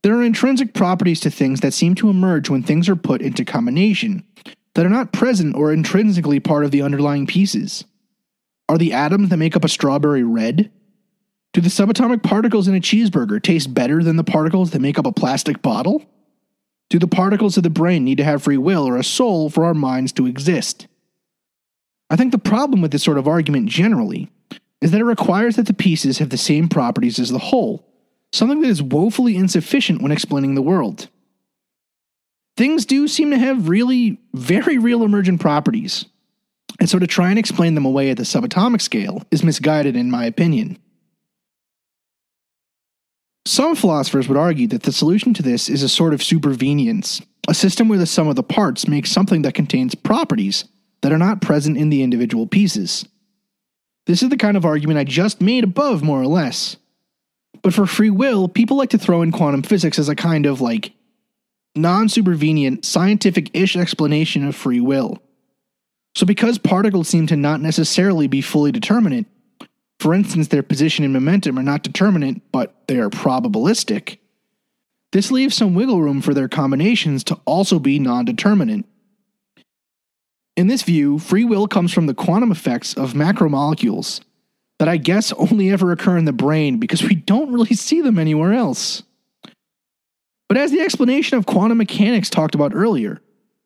There 0.03 0.17
are 0.17 0.23
intrinsic 0.23 0.73
properties 0.73 1.21
to 1.21 1.31
things 1.31 1.61
that 1.61 1.73
seem 1.73 1.95
to 1.95 2.09
emerge 2.09 2.49
when 2.49 2.61
things 2.61 2.89
are 2.89 2.95
put 2.95 3.21
into 3.21 3.45
combination 3.45 4.25
that 4.75 4.85
are 4.85 4.89
not 4.89 5.13
present 5.13 5.55
or 5.55 5.71
intrinsically 5.71 6.41
part 6.41 6.65
of 6.65 6.71
the 6.71 6.81
underlying 6.81 7.25
pieces. 7.25 7.85
Are 8.67 8.77
the 8.77 8.93
atoms 8.93 9.29
that 9.29 9.37
make 9.37 9.55
up 9.55 9.63
a 9.63 9.69
strawberry 9.69 10.23
red? 10.23 10.71
Do 11.53 11.61
the 11.61 11.69
subatomic 11.69 12.21
particles 12.21 12.67
in 12.67 12.75
a 12.75 12.81
cheeseburger 12.81 13.41
taste 13.41 13.73
better 13.73 14.03
than 14.03 14.17
the 14.17 14.23
particles 14.23 14.71
that 14.71 14.81
make 14.81 14.99
up 14.99 15.05
a 15.05 15.11
plastic 15.11 15.61
bottle? 15.61 16.03
Do 16.89 16.99
the 16.99 17.07
particles 17.07 17.55
of 17.55 17.63
the 17.63 17.69
brain 17.69 18.03
need 18.03 18.17
to 18.17 18.23
have 18.23 18.43
free 18.43 18.57
will 18.57 18.85
or 18.87 18.97
a 18.97 19.03
soul 19.03 19.49
for 19.49 19.63
our 19.63 19.73
minds 19.73 20.11
to 20.13 20.27
exist? 20.27 20.87
I 22.09 22.15
think 22.17 22.31
the 22.31 22.39
problem 22.39 22.81
with 22.81 22.91
this 22.91 23.03
sort 23.03 23.17
of 23.17 23.27
argument 23.27 23.69
generally 23.69 24.29
is 24.81 24.91
that 24.91 24.99
it 24.99 25.05
requires 25.05 25.55
that 25.55 25.67
the 25.67 25.73
pieces 25.73 26.17
have 26.17 26.29
the 26.29 26.37
same 26.37 26.67
properties 26.67 27.19
as 27.19 27.29
the 27.29 27.39
whole, 27.39 27.87
something 28.33 28.61
that 28.61 28.67
is 28.67 28.81
woefully 28.81 29.37
insufficient 29.37 30.01
when 30.01 30.11
explaining 30.11 30.55
the 30.55 30.61
world. 30.61 31.07
Things 32.57 32.85
do 32.85 33.07
seem 33.07 33.31
to 33.31 33.37
have 33.37 33.69
really 33.69 34.19
very 34.33 34.77
real 34.77 35.03
emergent 35.03 35.39
properties, 35.39 36.05
and 36.79 36.89
so 36.89 36.99
to 36.99 37.07
try 37.07 37.29
and 37.29 37.39
explain 37.39 37.75
them 37.75 37.85
away 37.85 38.09
at 38.09 38.17
the 38.17 38.23
subatomic 38.23 38.81
scale 38.81 39.23
is 39.31 39.43
misguided 39.43 39.95
in 39.95 40.11
my 40.11 40.25
opinion. 40.25 40.77
Some 43.45 43.75
philosophers 43.75 44.27
would 44.27 44.37
argue 44.37 44.67
that 44.67 44.83
the 44.83 44.91
solution 44.91 45.33
to 45.35 45.43
this 45.43 45.69
is 45.69 45.83
a 45.83 45.89
sort 45.89 46.13
of 46.13 46.21
supervenience, 46.21 47.23
a 47.47 47.53
system 47.53 47.87
where 47.87 47.99
the 47.99 48.05
sum 48.05 48.27
of 48.27 48.35
the 48.35 48.43
parts 48.43 48.87
makes 48.87 49.11
something 49.11 49.41
that 49.41 49.53
contains 49.53 49.95
properties 49.95 50.65
that 51.01 51.11
are 51.11 51.17
not 51.17 51.41
present 51.41 51.77
in 51.77 51.89
the 51.89 52.01
individual 52.01 52.47
pieces. 52.47 53.05
This 54.05 54.23
is 54.23 54.29
the 54.29 54.37
kind 54.37 54.57
of 54.57 54.65
argument 54.65 54.99
I 54.99 55.03
just 55.03 55.41
made 55.41 55.63
above, 55.63 56.03
more 56.03 56.21
or 56.21 56.27
less. 56.27 56.77
But 57.61 57.73
for 57.73 57.85
free 57.85 58.09
will, 58.09 58.47
people 58.47 58.77
like 58.77 58.89
to 58.89 58.97
throw 58.97 59.21
in 59.21 59.31
quantum 59.31 59.61
physics 59.61 59.99
as 59.99 60.09
a 60.09 60.15
kind 60.15 60.45
of 60.45 60.59
like 60.61 60.93
non 61.75 62.07
supervenient, 62.07 62.85
scientific 62.85 63.49
ish 63.53 63.75
explanation 63.75 64.45
of 64.47 64.55
free 64.55 64.79
will. 64.79 65.21
So, 66.15 66.25
because 66.25 66.57
particles 66.57 67.07
seem 67.07 67.27
to 67.27 67.35
not 67.35 67.61
necessarily 67.61 68.27
be 68.27 68.41
fully 68.41 68.71
determinate, 68.71 69.25
for 69.99 70.13
instance, 70.13 70.49
their 70.49 70.63
position 70.63 71.05
and 71.05 71.13
momentum 71.13 71.57
are 71.57 71.63
not 71.63 71.83
determinate, 71.83 72.41
but 72.51 72.75
they 72.87 72.99
are 72.99 73.09
probabilistic, 73.09 74.17
this 75.13 75.31
leaves 75.31 75.55
some 75.55 75.75
wiggle 75.75 76.01
room 76.01 76.21
for 76.21 76.33
their 76.33 76.49
combinations 76.49 77.23
to 77.25 77.39
also 77.45 77.79
be 77.79 77.99
non 77.99 78.25
determinate. 78.25 78.85
In 80.55 80.67
this 80.67 80.83
view, 80.83 81.19
free 81.19 81.45
will 81.45 81.67
comes 81.67 81.93
from 81.93 82.07
the 82.07 82.13
quantum 82.13 82.51
effects 82.51 82.93
of 82.93 83.13
macromolecules 83.13 84.21
that 84.79 84.87
I 84.87 84.97
guess 84.97 85.31
only 85.33 85.71
ever 85.71 85.91
occur 85.91 86.17
in 86.17 86.25
the 86.25 86.33
brain 86.33 86.77
because 86.77 87.03
we 87.03 87.15
don't 87.15 87.53
really 87.53 87.75
see 87.75 88.01
them 88.01 88.19
anywhere 88.19 88.53
else. 88.53 89.03
But 90.49 90.57
as 90.57 90.71
the 90.71 90.81
explanation 90.81 91.37
of 91.37 91.45
quantum 91.45 91.77
mechanics 91.77 92.29
talked 92.29 92.55
about 92.55 92.75
earlier, 92.75 93.21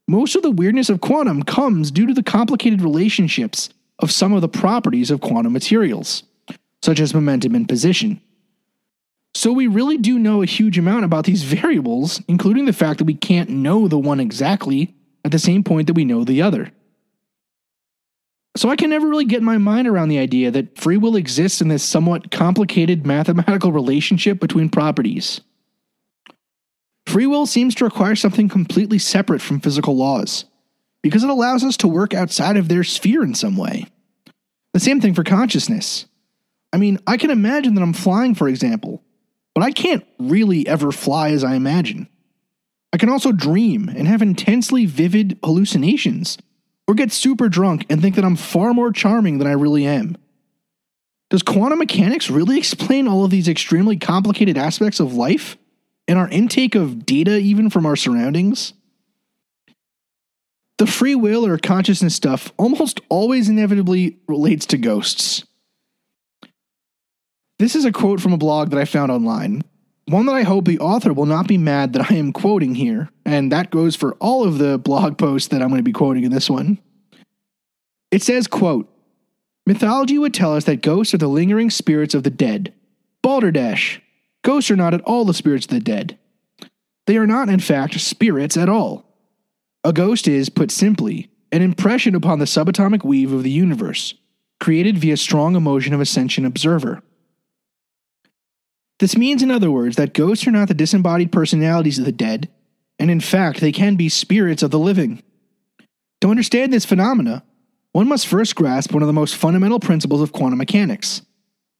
most 0.08 0.36
of 0.36 0.42
the 0.42 0.52
weirdness 0.52 0.90
of 0.90 1.02
quantum 1.02 1.44
comes 1.44 1.92
due 1.92 2.08
to 2.08 2.14
the 2.14 2.24
complicated 2.24 2.82
relationships 2.82 3.70
of 4.00 4.12
some 4.12 4.32
of 4.32 4.42
the 4.42 4.48
properties 4.48 5.12
of 5.12 5.22
quantum 5.22 5.54
materials, 5.54 6.24
such 6.82 7.00
as 7.00 7.14
momentum 7.14 7.56
and 7.56 7.68
position. 7.68 8.22
So 9.34 9.52
we 9.52 9.68
really 9.68 9.98
do 9.98 10.18
know 10.18 10.42
a 10.42 10.48
huge 10.48 10.78
amount 10.78 11.06
about 11.06 11.26
these 11.26 11.44
variables, 11.44 12.22
including 12.28 12.66
the 12.66 12.74
fact 12.74 13.00
that 13.00 13.06
we 13.06 13.14
can't 13.14 13.50
know 13.50 13.88
the 13.88 14.00
one 14.00 14.20
exactly 14.20 14.96
at 15.26 15.32
the 15.32 15.40
same 15.40 15.64
point 15.64 15.88
that 15.88 15.94
we 15.94 16.06
know 16.06 16.24
the 16.24 16.42
other. 16.42 16.72
So 18.58 18.70
I 18.70 18.76
can 18.76 18.90
never 18.90 19.08
really 19.08 19.26
get 19.26 19.44
my 19.44 19.60
mind 19.60 19.88
around 19.88 20.10
the 20.10 20.18
idea 20.18 20.50
that 20.50 20.80
free 20.80 20.98
will 20.98 21.16
exists 21.16 21.62
in 21.62 21.68
this 21.68 21.84
somewhat 21.84 22.32
complicated 22.32 23.06
mathematical 23.06 23.72
relationship 23.72 24.40
between 24.40 24.70
properties. 24.70 25.42
Free 27.06 27.28
will 27.28 27.46
seems 27.46 27.76
to 27.76 27.86
require 27.86 28.16
something 28.16 28.50
completely 28.50 28.98
separate 28.98 29.44
from 29.44 29.60
physical 29.60 29.96
laws 29.96 30.46
because 31.04 31.24
it 31.24 31.30
allows 31.30 31.64
us 31.64 31.78
to 31.78 31.88
work 31.88 32.16
outside 32.16 32.58
of 32.58 32.68
their 32.68 32.84
sphere 32.84 33.24
in 33.24 33.36
some 33.36 33.58
way. 33.58 33.86
The 34.74 34.80
same 34.80 35.02
thing 35.02 35.14
for 35.14 35.24
consciousness. 35.24 36.08
I 36.74 36.78
mean, 36.78 36.98
I 37.06 37.18
can 37.18 37.30
imagine 37.30 37.76
that 37.76 37.84
I'm 37.84 37.94
flying, 37.94 38.34
for 38.34 38.48
example, 38.48 39.04
but 39.54 39.64
I 39.64 39.70
can't 39.70 40.04
really 40.18 40.68
ever 40.68 40.92
fly 40.92 41.30
as 41.30 41.44
I 41.44 41.54
imagine. 41.54 42.10
I 42.92 42.98
can 42.98 43.10
also 43.10 43.32
dream 43.32 43.88
and 43.88 44.08
have 44.08 44.24
intensely 44.24 44.88
vivid 44.88 45.38
hallucinations, 45.44 46.40
or 46.88 46.94
get 46.94 47.12
super 47.12 47.50
drunk 47.50 47.86
and 47.90 48.02
think 48.02 48.16
that 48.16 48.26
I'm 48.26 48.36
far 48.36 48.74
more 48.74 48.92
charming 48.92 49.38
than 49.38 49.48
I 49.48 49.52
really 49.52 49.86
am. 49.86 50.18
Does 51.30 51.44
quantum 51.44 51.80
mechanics 51.80 52.30
really 52.30 52.58
explain 52.58 53.08
all 53.08 53.26
of 53.26 53.32
these 53.32 53.50
extremely 53.50 53.98
complicated 53.98 54.58
aspects 54.58 55.00
of 55.00 55.14
life 55.14 55.58
and 56.08 56.18
our 56.18 56.30
intake 56.30 56.74
of 56.74 57.06
data, 57.06 57.38
even 57.38 57.70
from 57.70 57.86
our 57.86 57.98
surroundings? 57.98 58.74
The 60.78 60.88
free 60.88 61.16
will 61.16 61.46
or 61.46 61.58
consciousness 61.58 62.16
stuff 62.16 62.54
almost 62.58 63.02
always 63.10 63.50
inevitably 63.50 64.18
relates 64.28 64.66
to 64.68 64.78
ghosts. 64.78 65.44
This 67.60 67.76
is 67.76 67.84
a 67.84 67.92
quote 67.92 68.22
from 68.22 68.34
a 68.34 68.38
blog 68.38 68.70
that 68.70 68.80
I 68.80 68.86
found 68.86 69.12
online, 69.12 69.64
one 70.08 70.26
that 70.26 70.36
I 70.36 70.44
hope 70.44 70.66
the 70.66 70.80
author 70.80 71.14
will 71.14 71.26
not 71.26 71.48
be 71.48 71.58
mad 71.58 71.94
that 71.94 72.10
I 72.10 72.16
am 72.16 72.32
quoting 72.32 72.76
here, 72.76 73.10
and 73.26 73.52
that 73.52 73.72
goes 73.72 73.96
for 73.96 74.14
all 74.16 74.44
of 74.46 74.58
the 74.58 74.78
blog 74.78 75.18
posts 75.18 75.50
that 75.50 75.62
I'm 75.62 75.70
going 75.70 75.80
to 75.80 75.84
be 75.84 75.92
quoting 75.92 76.24
in 76.24 76.32
this 76.32 76.50
one. 76.50 76.80
It 78.10 78.24
says, 78.24 78.48
quote, 78.48 78.90
Mythology 79.66 80.18
would 80.18 80.34
tell 80.34 80.56
us 80.56 80.64
that 80.64 80.82
ghosts 80.82 81.14
are 81.14 81.18
the 81.18 81.28
lingering 81.28 81.70
spirits 81.70 82.14
of 82.14 82.24
the 82.24 82.30
dead. 82.30 82.74
Balderdash. 83.22 84.02
Ghosts 84.44 84.72
are 84.72 84.78
not 84.78 84.94
at 84.94 85.02
all 85.02 85.26
the 85.26 85.34
spirits 85.34 85.66
of 85.66 85.72
the 85.72 85.82
dead. 85.82 86.18
They 87.06 87.18
are 87.18 87.28
not, 87.28 87.50
in 87.50 87.60
fact, 87.60 88.00
spirits 88.00 88.56
at 88.56 88.70
all. 88.70 89.04
A 89.84 89.92
ghost 89.92 90.26
is, 90.26 90.48
put 90.48 90.72
simply, 90.72 91.30
an 91.52 91.62
impression 91.62 92.16
upon 92.16 92.40
the 92.40 92.46
subatomic 92.46 93.04
weave 93.04 93.34
of 93.34 93.44
the 93.44 93.52
universe, 93.52 94.14
created 94.62 94.98
via 94.98 95.18
strong 95.18 95.56
emotion 95.56 95.94
of 95.94 96.00
a 96.00 96.06
sentient 96.06 96.48
observer. 96.48 97.02
This 99.00 99.16
means, 99.16 99.44
in 99.44 99.52
other 99.52 99.70
words, 99.70 99.96
that 99.98 100.14
ghosts 100.14 100.48
are 100.48 100.52
not 100.52 100.68
the 100.68 100.74
disembodied 100.74 101.32
personalities 101.32 102.00
of 102.00 102.06
the 102.06 102.12
dead, 102.12 102.50
and 102.98 103.12
in 103.12 103.20
fact, 103.20 103.60
they 103.60 103.72
can 103.72 103.96
be 103.96 104.10
spirits 104.10 104.64
of 104.64 104.72
the 104.72 104.80
living. 104.80 105.22
To 106.22 106.30
understand 106.30 106.74
this 106.74 106.86
phenomena, 106.86 107.44
one 107.92 108.08
must 108.08 108.28
first 108.28 108.56
grasp 108.56 108.92
one 108.92 109.04
of 109.04 109.08
the 109.08 109.14
most 109.14 109.36
fundamental 109.36 109.80
principles 109.80 110.22
of 110.22 110.32
quantum 110.32 110.58
mechanics. 110.58 111.22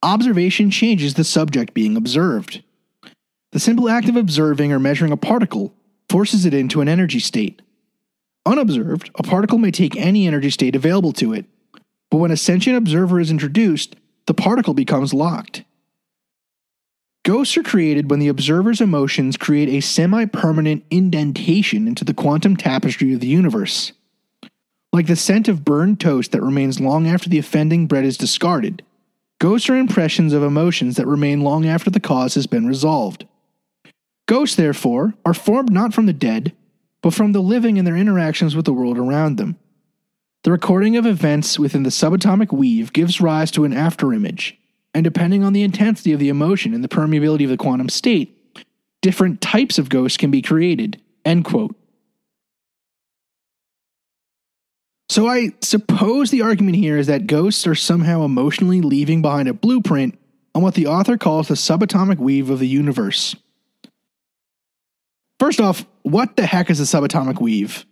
Observation 0.02 0.70
changes 0.70 1.14
the 1.14 1.24
subject 1.24 1.74
being 1.74 1.96
observed. 1.96 2.62
The 3.50 3.58
simple 3.58 3.88
act 3.88 4.08
of 4.08 4.16
observing 4.16 4.72
or 4.72 4.78
measuring 4.78 5.10
a 5.10 5.16
particle 5.16 5.74
forces 6.08 6.44
it 6.44 6.54
into 6.54 6.80
an 6.80 6.88
energy 6.88 7.18
state. 7.18 7.62
Unobserved, 8.46 9.10
a 9.16 9.22
particle 9.22 9.58
may 9.58 9.70
take 9.70 9.96
any 9.96 10.26
energy 10.26 10.50
state 10.50 10.76
available 10.76 11.12
to 11.14 11.32
it, 11.32 11.46
but 12.10 12.18
when 12.18 12.30
a 12.30 12.36
sentient 12.36 12.78
observer 12.78 13.18
is 13.18 13.30
introduced, 13.30 13.96
the 14.26 14.34
particle 14.34 14.74
becomes 14.74 15.12
locked. 15.12 15.64
Ghosts 17.28 17.58
are 17.58 17.62
created 17.62 18.08
when 18.08 18.20
the 18.20 18.28
observer's 18.28 18.80
emotions 18.80 19.36
create 19.36 19.68
a 19.68 19.82
semi 19.82 20.24
permanent 20.24 20.82
indentation 20.90 21.86
into 21.86 22.02
the 22.02 22.14
quantum 22.14 22.56
tapestry 22.56 23.12
of 23.12 23.20
the 23.20 23.26
universe. 23.26 23.92
Like 24.94 25.08
the 25.08 25.14
scent 25.14 25.46
of 25.46 25.62
burned 25.62 26.00
toast 26.00 26.32
that 26.32 26.40
remains 26.40 26.80
long 26.80 27.06
after 27.06 27.28
the 27.28 27.38
offending 27.38 27.86
bread 27.86 28.06
is 28.06 28.16
discarded, 28.16 28.82
ghosts 29.40 29.68
are 29.68 29.76
impressions 29.76 30.32
of 30.32 30.42
emotions 30.42 30.96
that 30.96 31.06
remain 31.06 31.42
long 31.42 31.66
after 31.66 31.90
the 31.90 32.00
cause 32.00 32.34
has 32.34 32.46
been 32.46 32.66
resolved. 32.66 33.26
Ghosts, 34.24 34.56
therefore, 34.56 35.12
are 35.26 35.34
formed 35.34 35.70
not 35.70 35.92
from 35.92 36.06
the 36.06 36.14
dead, 36.14 36.54
but 37.02 37.12
from 37.12 37.32
the 37.32 37.42
living 37.42 37.76
in 37.76 37.84
their 37.84 37.94
interactions 37.94 38.56
with 38.56 38.64
the 38.64 38.72
world 38.72 38.96
around 38.96 39.36
them. 39.36 39.58
The 40.44 40.50
recording 40.50 40.96
of 40.96 41.04
events 41.04 41.58
within 41.58 41.82
the 41.82 41.90
subatomic 41.90 42.54
weave 42.54 42.94
gives 42.94 43.20
rise 43.20 43.50
to 43.50 43.66
an 43.66 43.74
afterimage, 43.74 44.54
and 44.94 45.04
depending 45.04 45.44
on 45.44 45.52
the 45.52 45.62
intensity 45.62 46.12
of 46.12 46.20
the 46.20 46.28
emotion 46.28 46.74
and 46.74 46.82
the 46.82 46.88
permeability 46.88 47.44
of 47.44 47.50
the 47.50 47.56
quantum 47.56 47.88
state, 47.88 48.34
different 49.02 49.40
types 49.40 49.78
of 49.78 49.88
ghosts 49.88 50.16
can 50.16 50.30
be 50.30 50.42
created. 50.42 51.00
End 51.24 51.44
quote. 51.44 51.74
So 55.08 55.26
I 55.26 55.52
suppose 55.62 56.30
the 56.30 56.42
argument 56.42 56.76
here 56.76 56.98
is 56.98 57.06
that 57.06 57.26
ghosts 57.26 57.66
are 57.66 57.74
somehow 57.74 58.24
emotionally 58.24 58.82
leaving 58.82 59.22
behind 59.22 59.48
a 59.48 59.54
blueprint 59.54 60.18
on 60.54 60.62
what 60.62 60.74
the 60.74 60.86
author 60.86 61.16
calls 61.16 61.48
the 61.48 61.54
subatomic 61.54 62.18
weave 62.18 62.50
of 62.50 62.58
the 62.58 62.68
universe. 62.68 63.34
First 65.40 65.60
off, 65.60 65.86
what 66.02 66.36
the 66.36 66.46
heck 66.46 66.68
is 66.68 66.80
a 66.80 66.82
subatomic 66.82 67.40
weave? 67.40 67.86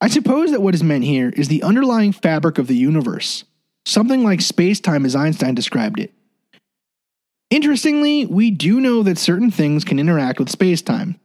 I 0.00 0.08
suppose 0.08 0.50
that 0.50 0.60
what 0.60 0.74
is 0.74 0.82
meant 0.82 1.04
here 1.04 1.30
is 1.30 1.48
the 1.48 1.62
underlying 1.62 2.12
fabric 2.12 2.58
of 2.58 2.66
the 2.66 2.76
universe, 2.76 3.44
something 3.86 4.22
like 4.22 4.40
space 4.40 4.80
time 4.80 5.06
as 5.06 5.16
Einstein 5.16 5.54
described 5.54 5.98
it. 6.00 6.12
Interestingly, 7.48 8.26
we 8.26 8.50
do 8.50 8.80
know 8.80 9.02
that 9.04 9.18
certain 9.18 9.50
things 9.50 9.84
can 9.84 9.98
interact 9.98 10.38
with 10.38 10.50
space 10.50 10.82
time. 10.82 11.18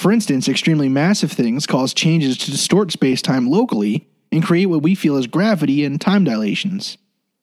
For 0.00 0.10
instance, 0.10 0.48
extremely 0.48 0.88
massive 0.88 1.30
things 1.30 1.66
cause 1.66 1.92
changes 1.92 2.38
to 2.38 2.50
distort 2.50 2.90
space 2.90 3.20
time 3.20 3.50
locally 3.50 4.08
and 4.32 4.42
create 4.42 4.66
what 4.66 4.82
we 4.82 4.94
feel 4.94 5.16
as 5.16 5.26
gravity 5.26 5.84
and 5.84 6.00
time 6.00 6.24
dilations. 6.24 6.96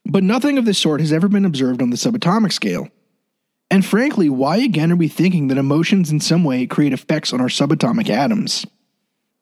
But 0.06 0.24
nothing 0.24 0.58
of 0.58 0.66
this 0.66 0.80
sort 0.80 1.00
has 1.02 1.14
ever 1.14 1.28
been 1.28 1.46
observed 1.46 1.82
on 1.82 1.92
the 1.92 1.98
subatomic 1.98 2.52
scale. 2.52 2.90
And 3.70 3.86
frankly, 3.86 4.30
why 4.30 4.58
again 4.58 4.92
are 4.92 4.96
we 4.96 5.10
thinking 5.10 5.50
that 5.50 5.58
emotions 5.58 6.10
in 6.10 6.20
some 6.20 6.44
way 6.44 6.66
create 6.66 6.94
effects 6.94 7.34
on 7.34 7.42
our 7.42 7.48
subatomic 7.48 8.10
atoms? 8.10 8.66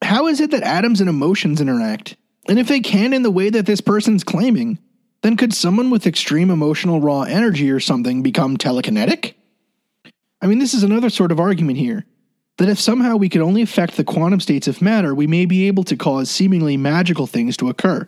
How 0.03 0.27
is 0.27 0.41
it 0.41 0.51
that 0.51 0.63
atoms 0.63 0.99
and 0.99 1.09
emotions 1.09 1.61
interact? 1.61 2.17
And 2.49 2.59
if 2.59 2.67
they 2.67 2.81
can 2.81 3.13
in 3.13 3.23
the 3.23 3.31
way 3.31 3.49
that 3.49 3.65
this 3.65 3.81
person's 3.81 4.23
claiming, 4.23 4.79
then 5.25 5.37
could 5.37 5.55
someone 5.55 5.89
with 5.89 6.05
extreme 6.05 6.51
emotional 6.51 7.01
raw 7.01 7.23
energy 7.23 7.71
or 7.71 7.79
something 7.79 8.21
become 8.21 8.57
telekinetic? 8.57 9.33
I 10.39 10.45
mean, 10.45 10.59
this 10.59 10.75
is 10.75 10.83
another 10.83 11.09
sort 11.09 11.31
of 11.31 11.39
argument 11.39 11.79
here 11.79 12.05
that 12.59 12.69
if 12.69 12.79
somehow 12.79 13.15
we 13.15 13.27
could 13.27 13.41
only 13.41 13.63
affect 13.63 13.97
the 13.97 14.03
quantum 14.03 14.39
states 14.39 14.67
of 14.67 14.83
matter, 14.83 15.15
we 15.15 15.25
may 15.25 15.47
be 15.47 15.65
able 15.65 15.83
to 15.85 15.97
cause 15.97 16.29
seemingly 16.29 16.77
magical 16.77 17.25
things 17.25 17.57
to 17.57 17.69
occur. 17.69 18.07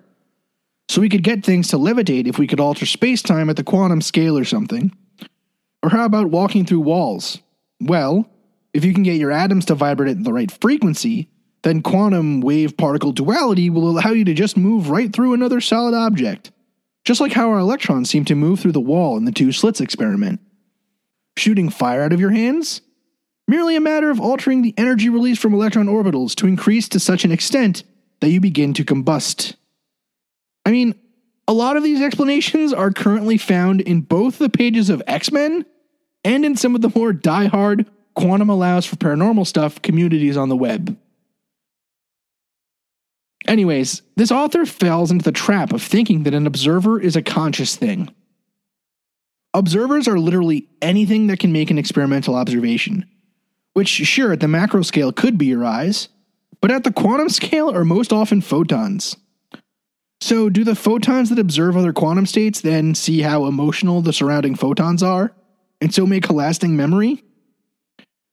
So 0.89 1.01
we 1.01 1.09
could 1.09 1.24
get 1.24 1.43
things 1.43 1.70
to 1.70 1.78
levitate 1.78 2.28
if 2.28 2.38
we 2.38 2.45
could 2.45 2.59
alter 2.59 2.86
space 2.86 3.24
time 3.24 3.49
at 3.49 3.55
the 3.55 3.63
quantum 3.63 4.01
scale 4.01 4.38
or 4.38 4.45
something. 4.45 4.95
Or 5.82 5.89
how 5.89 6.05
about 6.05 6.30
walking 6.30 6.68
through 6.68 6.82
walls? 6.82 7.39
Well, 7.82 8.30
if 8.76 8.86
you 8.86 8.93
can 8.93 9.01
get 9.01 9.15
your 9.15 9.32
atoms 9.32 9.65
to 9.65 9.74
vibrate 9.74 10.11
at 10.11 10.24
the 10.24 10.34
right 10.34 10.51
frequency, 10.51 11.32
then 11.63 11.82
quantum 11.82 12.41
wave 12.41 12.78
particle 12.78 13.11
duality 13.11 13.72
will 13.72 13.89
allow 13.89 14.11
you 14.11 14.24
to 14.26 14.36
just 14.36 14.55
move 14.55 14.91
right 14.91 15.11
through 15.11 15.34
another 15.34 15.59
solid 15.59 15.95
object, 15.95 16.51
just 17.08 17.22
like 17.22 17.32
how 17.32 17.49
our 17.49 17.60
electrons 17.60 18.10
seem 18.10 18.26
to 18.26 18.36
move 18.36 18.60
through 18.60 18.74
the 18.74 18.82
wall 18.82 19.16
in 19.16 19.24
the 19.24 19.32
two 19.32 19.53
slits 19.53 19.80
experiment. 19.80 20.41
Shooting 21.38 21.70
fire 21.70 22.01
out 22.03 22.12
of 22.12 22.20
your 22.20 22.32
hands? 22.32 22.82
Merely 23.47 23.78
a 23.78 23.82
matter 23.82 24.10
of 24.10 24.20
altering 24.20 24.62
the 24.62 24.74
energy 24.76 25.08
released 25.08 25.41
from 25.41 25.53
electron 25.53 25.86
orbitals 25.86 26.36
to 26.36 26.47
increase 26.47 26.89
to 26.89 26.99
such 26.99 27.24
an 27.24 27.32
extent 27.32 27.86
that 28.20 28.28
you 28.28 28.41
begin 28.41 28.74
to 28.74 28.84
combust. 28.84 29.55
I 30.66 30.72
mean, 30.72 30.95
a 31.47 31.53
lot 31.53 31.78
of 31.78 31.84
these 31.84 32.01
explanations 32.01 32.74
are 32.74 32.91
currently 32.91 33.38
found 33.38 33.80
in 33.80 34.01
both 34.01 34.38
the 34.38 34.49
pages 34.49 34.89
of 34.89 35.01
X 35.08 35.32
Men 35.32 35.66
and 36.26 36.43
in 36.43 36.58
some 36.58 36.76
of 36.76 36.82
the 36.82 36.91
more 36.93 37.14
die-hard 37.14 37.89
quantum 38.16 38.49
allows 38.49 38.86
for 38.86 38.97
paranormal 38.97 39.47
stuff 39.47 39.82
communities 39.82 40.36
on 40.36 40.49
the 40.49 40.58
web. 40.58 40.97
Anyways, 43.48 44.02
this 44.18 44.32
author 44.32 44.66
falls 44.66 45.10
into 45.10 45.24
the 45.24 45.32
trap 45.32 45.72
of 45.72 45.82
thinking 45.82 46.24
that 46.24 46.34
an 46.34 46.45
observer 46.45 47.00
is 47.00 47.16
a 47.16 47.22
conscious 47.22 47.76
thing. 47.76 48.14
Observers 49.54 50.08
are 50.08 50.20
literally 50.20 50.68
anything 50.82 51.28
that 51.28 51.39
can 51.39 51.54
make 51.54 51.72
an 51.72 51.78
experimental 51.78 52.36
observation, 52.36 53.06
which, 53.74 53.88
sure, 53.88 54.34
at 54.34 54.41
the 54.41 54.48
macro 54.48 54.82
scale 54.82 55.14
could 55.14 55.38
be 55.38 55.45
your 55.45 55.64
eyes, 55.64 56.10
but 56.62 56.72
at 56.72 56.84
the 56.84 56.91
quantum 56.91 57.30
scale 57.30 57.72
are 57.72 57.86
most 57.86 58.12
often 58.12 58.41
photons. 58.41 59.16
So, 60.20 60.50
do 60.50 60.64
the 60.64 60.76
photons 60.76 61.30
that 61.30 61.39
observe 61.39 61.78
other 61.78 61.93
quantum 61.93 62.26
states 62.26 62.62
then 62.62 62.95
see 62.95 63.22
how 63.22 63.45
emotional 63.45 64.02
the 64.02 64.14
surrounding 64.14 64.56
photons 64.56 65.02
are, 65.02 65.32
and 65.80 65.93
so 65.93 66.06
make 66.06 66.28
a 66.28 66.34
lasting 66.34 66.76
memory? 66.76 67.24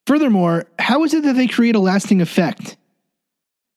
Furthermore, 0.07 0.67
how 0.79 1.05
is 1.05 1.15
it 1.15 1.23
that 1.23 1.35
they 1.37 1.47
create 1.47 1.77
a 1.77 1.81
lasting 1.81 2.21
effect? 2.21 2.77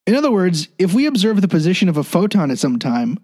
In 0.08 0.16
other 0.16 0.32
words, 0.32 0.70
if 0.80 0.94
we 0.94 1.06
observe 1.06 1.42
the 1.42 1.50
position 1.50 1.90
of 1.90 1.98
a 1.98 2.04
photon 2.04 2.50
at 2.50 2.60
some 2.60 2.80
time, 2.80 3.20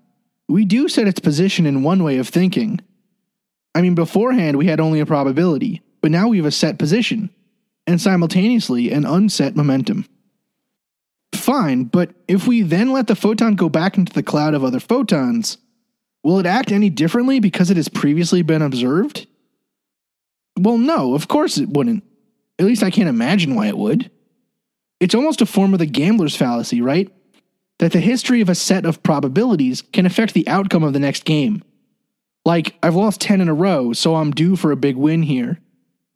we 0.49 0.65
do 0.65 0.89
set 0.89 1.07
its 1.07 1.21
position 1.21 1.65
in 1.65 1.81
one 1.81 2.03
way 2.03 2.17
of 2.17 2.27
thinking. 2.27 2.81
I 3.73 3.81
mean, 3.81 3.95
beforehand 3.95 4.57
we 4.57 4.67
had 4.67 4.81
only 4.81 4.99
a 4.99 5.05
probability, 5.05 5.81
but 6.01 6.11
now 6.11 6.27
we 6.27 6.37
have 6.37 6.45
a 6.45 6.51
set 6.51 6.77
position, 6.77 7.29
and 7.87 8.01
simultaneously 8.01 8.91
an 8.91 9.05
unset 9.05 9.55
momentum. 9.55 10.05
Fine, 11.33 11.85
but 11.85 12.11
if 12.27 12.47
we 12.47 12.61
then 12.61 12.91
let 12.91 13.07
the 13.07 13.15
photon 13.15 13.55
go 13.55 13.69
back 13.69 13.97
into 13.97 14.13
the 14.13 14.21
cloud 14.21 14.53
of 14.53 14.63
other 14.63 14.81
photons, 14.81 15.57
will 16.21 16.37
it 16.37 16.45
act 16.45 16.71
any 16.71 16.89
differently 16.89 17.39
because 17.39 17.71
it 17.71 17.77
has 17.77 17.87
previously 17.87 18.41
been 18.41 18.61
observed? 18.61 19.25
Well, 20.59 20.77
no, 20.77 21.15
of 21.15 21.29
course 21.29 21.57
it 21.57 21.69
wouldn't. 21.69 22.03
At 22.59 22.65
least 22.65 22.83
I 22.83 22.91
can't 22.91 23.09
imagine 23.09 23.55
why 23.55 23.67
it 23.67 23.77
would. 23.77 24.11
It's 25.03 25.13
almost 25.13 25.41
a 25.41 25.45
form 25.45 25.73
of 25.73 25.79
the 25.79 25.85
gambler's 25.85 26.33
fallacy, 26.33 26.81
right? 26.81 27.11
That 27.79 27.91
the 27.91 27.99
history 27.99 28.39
of 28.39 28.47
a 28.47 28.55
set 28.55 28.85
of 28.85 29.03
probabilities 29.03 29.81
can 29.81 30.05
affect 30.05 30.33
the 30.33 30.47
outcome 30.47 30.81
of 30.81 30.93
the 30.93 30.99
next 30.99 31.25
game. 31.25 31.61
Like, 32.45 32.75
I've 32.81 32.95
lost 32.95 33.19
10 33.19 33.41
in 33.41 33.49
a 33.49 33.53
row, 33.53 33.91
so 33.91 34.15
I'm 34.15 34.31
due 34.31 34.55
for 34.55 34.71
a 34.71 34.77
big 34.77 34.95
win 34.95 35.23
here. 35.23 35.59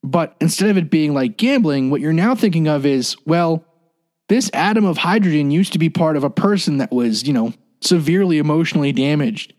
But 0.04 0.38
instead 0.40 0.70
of 0.70 0.78
it 0.78 0.90
being 0.90 1.14
like 1.14 1.36
gambling, 1.36 1.90
what 1.90 2.00
you're 2.00 2.14
now 2.14 2.34
thinking 2.34 2.70
of 2.70 2.86
is, 2.86 3.18
well, 3.26 3.66
this 4.30 4.50
atom 4.54 4.86
of 4.86 5.00
hydrogen 5.00 5.52
used 5.52 5.74
to 5.74 5.80
be 5.80 5.90
part 5.90 6.16
of 6.16 6.24
a 6.24 6.30
person 6.30 6.78
that 6.78 6.94
was, 6.94 7.28
you 7.28 7.34
know, 7.34 7.52
severely 7.82 8.38
emotionally 8.38 8.94
damaged. 8.94 9.54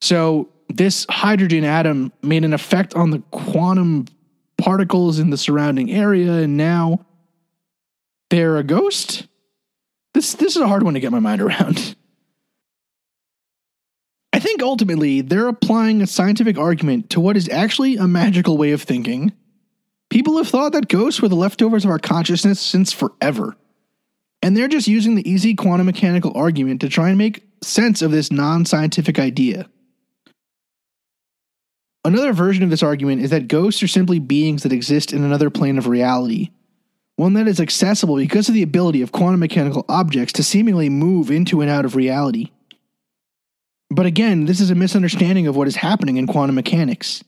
So 0.00 0.48
this 0.70 1.04
hydrogen 1.10 1.64
atom 1.64 2.14
made 2.22 2.46
an 2.46 2.54
effect 2.54 2.94
on 2.94 3.10
the 3.10 3.18
quantum 3.30 4.06
particles 4.56 5.18
in 5.18 5.28
the 5.28 5.36
surrounding 5.36 5.90
area, 5.90 6.32
and 6.32 6.56
now 6.56 7.04
they're 8.30 8.56
a 8.56 8.64
ghost? 8.64 9.26
This 10.14 10.34
this 10.34 10.56
is 10.56 10.62
a 10.62 10.68
hard 10.68 10.82
one 10.82 10.94
to 10.94 11.00
get 11.00 11.12
my 11.12 11.20
mind 11.20 11.42
around. 11.42 11.94
I 14.32 14.38
think 14.38 14.62
ultimately 14.62 15.20
they're 15.20 15.48
applying 15.48 16.00
a 16.00 16.06
scientific 16.06 16.56
argument 16.56 17.10
to 17.10 17.20
what 17.20 17.36
is 17.36 17.48
actually 17.48 17.96
a 17.96 18.08
magical 18.08 18.56
way 18.56 18.70
of 18.70 18.82
thinking. 18.82 19.32
People 20.08 20.38
have 20.38 20.48
thought 20.48 20.72
that 20.72 20.88
ghosts 20.88 21.20
were 21.20 21.28
the 21.28 21.36
leftovers 21.36 21.84
of 21.84 21.90
our 21.90 21.98
consciousness 21.98 22.58
since 22.58 22.92
forever. 22.92 23.56
And 24.42 24.56
they're 24.56 24.68
just 24.68 24.88
using 24.88 25.14
the 25.14 25.28
easy 25.28 25.54
quantum 25.54 25.86
mechanical 25.86 26.32
argument 26.34 26.80
to 26.80 26.88
try 26.88 27.10
and 27.10 27.18
make 27.18 27.44
sense 27.62 28.02
of 28.02 28.10
this 28.10 28.32
non 28.32 28.64
scientific 28.64 29.18
idea. 29.18 29.68
Another 32.04 32.32
version 32.32 32.64
of 32.64 32.70
this 32.70 32.82
argument 32.82 33.20
is 33.20 33.30
that 33.30 33.46
ghosts 33.46 33.82
are 33.82 33.88
simply 33.88 34.18
beings 34.18 34.62
that 34.62 34.72
exist 34.72 35.12
in 35.12 35.22
another 35.22 35.50
plane 35.50 35.76
of 35.76 35.86
reality, 35.86 36.48
one 37.20 37.34
that 37.34 37.46
is 37.46 37.60
accessible 37.60 38.16
because 38.16 38.48
of 38.48 38.54
the 38.54 38.62
ability 38.62 39.02
of 39.02 39.12
quantum 39.12 39.40
mechanical 39.40 39.84
objects 39.90 40.32
to 40.32 40.42
seemingly 40.42 40.88
move 40.88 41.30
into 41.30 41.60
and 41.60 41.70
out 41.70 41.84
of 41.84 41.94
reality. 41.94 42.50
But 43.90 44.06
again, 44.06 44.46
this 44.46 44.58
is 44.58 44.70
a 44.70 44.74
misunderstanding 44.74 45.46
of 45.46 45.54
what 45.54 45.68
is 45.68 45.76
happening 45.76 46.16
in 46.16 46.26
quantum 46.26 46.54
mechanics. 46.54 47.22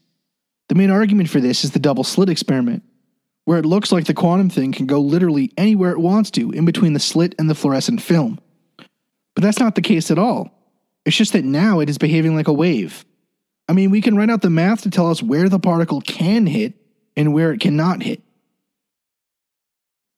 The 0.70 0.76
main 0.76 0.90
argument 0.90 1.28
for 1.28 1.40
this 1.40 1.62
is 1.62 1.72
the 1.72 1.78
double 1.78 2.04
slit 2.04 2.30
experiment, 2.30 2.84
where 3.44 3.58
it 3.58 3.66
looks 3.66 3.92
like 3.92 4.06
the 4.06 4.14
quantum 4.14 4.48
thing 4.48 4.72
can 4.72 4.86
go 4.86 4.98
literally 4.98 5.52
anywhere 5.58 5.92
it 5.92 5.98
wants 5.98 6.30
to 6.32 6.50
in 6.52 6.64
between 6.64 6.94
the 6.94 6.98
slit 6.98 7.34
and 7.38 7.50
the 7.50 7.54
fluorescent 7.54 8.00
film. 8.00 8.40
But 9.34 9.42
that's 9.42 9.60
not 9.60 9.74
the 9.74 9.82
case 9.82 10.10
at 10.10 10.18
all. 10.18 10.50
It's 11.04 11.16
just 11.16 11.34
that 11.34 11.44
now 11.44 11.80
it 11.80 11.90
is 11.90 11.98
behaving 11.98 12.34
like 12.34 12.48
a 12.48 12.52
wave. 12.54 13.04
I 13.68 13.74
mean, 13.74 13.90
we 13.90 14.00
can 14.00 14.16
write 14.16 14.30
out 14.30 14.40
the 14.40 14.48
math 14.48 14.84
to 14.84 14.90
tell 14.90 15.10
us 15.10 15.22
where 15.22 15.50
the 15.50 15.58
particle 15.58 16.00
can 16.00 16.46
hit 16.46 16.72
and 17.14 17.34
where 17.34 17.52
it 17.52 17.60
cannot 17.60 18.02
hit. 18.02 18.22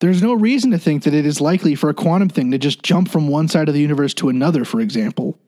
There's 0.04 0.22
no 0.22 0.34
reason 0.34 0.70
to 0.72 0.78
think 0.78 1.04
that 1.04 1.14
it 1.14 1.24
is 1.24 1.40
likely 1.40 1.74
for 1.74 1.88
a 1.88 1.94
quantum 1.94 2.28
thing 2.28 2.50
to 2.50 2.58
just 2.58 2.82
jump 2.82 3.08
from 3.08 3.26
one 3.26 3.48
side 3.48 3.68
of 3.68 3.74
the 3.74 3.80
universe 3.80 4.12
to 4.14 4.28
another, 4.28 4.66
for 4.66 4.82
example. 4.82 5.40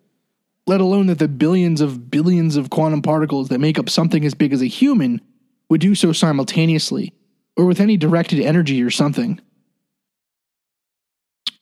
Let 0.67 0.81
alone 0.81 1.09
that 1.09 1.19
the 1.19 1.29
billions 1.29 1.83
of 1.83 2.11
billions 2.11 2.57
of 2.57 2.71
quantum 2.71 3.03
particles 3.03 3.51
that 3.51 3.59
make 3.59 3.79
up 3.79 3.91
something 3.91 4.25
as 4.25 4.33
big 4.33 4.55
as 4.55 4.63
a 4.63 4.67
human 4.67 5.21
would 5.69 5.83
do 5.83 5.95
so 5.95 6.11
simultaneously, 6.11 7.13
or 7.55 7.67
with 7.67 7.81
any 7.81 7.99
directed 7.99 8.41
energy 8.41 8.83
or 8.83 8.89
something. 8.89 9.43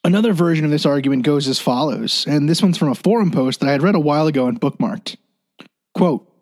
Another 0.04 0.32
version 0.32 0.64
of 0.64 0.70
this 0.70 0.86
argument 0.86 1.24
goes 1.24 1.48
as 1.48 1.58
follows, 1.58 2.24
and 2.28 2.48
this 2.48 2.62
one's 2.62 2.78
from 2.78 2.90
a 2.90 2.94
forum 2.94 3.32
post 3.32 3.58
that 3.58 3.68
I 3.68 3.72
had 3.72 3.82
read 3.82 3.96
a 3.96 3.98
while 3.98 4.28
ago 4.28 4.46
and 4.46 4.60
bookmarked. 4.60 5.16
Quote 5.96 6.32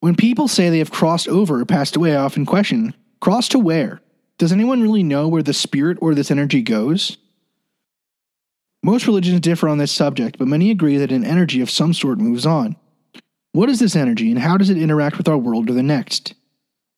When 0.00 0.16
people 0.16 0.48
say 0.48 0.68
they 0.68 0.80
have 0.80 0.90
crossed 0.90 1.28
over 1.28 1.60
or 1.60 1.64
passed 1.64 1.96
away, 1.96 2.14
I 2.14 2.22
often 2.22 2.44
question, 2.44 2.94
cross 3.20 3.48
to 3.48 3.58
where? 3.58 4.01
Does 4.42 4.50
anyone 4.50 4.82
really 4.82 5.04
know 5.04 5.28
where 5.28 5.44
the 5.44 5.52
spirit 5.54 5.98
or 6.00 6.16
this 6.16 6.28
energy 6.28 6.62
goes? 6.62 7.16
Most 8.82 9.06
religions 9.06 9.38
differ 9.38 9.68
on 9.68 9.78
this 9.78 9.92
subject, 9.92 10.36
but 10.36 10.48
many 10.48 10.72
agree 10.72 10.96
that 10.96 11.12
an 11.12 11.24
energy 11.24 11.60
of 11.60 11.70
some 11.70 11.94
sort 11.94 12.18
moves 12.18 12.44
on. 12.44 12.74
What 13.52 13.68
is 13.68 13.78
this 13.78 13.94
energy 13.94 14.32
and 14.32 14.40
how 14.40 14.56
does 14.56 14.68
it 14.68 14.76
interact 14.76 15.16
with 15.16 15.28
our 15.28 15.38
world 15.38 15.70
or 15.70 15.74
the 15.74 15.82
next? 15.84 16.34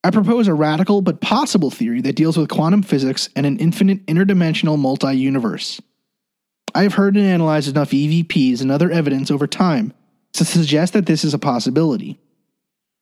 I 0.03 0.09
propose 0.09 0.47
a 0.47 0.55
radical 0.55 1.03
but 1.03 1.21
possible 1.21 1.69
theory 1.69 2.01
that 2.01 2.15
deals 2.15 2.35
with 2.35 2.49
quantum 2.49 2.81
physics 2.81 3.29
and 3.35 3.45
an 3.45 3.59
infinite 3.59 4.03
interdimensional 4.07 4.79
multi 4.79 5.13
universe. 5.13 5.79
I 6.73 6.81
have 6.81 6.95
heard 6.95 7.15
and 7.15 7.27
analyzed 7.27 7.69
enough 7.69 7.91
EVPs 7.91 8.59
and 8.61 8.71
other 8.71 8.89
evidence 8.89 9.29
over 9.29 9.45
time 9.45 9.93
to 10.33 10.45
suggest 10.45 10.93
that 10.93 11.05
this 11.05 11.23
is 11.23 11.35
a 11.35 11.37
possibility. 11.37 12.19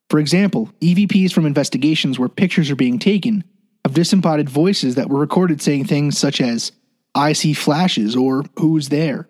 For 0.09 0.19
example, 0.19 0.69
EVPs 0.81 1.31
from 1.31 1.45
investigations 1.45 2.19
where 2.19 2.27
pictures 2.27 2.69
are 2.69 2.75
being 2.75 2.99
taken 2.99 3.45
of 3.85 3.93
disembodied 3.93 4.49
voices 4.49 4.95
that 4.95 5.09
were 5.09 5.19
recorded 5.19 5.61
saying 5.61 5.85
things 5.85 6.17
such 6.17 6.39
as, 6.41 6.71
I 7.15 7.33
see 7.33 7.53
flashes 7.53 8.15
or 8.15 8.43
who's 8.57 8.89
there. 8.89 9.29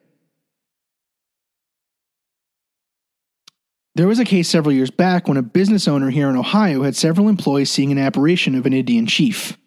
There 3.95 4.07
was 4.07 4.19
a 4.19 4.25
case 4.25 4.49
several 4.49 4.73
years 4.73 4.89
back 4.89 5.27
when 5.27 5.37
a 5.37 5.43
business 5.43 5.87
owner 5.87 6.09
here 6.09 6.29
in 6.29 6.35
Ohio 6.35 6.81
had 6.81 6.95
several 6.95 7.29
employees 7.29 7.69
seeing 7.69 7.91
an 7.91 7.99
apparition 7.99 8.55
of 8.55 8.65
an 8.65 8.73
Indian 8.73 9.05
chief. 9.05 9.57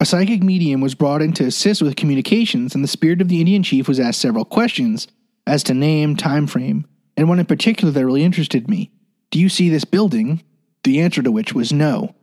A 0.00 0.04
psychic 0.04 0.42
medium 0.42 0.80
was 0.80 0.94
brought 0.94 1.22
in 1.22 1.32
to 1.34 1.46
assist 1.46 1.80
with 1.80 1.96
communications, 1.96 2.74
and 2.74 2.84
the 2.84 2.88
spirit 2.88 3.22
of 3.22 3.28
the 3.28 3.40
Indian 3.40 3.62
chief 3.62 3.88
was 3.88 3.98
asked 3.98 4.20
several 4.20 4.44
questions 4.44 5.08
as 5.46 5.62
to 5.64 5.74
name, 5.74 6.14
time 6.14 6.46
frame, 6.46 6.86
and 7.16 7.28
one 7.28 7.38
in 7.38 7.46
particular 7.46 7.90
that 7.90 8.04
really 8.04 8.22
interested 8.22 8.68
me. 8.68 8.90
Do 9.30 9.38
you 9.38 9.48
see 9.48 9.70
this 9.70 9.84
building? 9.84 10.42
The 10.84 11.00
answer 11.00 11.22
to 11.22 11.32
which 11.32 11.54
was 11.54 11.72
no. 11.72 12.14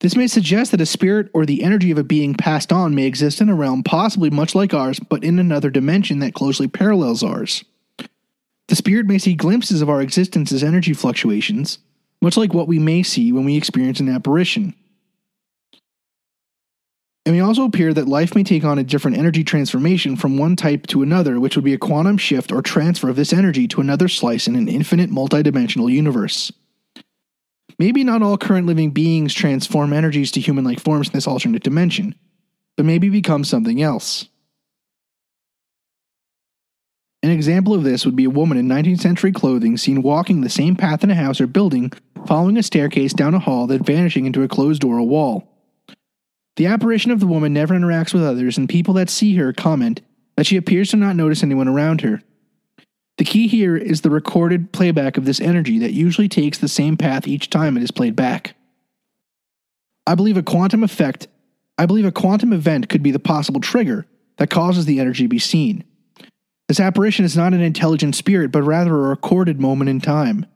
This 0.00 0.16
may 0.16 0.26
suggest 0.26 0.70
that 0.70 0.80
a 0.80 0.86
spirit 0.86 1.30
or 1.34 1.44
the 1.44 1.62
energy 1.62 1.90
of 1.90 1.98
a 1.98 2.04
being 2.04 2.34
passed 2.34 2.72
on 2.72 2.94
may 2.94 3.04
exist 3.04 3.40
in 3.40 3.50
a 3.50 3.54
realm 3.54 3.82
possibly 3.82 4.30
much 4.30 4.54
like 4.54 4.72
ours, 4.72 4.98
but 4.98 5.22
in 5.22 5.38
another 5.38 5.68
dimension 5.68 6.20
that 6.20 6.34
closely 6.34 6.68
parallels 6.68 7.22
ours. 7.22 7.64
The 8.68 8.76
spirit 8.76 9.06
may 9.06 9.18
see 9.18 9.34
glimpses 9.34 9.82
of 9.82 9.90
our 9.90 10.00
existence 10.00 10.52
as 10.52 10.64
energy 10.64 10.94
fluctuations, 10.94 11.78
much 12.22 12.38
like 12.38 12.54
what 12.54 12.68
we 12.68 12.78
may 12.78 13.02
see 13.02 13.30
when 13.30 13.44
we 13.44 13.56
experience 13.56 14.00
an 14.00 14.08
apparition. 14.08 14.74
It 17.26 17.32
may 17.32 17.40
also 17.40 17.64
appear 17.64 17.92
that 17.92 18.08
life 18.08 18.34
may 18.34 18.42
take 18.42 18.64
on 18.64 18.78
a 18.78 18.84
different 18.84 19.18
energy 19.18 19.44
transformation 19.44 20.16
from 20.16 20.38
one 20.38 20.56
type 20.56 20.86
to 20.86 21.02
another, 21.02 21.38
which 21.38 21.56
would 21.56 21.64
be 21.64 21.74
a 21.74 21.78
quantum 21.78 22.16
shift 22.16 22.50
or 22.50 22.62
transfer 22.62 23.10
of 23.10 23.16
this 23.16 23.34
energy 23.34 23.68
to 23.68 23.82
another 23.82 24.08
slice 24.08 24.46
in 24.46 24.56
an 24.56 24.66
infinite 24.66 25.10
multidimensional 25.10 25.92
universe. 25.92 26.50
Maybe 27.80 28.04
not 28.04 28.20
all 28.20 28.36
current 28.36 28.66
living 28.66 28.90
beings 28.90 29.32
transform 29.32 29.94
energies 29.94 30.30
to 30.32 30.40
human 30.40 30.64
like 30.66 30.78
forms 30.78 31.08
in 31.08 31.14
this 31.14 31.26
alternate 31.26 31.62
dimension, 31.62 32.14
but 32.76 32.84
maybe 32.84 33.08
become 33.08 33.42
something 33.42 33.80
else. 33.80 34.28
An 37.22 37.30
example 37.30 37.72
of 37.72 37.82
this 37.82 38.04
would 38.04 38.16
be 38.16 38.26
a 38.26 38.30
woman 38.30 38.58
in 38.58 38.68
19th 38.68 39.00
century 39.00 39.32
clothing 39.32 39.78
seen 39.78 40.02
walking 40.02 40.42
the 40.42 40.50
same 40.50 40.76
path 40.76 41.02
in 41.02 41.10
a 41.10 41.14
house 41.14 41.40
or 41.40 41.46
building, 41.46 41.90
following 42.26 42.58
a 42.58 42.62
staircase 42.62 43.14
down 43.14 43.32
a 43.32 43.38
hall, 43.38 43.66
then 43.66 43.82
vanishing 43.82 44.26
into 44.26 44.42
a 44.42 44.48
closed 44.48 44.82
door 44.82 44.98
or 44.98 45.08
wall. 45.08 45.48
The 46.56 46.66
apparition 46.66 47.12
of 47.12 47.20
the 47.20 47.26
woman 47.26 47.54
never 47.54 47.72
interacts 47.72 48.12
with 48.12 48.22
others, 48.22 48.58
and 48.58 48.68
people 48.68 48.92
that 48.92 49.08
see 49.08 49.36
her 49.36 49.54
comment 49.54 50.02
that 50.36 50.44
she 50.44 50.58
appears 50.58 50.90
to 50.90 50.98
not 50.98 51.16
notice 51.16 51.42
anyone 51.42 51.66
around 51.66 52.02
her. 52.02 52.20
The 53.20 53.26
key 53.26 53.48
here 53.48 53.76
is 53.76 54.00
the 54.00 54.08
recorded 54.08 54.72
playback 54.72 55.18
of 55.18 55.26
this 55.26 55.42
energy 55.42 55.78
that 55.80 55.92
usually 55.92 56.26
takes 56.26 56.56
the 56.56 56.68
same 56.68 56.96
path 56.96 57.28
each 57.28 57.50
time 57.50 57.76
it 57.76 57.82
is 57.82 57.90
played 57.90 58.16
back. 58.16 58.56
I 60.06 60.14
believe 60.14 60.38
a 60.38 60.42
quantum 60.42 60.82
effect, 60.82 61.28
I 61.76 61.84
believe 61.84 62.06
a 62.06 62.12
quantum 62.12 62.54
event 62.54 62.88
could 62.88 63.02
be 63.02 63.10
the 63.10 63.18
possible 63.18 63.60
trigger 63.60 64.06
that 64.38 64.48
causes 64.48 64.86
the 64.86 65.00
energy 65.00 65.24
to 65.24 65.28
be 65.28 65.38
seen. 65.38 65.84
This 66.66 66.80
apparition 66.80 67.26
is 67.26 67.36
not 67.36 67.52
an 67.52 67.60
intelligent 67.60 68.14
spirit, 68.14 68.52
but 68.52 68.62
rather 68.62 68.94
a 68.94 69.08
recorded 69.10 69.60
moment 69.60 69.90
in 69.90 70.00
time. 70.00 70.46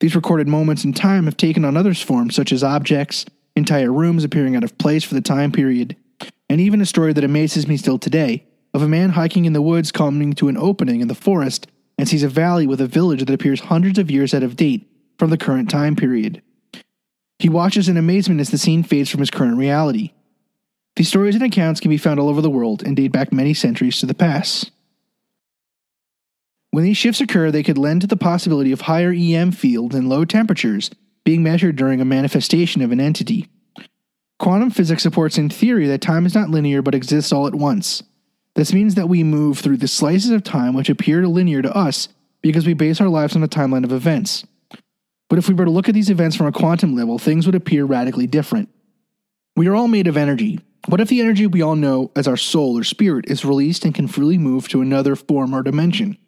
These 0.00 0.16
recorded 0.16 0.48
moments 0.48 0.84
in 0.84 0.94
time 0.94 1.26
have 1.26 1.36
taken 1.36 1.62
on 1.62 1.76
others' 1.76 2.00
forms, 2.00 2.34
such 2.34 2.52
as 2.52 2.64
objects, 2.64 3.26
entire 3.54 3.92
rooms 3.92 4.24
appearing 4.24 4.56
out 4.56 4.64
of 4.64 4.78
place 4.78 5.04
for 5.04 5.12
the 5.12 5.20
time 5.20 5.52
period, 5.52 5.94
and 6.48 6.58
even 6.58 6.80
a 6.80 6.86
story 6.86 7.12
that 7.12 7.22
amazes 7.22 7.68
me 7.68 7.76
still 7.76 7.98
today 7.98 8.46
of 8.72 8.80
a 8.80 8.88
man 8.88 9.10
hiking 9.10 9.44
in 9.44 9.52
the 9.52 9.60
woods 9.60 9.92
coming 9.92 10.32
to 10.32 10.48
an 10.48 10.56
opening 10.56 11.02
in 11.02 11.08
the 11.08 11.14
forest 11.14 11.66
and 11.98 12.08
sees 12.08 12.22
a 12.22 12.28
valley 12.28 12.66
with 12.66 12.80
a 12.80 12.86
village 12.86 13.20
that 13.20 13.30
appears 13.30 13.60
hundreds 13.60 13.98
of 13.98 14.10
years 14.10 14.32
out 14.32 14.44
of 14.44 14.56
date 14.56 14.88
from 15.18 15.30
the 15.30 15.36
current 15.36 15.68
time 15.68 15.96
period. 15.96 16.40
He 17.38 17.48
watches 17.48 17.88
in 17.88 17.96
amazement 17.96 18.40
as 18.40 18.50
the 18.50 18.58
scene 18.58 18.82
fades 18.82 19.10
from 19.10 19.20
his 19.20 19.30
current 19.30 19.58
reality. 19.58 20.12
These 20.96 21.08
stories 21.08 21.34
and 21.34 21.44
accounts 21.44 21.80
can 21.80 21.90
be 21.90 21.98
found 21.98 22.18
all 22.18 22.28
over 22.28 22.40
the 22.40 22.50
world 22.50 22.82
and 22.82 22.96
date 22.96 23.12
back 23.12 23.32
many 23.32 23.54
centuries 23.54 24.00
to 24.00 24.06
the 24.06 24.14
past. 24.14 24.70
When 26.70 26.84
these 26.84 26.96
shifts 26.96 27.20
occur, 27.20 27.50
they 27.50 27.62
could 27.62 27.78
lend 27.78 28.02
to 28.02 28.06
the 28.06 28.16
possibility 28.16 28.72
of 28.72 28.82
higher 28.82 29.12
EM 29.12 29.52
fields 29.52 29.94
and 29.94 30.08
low 30.08 30.24
temperatures 30.24 30.90
being 31.24 31.42
measured 31.42 31.76
during 31.76 32.00
a 32.00 32.04
manifestation 32.04 32.82
of 32.82 32.92
an 32.92 33.00
entity. 33.00 33.48
Quantum 34.38 34.70
physics 34.70 35.02
supports 35.02 35.38
in 35.38 35.48
theory 35.48 35.86
that 35.86 36.00
time 36.00 36.26
is 36.26 36.34
not 36.34 36.50
linear 36.50 36.82
but 36.82 36.94
exists 36.94 37.32
all 37.32 37.46
at 37.46 37.54
once, 37.54 38.02
this 38.58 38.72
means 38.72 38.96
that 38.96 39.08
we 39.08 39.22
move 39.22 39.60
through 39.60 39.76
the 39.76 39.86
slices 39.86 40.32
of 40.32 40.42
time 40.42 40.74
which 40.74 40.88
appear 40.88 41.24
linear 41.28 41.62
to 41.62 41.72
us 41.76 42.08
because 42.42 42.66
we 42.66 42.74
base 42.74 43.00
our 43.00 43.08
lives 43.08 43.36
on 43.36 43.44
a 43.44 43.46
timeline 43.46 43.84
of 43.84 43.92
events. 43.92 44.44
But 45.30 45.38
if 45.38 45.46
we 45.46 45.54
were 45.54 45.66
to 45.66 45.70
look 45.70 45.88
at 45.88 45.94
these 45.94 46.10
events 46.10 46.34
from 46.34 46.48
a 46.48 46.52
quantum 46.52 46.96
level, 46.96 47.20
things 47.20 47.46
would 47.46 47.54
appear 47.54 47.84
radically 47.84 48.26
different. 48.26 48.68
We 49.54 49.68
are 49.68 49.76
all 49.76 49.86
made 49.86 50.08
of 50.08 50.16
energy. 50.16 50.58
What 50.88 51.00
if 51.00 51.08
the 51.08 51.20
energy 51.20 51.46
we 51.46 51.62
all 51.62 51.76
know 51.76 52.10
as 52.16 52.26
our 52.26 52.36
soul 52.36 52.76
or 52.76 52.82
spirit 52.82 53.26
is 53.30 53.44
released 53.44 53.84
and 53.84 53.94
can 53.94 54.08
freely 54.08 54.38
move 54.38 54.68
to 54.70 54.80
another 54.80 55.14
form 55.14 55.54
or 55.54 55.62
dimension? 55.62 56.18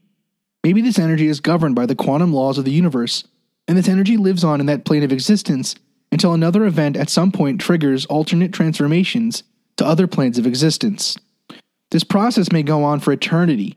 Maybe 0.63 0.83
this 0.83 1.01
energy 1.01 1.27
is 1.27 1.41
governed 1.41 1.75
by 1.75 1.87
the 1.87 1.97
quantum 1.97 2.33
laws 2.33 2.59
of 2.59 2.65
the 2.65 2.71
universe, 2.71 3.25
and 3.67 3.77
this 3.77 3.89
energy 3.89 4.17
lives 4.17 4.45
on 4.45 4.61
in 4.61 4.67
that 4.67 4.85
plane 4.85 5.03
of 5.03 5.11
existence 5.11 5.75
until 6.13 6.33
another 6.33 6.65
event 6.65 6.97
at 6.97 7.11
some 7.11 7.33
point 7.33 7.61
triggers 7.61 8.07
alternate 8.07 8.53
transformations 8.53 9.43
to 9.79 9.85
other 9.85 10.07
planes 10.07 10.39
of 10.39 10.47
existence. 10.47 11.19
This 11.91 12.05
process 12.05 12.53
may 12.53 12.63
go 12.63 12.85
on 12.85 13.01
for 13.01 13.13
eternity. 13.13 13.77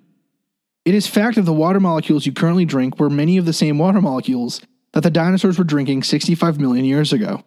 It 0.85 0.93
is 0.93 1.07
fact 1.07 1.35
that 1.35 1.43
the 1.43 1.53
water 1.53 1.79
molecules 1.79 2.25
you 2.25 2.33
currently 2.33 2.65
drink 2.65 2.99
were 2.99 3.09
many 3.09 3.37
of 3.37 3.45
the 3.45 3.53
same 3.53 3.77
water 3.77 4.01
molecules 4.01 4.61
that 4.91 5.01
the 5.01 5.09
dinosaurs 5.09 5.57
were 5.57 5.63
drinking 5.63 6.03
65 6.03 6.59
million 6.59 6.85
years 6.85 7.11
ago. 7.11 7.43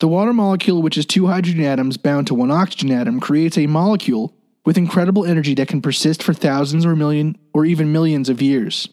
The 0.00 0.08
water 0.08 0.32
molecule, 0.32 0.82
which 0.82 0.98
is 0.98 1.06
two 1.06 1.28
hydrogen 1.28 1.62
atoms 1.62 1.96
bound 1.96 2.26
to 2.26 2.34
one 2.34 2.50
oxygen 2.50 2.90
atom, 2.90 3.20
creates 3.20 3.56
a 3.56 3.68
molecule 3.68 4.34
with 4.64 4.76
incredible 4.76 5.24
energy 5.24 5.54
that 5.54 5.68
can 5.68 5.80
persist 5.80 6.24
for 6.24 6.34
thousands 6.34 6.84
or 6.84 6.96
million 6.96 7.38
or 7.54 7.64
even 7.64 7.92
millions 7.92 8.28
of 8.28 8.42
years. 8.42 8.88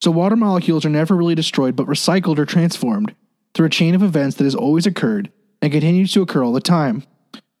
So 0.00 0.10
water 0.10 0.34
molecules 0.34 0.84
are 0.84 0.90
never 0.90 1.14
really 1.14 1.36
destroyed 1.36 1.76
but 1.76 1.86
recycled 1.86 2.38
or 2.38 2.46
transformed 2.46 3.14
through 3.54 3.66
a 3.66 3.70
chain 3.70 3.94
of 3.94 4.02
events 4.02 4.36
that 4.36 4.44
has 4.44 4.56
always 4.56 4.86
occurred 4.86 5.30
and 5.62 5.72
continues 5.72 6.12
to 6.12 6.22
occur 6.22 6.42
all 6.42 6.52
the 6.52 6.60
time. 6.60 7.04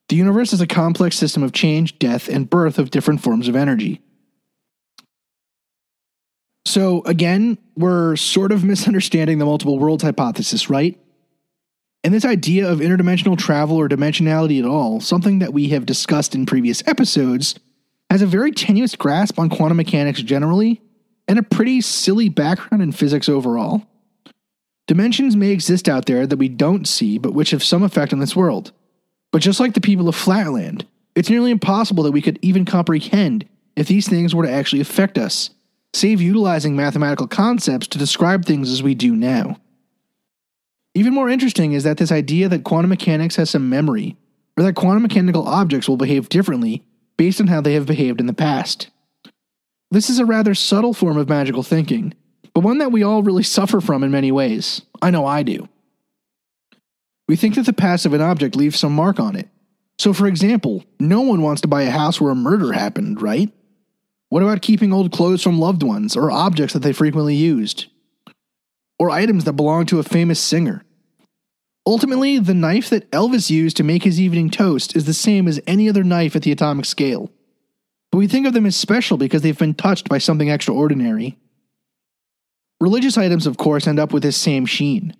The 0.08 0.16
universe 0.16 0.52
is 0.52 0.60
a 0.60 0.66
complex 0.66 1.16
system 1.16 1.42
of 1.42 1.52
change, 1.52 1.98
death, 1.98 2.28
and 2.28 2.48
birth 2.48 2.78
of 2.78 2.90
different 2.90 3.22
forms 3.22 3.48
of 3.48 3.56
energy. 3.56 4.02
So, 6.66 7.02
again, 7.04 7.58
we're 7.76 8.16
sort 8.16 8.52
of 8.52 8.64
misunderstanding 8.64 9.38
the 9.38 9.44
multiple 9.44 9.78
worlds 9.78 10.02
hypothesis, 10.02 10.68
right? 10.68 10.98
And 12.02 12.12
this 12.12 12.24
idea 12.24 12.70
of 12.70 12.80
interdimensional 12.80 13.38
travel 13.38 13.76
or 13.78 13.88
dimensionality 13.88 14.58
at 14.58 14.66
all, 14.66 15.00
something 15.00 15.38
that 15.38 15.54
we 15.54 15.68
have 15.68 15.86
discussed 15.86 16.34
in 16.34 16.44
previous 16.44 16.86
episodes, 16.86 17.54
has 18.10 18.20
a 18.20 18.26
very 18.26 18.52
tenuous 18.52 18.94
grasp 18.94 19.38
on 19.38 19.48
quantum 19.48 19.78
mechanics 19.78 20.20
generally 20.20 20.82
and 21.26 21.38
a 21.38 21.42
pretty 21.42 21.80
silly 21.80 22.28
background 22.28 22.82
in 22.82 22.92
physics 22.92 23.28
overall. 23.28 23.82
Dimensions 24.86 25.34
may 25.34 25.50
exist 25.50 25.88
out 25.88 26.04
there 26.04 26.26
that 26.26 26.36
we 26.36 26.50
don't 26.50 26.86
see, 26.86 27.16
but 27.16 27.32
which 27.32 27.52
have 27.52 27.64
some 27.64 27.82
effect 27.82 28.12
on 28.12 28.18
this 28.18 28.36
world. 28.36 28.72
But 29.34 29.42
just 29.42 29.58
like 29.58 29.74
the 29.74 29.80
people 29.80 30.08
of 30.08 30.14
Flatland, 30.14 30.86
it's 31.16 31.28
nearly 31.28 31.50
impossible 31.50 32.04
that 32.04 32.12
we 32.12 32.22
could 32.22 32.38
even 32.40 32.64
comprehend 32.64 33.44
if 33.74 33.88
these 33.88 34.08
things 34.08 34.32
were 34.32 34.46
to 34.46 34.52
actually 34.52 34.80
affect 34.80 35.18
us, 35.18 35.50
save 35.92 36.22
utilizing 36.22 36.76
mathematical 36.76 37.26
concepts 37.26 37.88
to 37.88 37.98
describe 37.98 38.44
things 38.44 38.70
as 38.70 38.80
we 38.80 38.94
do 38.94 39.16
now. 39.16 39.56
Even 40.94 41.12
more 41.12 41.28
interesting 41.28 41.72
is 41.72 41.82
that 41.82 41.96
this 41.96 42.12
idea 42.12 42.48
that 42.48 42.62
quantum 42.62 42.90
mechanics 42.90 43.34
has 43.34 43.50
some 43.50 43.68
memory, 43.68 44.16
or 44.56 44.62
that 44.62 44.76
quantum 44.76 45.02
mechanical 45.02 45.48
objects 45.48 45.88
will 45.88 45.96
behave 45.96 46.28
differently 46.28 46.84
based 47.16 47.40
on 47.40 47.48
how 47.48 47.60
they 47.60 47.74
have 47.74 47.86
behaved 47.86 48.20
in 48.20 48.26
the 48.26 48.32
past. 48.32 48.88
This 49.90 50.08
is 50.08 50.20
a 50.20 50.24
rather 50.24 50.54
subtle 50.54 50.94
form 50.94 51.16
of 51.16 51.28
magical 51.28 51.64
thinking, 51.64 52.14
but 52.54 52.62
one 52.62 52.78
that 52.78 52.92
we 52.92 53.02
all 53.02 53.24
really 53.24 53.42
suffer 53.58 53.80
from 53.80 54.04
in 54.04 54.12
many 54.12 54.30
ways. 54.30 54.82
I 55.02 55.10
know 55.10 55.26
I 55.26 55.42
do. 55.42 55.68
We 57.28 57.36
think 57.36 57.54
that 57.54 57.66
the 57.66 57.72
past 57.72 58.06
of 58.06 58.12
an 58.12 58.20
object 58.20 58.56
leaves 58.56 58.78
some 58.78 58.94
mark 58.94 59.18
on 59.18 59.36
it. 59.36 59.48
So, 59.98 60.12
for 60.12 60.26
example, 60.26 60.84
no 60.98 61.20
one 61.20 61.42
wants 61.42 61.62
to 61.62 61.68
buy 61.68 61.82
a 61.82 61.90
house 61.90 62.20
where 62.20 62.32
a 62.32 62.36
murder 62.36 62.72
happened, 62.72 63.22
right? 63.22 63.50
What 64.28 64.42
about 64.42 64.62
keeping 64.62 64.92
old 64.92 65.12
clothes 65.12 65.42
from 65.42 65.60
loved 65.60 65.82
ones 65.82 66.16
or 66.16 66.30
objects 66.30 66.72
that 66.72 66.80
they 66.80 66.92
frequently 66.92 67.36
used? 67.36 67.86
Or 68.98 69.10
items 69.10 69.44
that 69.44 69.52
belong 69.52 69.86
to 69.86 69.98
a 69.98 70.02
famous 70.02 70.40
singer? 70.40 70.84
Ultimately, 71.86 72.38
the 72.38 72.54
knife 72.54 72.90
that 72.90 73.10
Elvis 73.10 73.50
used 73.50 73.76
to 73.76 73.84
make 73.84 74.02
his 74.02 74.20
evening 74.20 74.50
toast 74.50 74.96
is 74.96 75.04
the 75.04 75.14
same 75.14 75.46
as 75.46 75.60
any 75.66 75.88
other 75.88 76.02
knife 76.02 76.34
at 76.34 76.42
the 76.42 76.52
atomic 76.52 76.86
scale. 76.86 77.30
But 78.10 78.18
we 78.18 78.26
think 78.26 78.46
of 78.46 78.54
them 78.54 78.66
as 78.66 78.76
special 78.76 79.16
because 79.16 79.42
they've 79.42 79.58
been 79.58 79.74
touched 79.74 80.08
by 80.08 80.18
something 80.18 80.48
extraordinary. 80.48 81.36
Religious 82.80 83.18
items, 83.18 83.46
of 83.46 83.56
course, 83.56 83.86
end 83.86 83.98
up 83.98 84.12
with 84.12 84.22
this 84.22 84.36
same 84.36 84.66
sheen. 84.66 85.14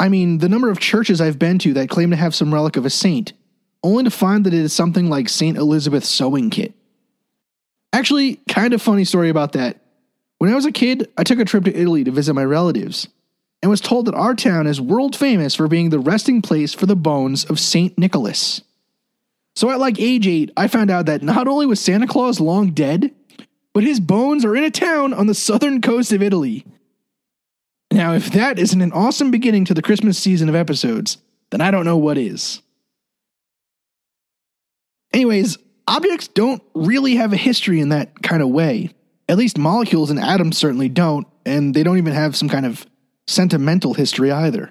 I 0.00 0.08
mean, 0.08 0.38
the 0.38 0.48
number 0.48 0.70
of 0.70 0.78
churches 0.78 1.20
I've 1.20 1.38
been 1.38 1.58
to 1.60 1.74
that 1.74 1.90
claim 1.90 2.10
to 2.10 2.16
have 2.16 2.34
some 2.34 2.54
relic 2.54 2.76
of 2.76 2.86
a 2.86 2.90
saint, 2.90 3.32
only 3.82 4.04
to 4.04 4.10
find 4.10 4.46
that 4.46 4.54
it 4.54 4.60
is 4.60 4.72
something 4.72 5.10
like 5.10 5.28
St. 5.28 5.56
Elizabeth's 5.56 6.08
sewing 6.08 6.50
kit. 6.50 6.74
Actually, 7.92 8.36
kind 8.48 8.74
of 8.74 8.82
funny 8.82 9.04
story 9.04 9.28
about 9.28 9.52
that. 9.52 9.80
When 10.38 10.52
I 10.52 10.54
was 10.54 10.66
a 10.66 10.72
kid, 10.72 11.08
I 11.16 11.24
took 11.24 11.40
a 11.40 11.44
trip 11.44 11.64
to 11.64 11.76
Italy 11.76 12.04
to 12.04 12.10
visit 12.10 12.34
my 12.34 12.44
relatives 12.44 13.08
and 13.60 13.70
was 13.70 13.80
told 13.80 14.06
that 14.06 14.14
our 14.14 14.34
town 14.34 14.66
is 14.68 14.80
world 14.80 15.16
famous 15.16 15.54
for 15.54 15.66
being 15.66 15.90
the 15.90 15.98
resting 15.98 16.42
place 16.42 16.72
for 16.72 16.86
the 16.86 16.94
bones 16.94 17.44
of 17.44 17.58
St. 17.58 17.96
Nicholas. 17.98 18.62
So 19.56 19.70
at 19.70 19.80
like 19.80 19.98
age 19.98 20.28
8, 20.28 20.52
I 20.56 20.68
found 20.68 20.90
out 20.90 21.06
that 21.06 21.22
not 21.22 21.48
only 21.48 21.66
was 21.66 21.80
Santa 21.80 22.06
Claus 22.06 22.38
long 22.38 22.70
dead, 22.70 23.12
but 23.74 23.82
his 23.82 23.98
bones 23.98 24.44
are 24.44 24.54
in 24.54 24.62
a 24.62 24.70
town 24.70 25.12
on 25.12 25.26
the 25.26 25.34
southern 25.34 25.80
coast 25.80 26.12
of 26.12 26.22
Italy. 26.22 26.64
Now, 27.90 28.14
if 28.14 28.30
that 28.32 28.58
isn't 28.58 28.80
an 28.80 28.92
awesome 28.92 29.30
beginning 29.30 29.64
to 29.66 29.74
the 29.74 29.82
Christmas 29.82 30.18
season 30.18 30.48
of 30.48 30.54
episodes, 30.54 31.18
then 31.50 31.60
I 31.60 31.70
don't 31.70 31.84
know 31.84 31.96
what 31.96 32.18
is. 32.18 32.62
Anyways, 35.12 35.56
objects 35.86 36.28
don't 36.28 36.62
really 36.74 37.16
have 37.16 37.32
a 37.32 37.36
history 37.36 37.80
in 37.80 37.88
that 37.88 38.22
kind 38.22 38.42
of 38.42 38.50
way. 38.50 38.90
At 39.28 39.38
least 39.38 39.58
molecules 39.58 40.10
and 40.10 40.20
atoms 40.20 40.58
certainly 40.58 40.88
don't, 40.88 41.26
and 41.46 41.74
they 41.74 41.82
don't 41.82 41.98
even 41.98 42.12
have 42.12 42.36
some 42.36 42.48
kind 42.48 42.66
of 42.66 42.86
sentimental 43.26 43.94
history 43.94 44.30
either. 44.30 44.70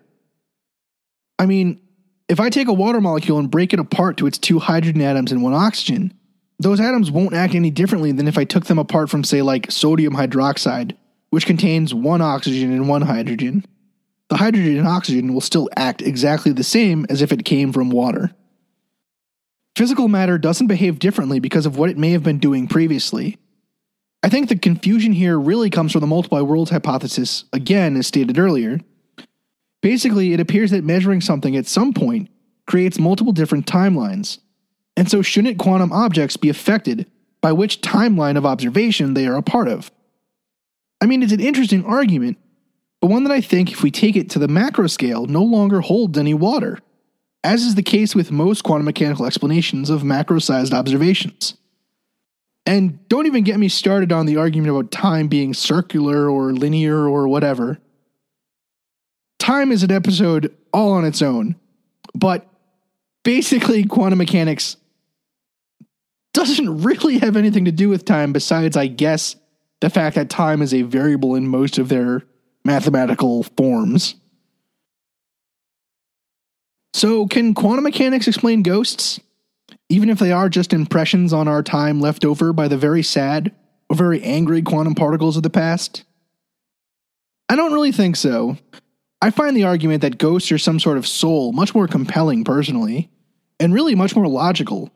I 1.39 1.45
mean, 1.45 1.82
if 2.28 2.39
I 2.39 2.49
take 2.49 2.68
a 2.68 2.74
water 2.74 3.01
molecule 3.01 3.39
and 3.39 3.49
break 3.49 3.74
it 3.74 3.80
apart 3.80 4.18
to 4.18 4.28
its 4.28 4.38
two 4.38 4.59
hydrogen 4.59 5.01
atoms 5.01 5.32
and 5.32 5.41
one 5.41 5.53
oxygen, 5.53 6.13
those 6.59 6.80
atoms 6.80 7.11
won't 7.11 7.34
act 7.34 7.55
any 7.55 7.70
differently 7.70 8.11
than 8.11 8.28
if 8.28 8.38
I 8.38 8.43
took 8.43 8.65
them 8.65 8.80
apart 8.80 9.09
from, 9.09 9.24
say, 9.24 9.41
like 9.41 9.72
sodium 9.72 10.15
hydroxide, 10.15 10.95
which 11.30 11.45
contains 11.45 11.93
one 11.93 12.21
oxygen 12.21 12.71
and 12.71 12.88
one 12.88 13.03
hydrogen. 13.03 13.65
The 14.30 14.38
hydrogen 14.38 14.78
and 14.78 14.88
oxygen 14.88 15.34
will 15.34 15.41
still 15.41 15.69
act 15.75 16.01
exactly 16.01 16.51
the 16.51 16.63
same 16.63 17.05
as 17.09 17.21
if 17.21 17.32
it 17.32 17.45
came 17.45 17.71
from 17.71 17.89
water. 17.89 18.32
Physical 19.75 20.07
matter 20.07 20.38
doesn't 20.38 20.67
behave 20.67 20.99
differently 20.99 21.39
because 21.39 21.65
of 21.65 21.78
what 21.78 21.89
it 21.89 21.97
may 21.97 22.11
have 22.11 22.23
been 22.23 22.39
doing 22.39 22.67
previously. 22.67 23.38
I 24.23 24.30
think 24.30 24.49
the 24.49 24.57
confusion 24.57 25.13
here 25.13 25.39
really 25.39 25.69
comes 25.69 25.91
from 25.91 26.01
the 26.01 26.07
multiply 26.07 26.41
worlds 26.41 26.71
hypothesis, 26.71 27.45
again, 27.53 27.95
as 27.95 28.07
stated 28.07 28.39
earlier. 28.39 28.80
Basically, 29.82 30.34
it 30.34 30.39
appears 30.39 30.71
that 30.71 30.84
measuring 30.84 31.21
something 31.21 31.55
at 31.55 31.67
some 31.67 31.93
point 31.93 32.30
creates 32.65 32.99
multiple 32.99 33.32
different 33.32 33.67
timelines, 33.67 34.39
and 34.97 35.09
so 35.09 35.21
shouldn't 35.21 35.59
quantum 35.59 35.93
objects 35.93 36.38
be 36.38 36.49
affected 36.49 37.05
by 37.39 37.51
which 37.51 37.82
timeline 37.82 38.36
of 38.36 38.45
observation 38.45 39.13
they 39.13 39.28
are 39.28 39.38
a 39.38 39.43
part 39.43 39.67
of? 39.67 39.91
I 41.02 41.06
mean, 41.06 41.24
it's 41.24 41.34
an 41.34 41.39
interesting 41.39 41.86
argument, 41.86 42.38
but 43.02 43.10
one 43.10 43.24
that 43.24 43.32
I 43.32 43.41
think, 43.41 43.72
if 43.72 43.84
we 43.84 43.91
take 43.91 44.16
it 44.16 44.30
to 44.32 44.39
the 44.39 44.48
macro 44.48 44.88
scale, 44.88 45.26
no 45.26 45.43
longer 45.43 45.82
holds 45.82 46.18
any 46.18 46.34
water, 46.34 46.80
as 47.43 47.64
is 47.64 47.76
the 47.76 47.84
case 47.84 48.16
with 48.16 48.32
most 48.32 48.64
quantum 48.64 48.86
mechanical 48.86 49.26
explanations 49.26 49.89
of 49.89 50.04
macro 50.04 50.39
sized 50.39 50.74
observations. 50.74 51.56
And 52.66 53.08
don't 53.08 53.28
even 53.28 53.43
get 53.43 53.60
me 53.60 53.70
started 53.70 54.12
on 54.12 54.26
the 54.26 54.38
argument 54.38 54.72
about 54.72 54.91
time 54.91 55.28
being 55.28 55.54
circular 55.54 56.30
or 56.30 56.52
linear 56.52 57.08
or 57.08 57.28
whatever. 57.28 57.78
Time 59.39 59.72
is 59.72 59.84
an 59.84 59.91
episode 59.91 60.54
all 60.74 60.91
on 60.91 61.06
its 61.06 61.22
own, 61.22 61.56
but 62.14 62.45
basically, 63.24 63.86
quantum 63.86 64.18
mechanics 64.18 64.76
doesn't 66.34 66.82
really 66.84 67.20
have 67.20 67.38
anything 67.38 67.66
to 67.66 67.72
do 67.72 67.88
with 67.88 68.04
time 68.04 68.34
besides, 68.34 68.76
I 68.76 68.88
guess, 68.88 69.36
the 69.82 69.89
fact 69.89 70.15
that 70.15 70.30
time 70.30 70.61
is 70.61 70.73
a 70.73 70.82
variable 70.82 71.36
in 71.36 71.47
most 71.47 71.78
of 71.78 71.89
their 71.89 72.23
mathematical 72.65 73.43
forms. 73.43 74.15
So, 76.93 77.28
can 77.28 77.53
quantum 77.53 77.84
mechanics 77.84 78.28
explain 78.28 78.63
ghosts? 78.63 79.19
Even 79.89 80.09
if 80.09 80.19
they 80.19 80.32
are 80.32 80.49
just 80.49 80.73
impressions 80.73 81.32
on 81.32 81.47
our 81.47 81.61
time 81.61 82.01
left 82.01 82.25
over 82.25 82.51
by 82.53 82.67
the 82.67 82.78
very 82.78 83.03
sad 83.03 83.53
or 83.89 83.95
very 83.95 84.21
angry 84.23 84.61
quantum 84.61 84.95
particles 84.95 85.38
of 85.38 85.43
the 85.43 85.49
past? 85.49 86.03
I 87.49 87.55
don't 87.55 87.73
really 87.73 87.91
think 87.91 88.15
so. 88.15 88.57
I 89.21 89.32
find 89.32 89.55
the 89.55 89.63
argument 89.63 90.01
that 90.01 90.17
ghosts 90.17 90.51
are 90.51 90.57
some 90.57 90.80
sort 90.80 90.97
of 90.97 91.07
soul 91.07 91.51
much 91.51 91.73
more 91.73 91.88
compelling 91.88 92.43
personally, 92.43 93.09
and 93.59 93.73
really 93.73 93.95
much 93.95 94.15
more 94.15 94.28
logical. 94.28 94.91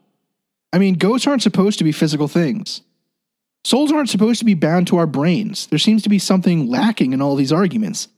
I 0.72 0.78
mean, 0.78 0.94
ghosts 0.94 1.26
aren't 1.26 1.42
supposed 1.42 1.78
to 1.78 1.84
be 1.84 1.92
physical 1.92 2.28
things. 2.28 2.82
Souls 3.64 3.92
aren't 3.92 4.10
supposed 4.10 4.40
to 4.40 4.44
be 4.44 4.54
bound 4.54 4.86
to 4.88 4.96
our 4.96 5.06
brains. 5.06 5.66
There 5.68 5.78
seems 5.78 6.02
to 6.02 6.08
be 6.08 6.18
something 6.18 6.68
lacking 6.68 7.12
in 7.12 7.22
all 7.22 7.36
these 7.36 7.52
arguments. 7.52 8.08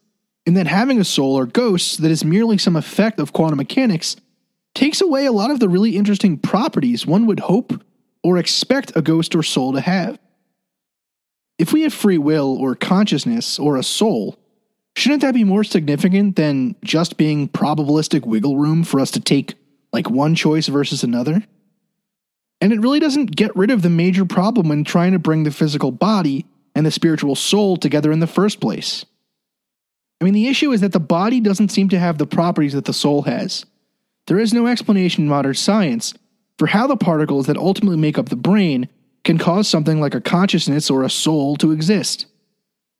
And 0.47 0.57
that 0.57 0.67
having 0.67 1.01
a 1.01 1.05
soul 1.05 1.37
or 1.37 1.47
ghosts 1.47 1.97
that 1.99 2.11
is 2.11 2.25
merely 2.25 2.59
some 2.59 2.77
effect 2.77 3.19
of 3.19 3.33
quantum 3.33 3.57
mechanics 3.57 4.17
takes 4.75 5.01
away 5.01 5.27
a 5.27 5.33
lot 5.33 5.51
of 5.51 5.61
the 5.61 5.69
really 5.69 5.97
interesting 5.97 6.39
properties 6.39 7.07
one 7.07 7.27
would 7.27 7.41
hope 7.41 7.83
or 8.23 8.39
expect 8.39 8.93
a 8.97 9.03
ghost 9.03 9.35
or 9.35 9.43
soul 9.43 9.73
to 9.73 9.81
have. 9.81 10.19
If 11.59 11.73
we 11.73 11.83
have 11.83 11.95
free 11.95 12.19
will 12.19 12.57
or 12.59 12.75
consciousness 12.75 13.59
or 13.59 13.77
a 13.77 13.83
soul, 13.83 14.39
shouldn't 14.97 15.23
that 15.23 15.35
be 15.35 15.45
more 15.45 15.65
significant 15.65 16.37
than 16.37 16.75
just 16.83 17.17
being 17.17 17.49
probabilistic 17.49 18.27
wiggle 18.27 18.57
room 18.57 18.83
for 18.83 19.01
us 19.01 19.13
to 19.13 19.21
take 19.21 19.55
like 19.93 20.11
one 20.11 20.35
choice 20.35 20.67
versus 20.67 21.05
another? 21.05 21.45
And 22.65 22.73
it 22.73 22.81
really 22.81 22.99
doesn't 22.99 23.37
get 23.37 23.55
rid 23.55 23.71
of 23.71 23.83
the 23.83 23.91
major 23.91 24.25
problem 24.25 24.71
when 24.71 24.85
trying 24.85 25.13
to 25.13 25.19
bring 25.19 25.43
the 25.43 25.51
physical 25.51 25.91
body 25.91 26.47
and 26.75 26.87
the 26.87 26.91
spiritual 26.91 27.35
soul 27.35 27.77
together 27.77 28.11
in 28.11 28.21
the 28.21 28.27
first 28.27 28.59
place. 28.59 29.05
I 30.19 30.25
mean, 30.25 30.33
the 30.33 30.49
issue 30.49 30.73
is 30.73 30.81
that 30.81 30.93
the 30.93 30.99
body 30.99 31.41
doesn't 31.41 31.69
seem 31.69 31.91
to 31.91 31.99
have 31.99 32.17
the 32.17 32.27
properties 32.27 32.73
that 32.73 32.87
the 32.87 32.95
soul 32.95 33.21
has. 33.25 33.67
There 34.29 34.39
is 34.39 34.55
no 34.55 34.67
explanation 34.67 35.25
in 35.25 35.29
modern 35.29 35.53
science 35.53 36.15
for 36.59 36.67
how 36.69 36.87
the 36.87 36.97
particles 36.97 37.49
that 37.49 37.59
ultimately 37.59 37.99
make 37.99 38.17
up 38.17 38.31
the 38.31 38.35
brain 38.35 38.89
can 39.25 39.37
cause 39.37 39.69
something 39.69 40.01
like 40.01 40.15
a 40.15 40.21
consciousness 40.23 40.89
or 40.89 41.03
a 41.03 41.11
soul 41.11 41.57
to 41.57 41.71
exist. 41.71 42.25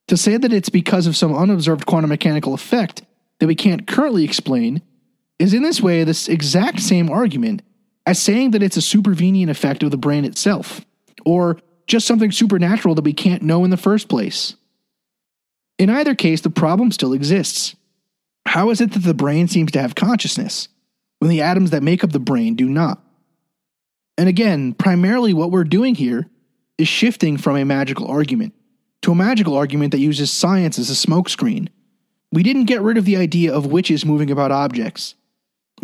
To 0.09 0.19
say 0.19 0.37
that 0.37 0.53
it's 0.53 0.69
because 0.69 1.07
of 1.07 1.17
some 1.17 1.35
unobserved 1.35 1.87
quantum 1.87 2.11
mechanical 2.11 2.53
effect 2.53 3.03
that 3.39 3.47
we 3.47 3.55
can't 3.55 3.87
currently 3.87 4.25
explain 4.25 4.83
is 5.39 5.55
in 5.55 5.63
this 5.63 5.81
way 5.81 6.05
this 6.05 6.29
exact 6.29 6.81
same 6.81 7.09
argument 7.09 7.63
as 8.07 8.19
saying 8.19 8.51
that 8.53 8.63
it's 8.63 8.77
a 8.77 8.81
supervenient 8.81 9.51
effect 9.51 9.83
of 9.83 9.91
the 9.91 9.97
brain 9.97 10.25
itself, 10.25 10.85
or 11.25 11.59
just 11.87 12.07
something 12.07 12.33
supernatural 12.33 12.95
that 12.95 13.05
we 13.05 13.13
can't 13.13 13.43
know 13.43 13.65
in 13.65 13.71
the 13.71 13.77
first 13.77 14.09
place. 14.09 14.57
In 15.79 15.91
either 15.91 16.15
case, 16.15 16.41
the 16.41 16.51
problem 16.51 16.93
still 16.93 17.13
exists. 17.13 17.75
How 18.47 18.71
is 18.71 18.81
it 18.81 18.93
that 18.93 19.03
the 19.03 19.15
brain 19.15 19.49
seems 19.49 19.73
to 19.73 19.81
have 19.81 19.95
consciousness 19.95 20.69
when 21.19 21.31
the 21.31 21.43
atoms 21.43 21.71
that 21.71 21.83
make 21.83 22.05
up 22.05 22.13
the 22.13 22.21
brain 22.21 22.55
do 22.55 22.69
not? 22.69 23.01
And 24.17 24.29
again, 24.29 24.75
primarily 24.75 25.35
what 25.35 25.51
we're 25.51 25.65
doing 25.65 25.95
here 25.95 26.29
is 26.79 26.89
shifting 26.89 27.37
from 27.37 27.57
a 27.57 27.65
magical 27.65 28.07
argument 28.07 28.55
to 29.03 29.13
a 29.13 29.15
magical 29.15 29.57
argument 29.57 29.91
that 29.93 29.99
uses 29.99 30.31
science 30.31 30.79
as 30.79 30.91
a 30.91 31.07
smokescreen. 31.07 31.69
We 32.33 32.43
didn't 32.43 32.65
get 32.65 32.81
rid 32.81 32.97
of 32.97 33.05
the 33.05 33.17
idea 33.17 33.53
of 33.53 33.67
witches 33.67 34.05
moving 34.05 34.31
about 34.31 34.51
objects. 34.51 35.15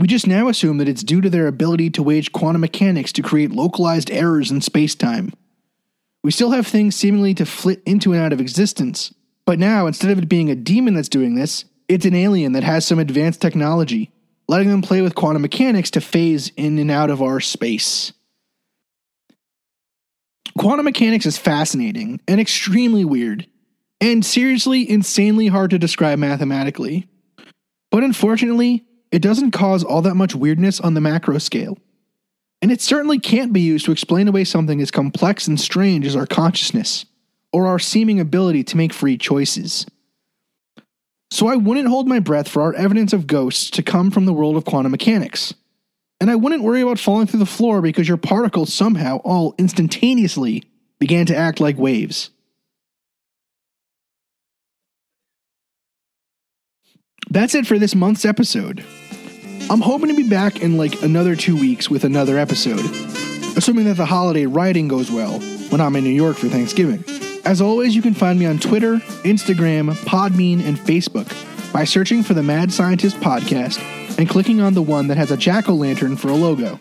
We 0.01 0.07
just 0.07 0.27
now 0.27 0.49
assume 0.49 0.79
that 0.79 0.89
it's 0.89 1.05
due 1.05 1.21
to 1.21 1.29
their 1.29 1.47
ability 1.47 1.91
to 1.91 2.03
wage 2.03 2.33
quantum 2.33 2.63
mechanics 2.63 3.13
to 3.13 3.23
create 3.23 3.51
localized 3.51 4.11
errors 4.11 4.51
in 4.51 4.61
spacetime. 4.61 5.35
We 6.25 6.31
still 6.31 6.53
have 6.53 6.67
things 6.67 6.97
seemingly 6.97 7.35
to 7.35 7.45
flit 7.45 7.83
into 7.85 8.15
and 8.15 8.23
out 8.23 8.33
of 8.33 8.41
existence, 8.41 9.13
but 9.45 9.59
now 9.59 9.87
instead 9.87 10.11
of 10.11 10.19
it 10.19 10.27
being 10.27 10.49
a 10.49 10.55
demon 10.55 10.95
that's 10.95 11.11
doing 11.11 11.35
this, 11.35 11.67
it's 11.87 12.07
an 12.07 12.15
alien 12.15 12.53
that 12.53 12.63
has 12.63 12.87
some 12.87 12.99
advanced 12.99 13.43
technology, 13.43 14.11
letting 14.49 14.71
them 14.71 14.81
play 14.81 15.03
with 15.03 15.15
quantum 15.15 15.43
mechanics 15.43 15.91
to 15.91 16.01
phase 16.01 16.51
in 16.57 16.79
and 16.79 16.91
out 16.91 17.11
of 17.11 17.21
our 17.21 17.39
space. 17.39 18.15
Quantum 20.57 20.85
mechanics 20.85 21.27
is 21.27 21.37
fascinating 21.37 22.23
and 22.27 22.41
extremely 22.41 23.05
weird, 23.05 23.47
and 24.01 24.25
seriously, 24.25 24.89
insanely 24.89 25.49
hard 25.49 25.69
to 25.73 25.79
describe 25.79 26.19
mathematically. 26.19 27.07
But 27.91 28.03
unfortunately, 28.03 28.87
it 29.13 29.21
doesn't 29.23 29.51
cause 29.51 29.83
all 29.83 30.03
that 30.03 30.15
much 30.15 30.35
weirdness 30.35 30.81
on 30.81 30.95
the 30.95 31.01
macro 31.01 31.39
scale. 31.39 31.79
And 32.63 32.71
it 32.71 32.81
certainly 32.81 33.19
can't 33.19 33.53
be 33.53 33.61
used 33.61 33.87
to 33.87 33.93
explain 33.93 34.29
away 34.29 34.45
something 34.45 34.81
as 34.81 34.91
complex 34.91 35.49
and 35.49 35.59
strange 35.59 36.07
as 36.07 36.15
our 36.15 36.27
consciousness, 36.27 37.07
or 37.53 37.67
our 37.67 37.79
seeming 37.79 38.21
ability 38.21 38.65
to 38.65 38.77
make 38.77 38.93
free 38.93 39.17
choices. 39.17 39.87
So 41.31 41.47
I 41.47 41.57
wouldn't 41.57 41.89
hold 41.89 42.09
my 42.09 42.19
breath 42.19 42.49
for 42.49 42.63
our 42.63 42.75
evidence 42.75 43.13
of 43.13 43.27
ghosts 43.27 43.71
to 43.71 43.83
come 43.83 44.11
from 44.11 44.27
the 44.27 44.33
world 44.33 44.57
of 44.57 44.65
quantum 44.65 44.93
mechanics. 44.93 45.55
And 46.21 46.31
I 46.31 46.37
wouldn't 46.37 46.63
worry 46.63 46.83
about 46.83 46.99
falling 46.99 47.27
through 47.27 47.39
the 47.39 47.47
floor 47.47 47.81
because 47.81 48.07
your 48.07 48.17
particles 48.19 48.75
somehow 48.75 49.19
all 49.19 49.55
instantaneously 49.57 50.65
began 50.99 51.27
to 51.27 51.37
act 51.37 51.61
like 51.61 51.79
waves. 51.79 52.31
That's 57.33 57.55
it 57.55 57.65
for 57.65 57.79
this 57.79 57.95
month's 57.95 58.25
episode. 58.25 58.85
I'm 59.71 59.81
hoping 59.81 60.09
to 60.09 60.17
be 60.17 60.29
back 60.29 60.63
in 60.63 60.77
like 60.77 61.01
another 61.03 61.37
two 61.37 61.57
weeks 61.57 61.89
with 61.89 62.03
another 62.03 62.37
episode, 62.37 62.81
assuming 63.57 63.85
that 63.85 63.97
the 63.97 64.05
holiday 64.05 64.47
writing 64.47 64.89
goes 64.89 65.13
well 65.13 65.39
when 65.69 65.81
I'm 65.81 65.95
in 65.95 66.03
New 66.03 66.11
York 66.11 66.37
for 66.37 66.49
Thanksgiving. 66.49 67.05
As 67.45 67.61
always, 67.61 67.95
you 67.95 68.03
can 68.03 68.15
find 68.15 68.37
me 68.37 68.47
on 68.47 68.59
Twitter, 68.59 68.97
Instagram, 69.23 69.93
Podbean, 70.05 70.65
and 70.65 70.77
Facebook 70.77 71.33
by 71.73 71.85
searching 71.85 72.25
for 72.25 72.35
the 72.35 72.43
Mad 72.43 72.73
Scientist 72.73 73.17
Podcast 73.19 73.79
and 74.19 74.29
clicking 74.29 74.61
on 74.61 74.75
the 74.75 74.83
one 74.83 75.07
that 75.07 75.17
has 75.17 75.31
a 75.31 75.37
jack 75.37 75.69
o' 75.69 75.75
lantern 75.75 76.17
for 76.17 76.29
a 76.31 76.35
logo. 76.35 76.81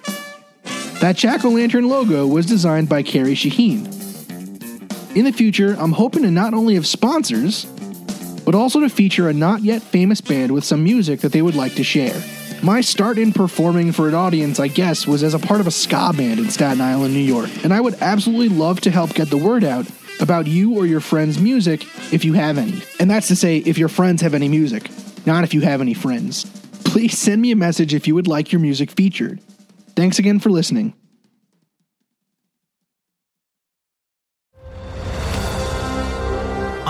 That 1.00 1.16
jack 1.16 1.46
o' 1.46 1.50
lantern 1.50 1.88
logo 1.88 2.26
was 2.26 2.48
designed 2.48 2.90
by 2.90 3.04
Carrie 3.04 3.36
Shaheen. 3.36 3.86
In 5.16 5.26
the 5.26 5.32
future, 5.32 5.76
I'm 5.78 5.92
hoping 5.92 6.24
to 6.24 6.32
not 6.32 6.56
only 6.56 6.74
have 6.74 6.88
sponsors, 6.88 7.68
but 8.50 8.58
also 8.58 8.80
to 8.80 8.90
feature 8.90 9.30
a 9.30 9.34
not 9.34 9.62
yet 9.62 9.80
famous 9.80 10.22
band 10.22 10.52
with 10.52 10.64
some 10.64 10.84
music 10.84 11.20
that 11.20 11.32
they 11.32 11.44
would 11.44 11.54
like 11.54 11.76
to 11.76 11.84
share. 11.84 12.20
My 12.64 12.82
start 12.82 13.20
in 13.20 13.32
performing 13.32 13.92
for 13.92 14.08
an 14.08 14.16
audience, 14.16 14.60
I 14.60 14.70
guess, 14.70 15.06
was 15.06 15.22
as 15.22 15.36
a 15.36 15.40
part 15.40 15.62
of 15.62 15.68
a 15.68 15.72
ska 15.72 16.14
band 16.18 16.40
in 16.40 16.50
Staten 16.50 16.82
Island, 16.82 17.14
New 17.14 17.20
York, 17.20 17.52
and 17.64 17.72
I 17.72 17.80
would 17.80 17.94
absolutely 18.02 18.50
love 18.50 18.82
to 18.82 18.90
help 18.90 19.14
get 19.14 19.30
the 19.30 19.38
word 19.38 19.64
out 19.64 19.86
about 20.20 20.48
you 20.48 20.76
or 20.76 20.88
your 20.88 21.00
friends' 21.00 21.38
music 21.38 21.84
if 22.12 22.26
you 22.26 22.34
have 22.34 22.58
any. 22.58 22.82
And 23.00 23.08
that's 23.08 23.28
to 23.28 23.36
say, 23.36 23.58
if 23.58 23.78
your 23.78 23.88
friends 23.88 24.24
have 24.24 24.34
any 24.34 24.50
music, 24.50 24.90
not 25.28 25.44
if 25.44 25.54
you 25.54 25.62
have 25.62 25.80
any 25.80 25.94
friends. 25.94 26.46
Please 26.86 27.20
send 27.20 27.44
me 27.44 27.52
a 27.52 27.56
message 27.56 27.94
if 27.94 28.08
you 28.08 28.16
would 28.16 28.28
like 28.28 28.52
your 28.52 28.62
music 28.62 28.90
featured. 28.90 29.40
Thanks 29.96 30.18
again 30.18 30.40
for 30.40 30.50
listening. 30.50 30.96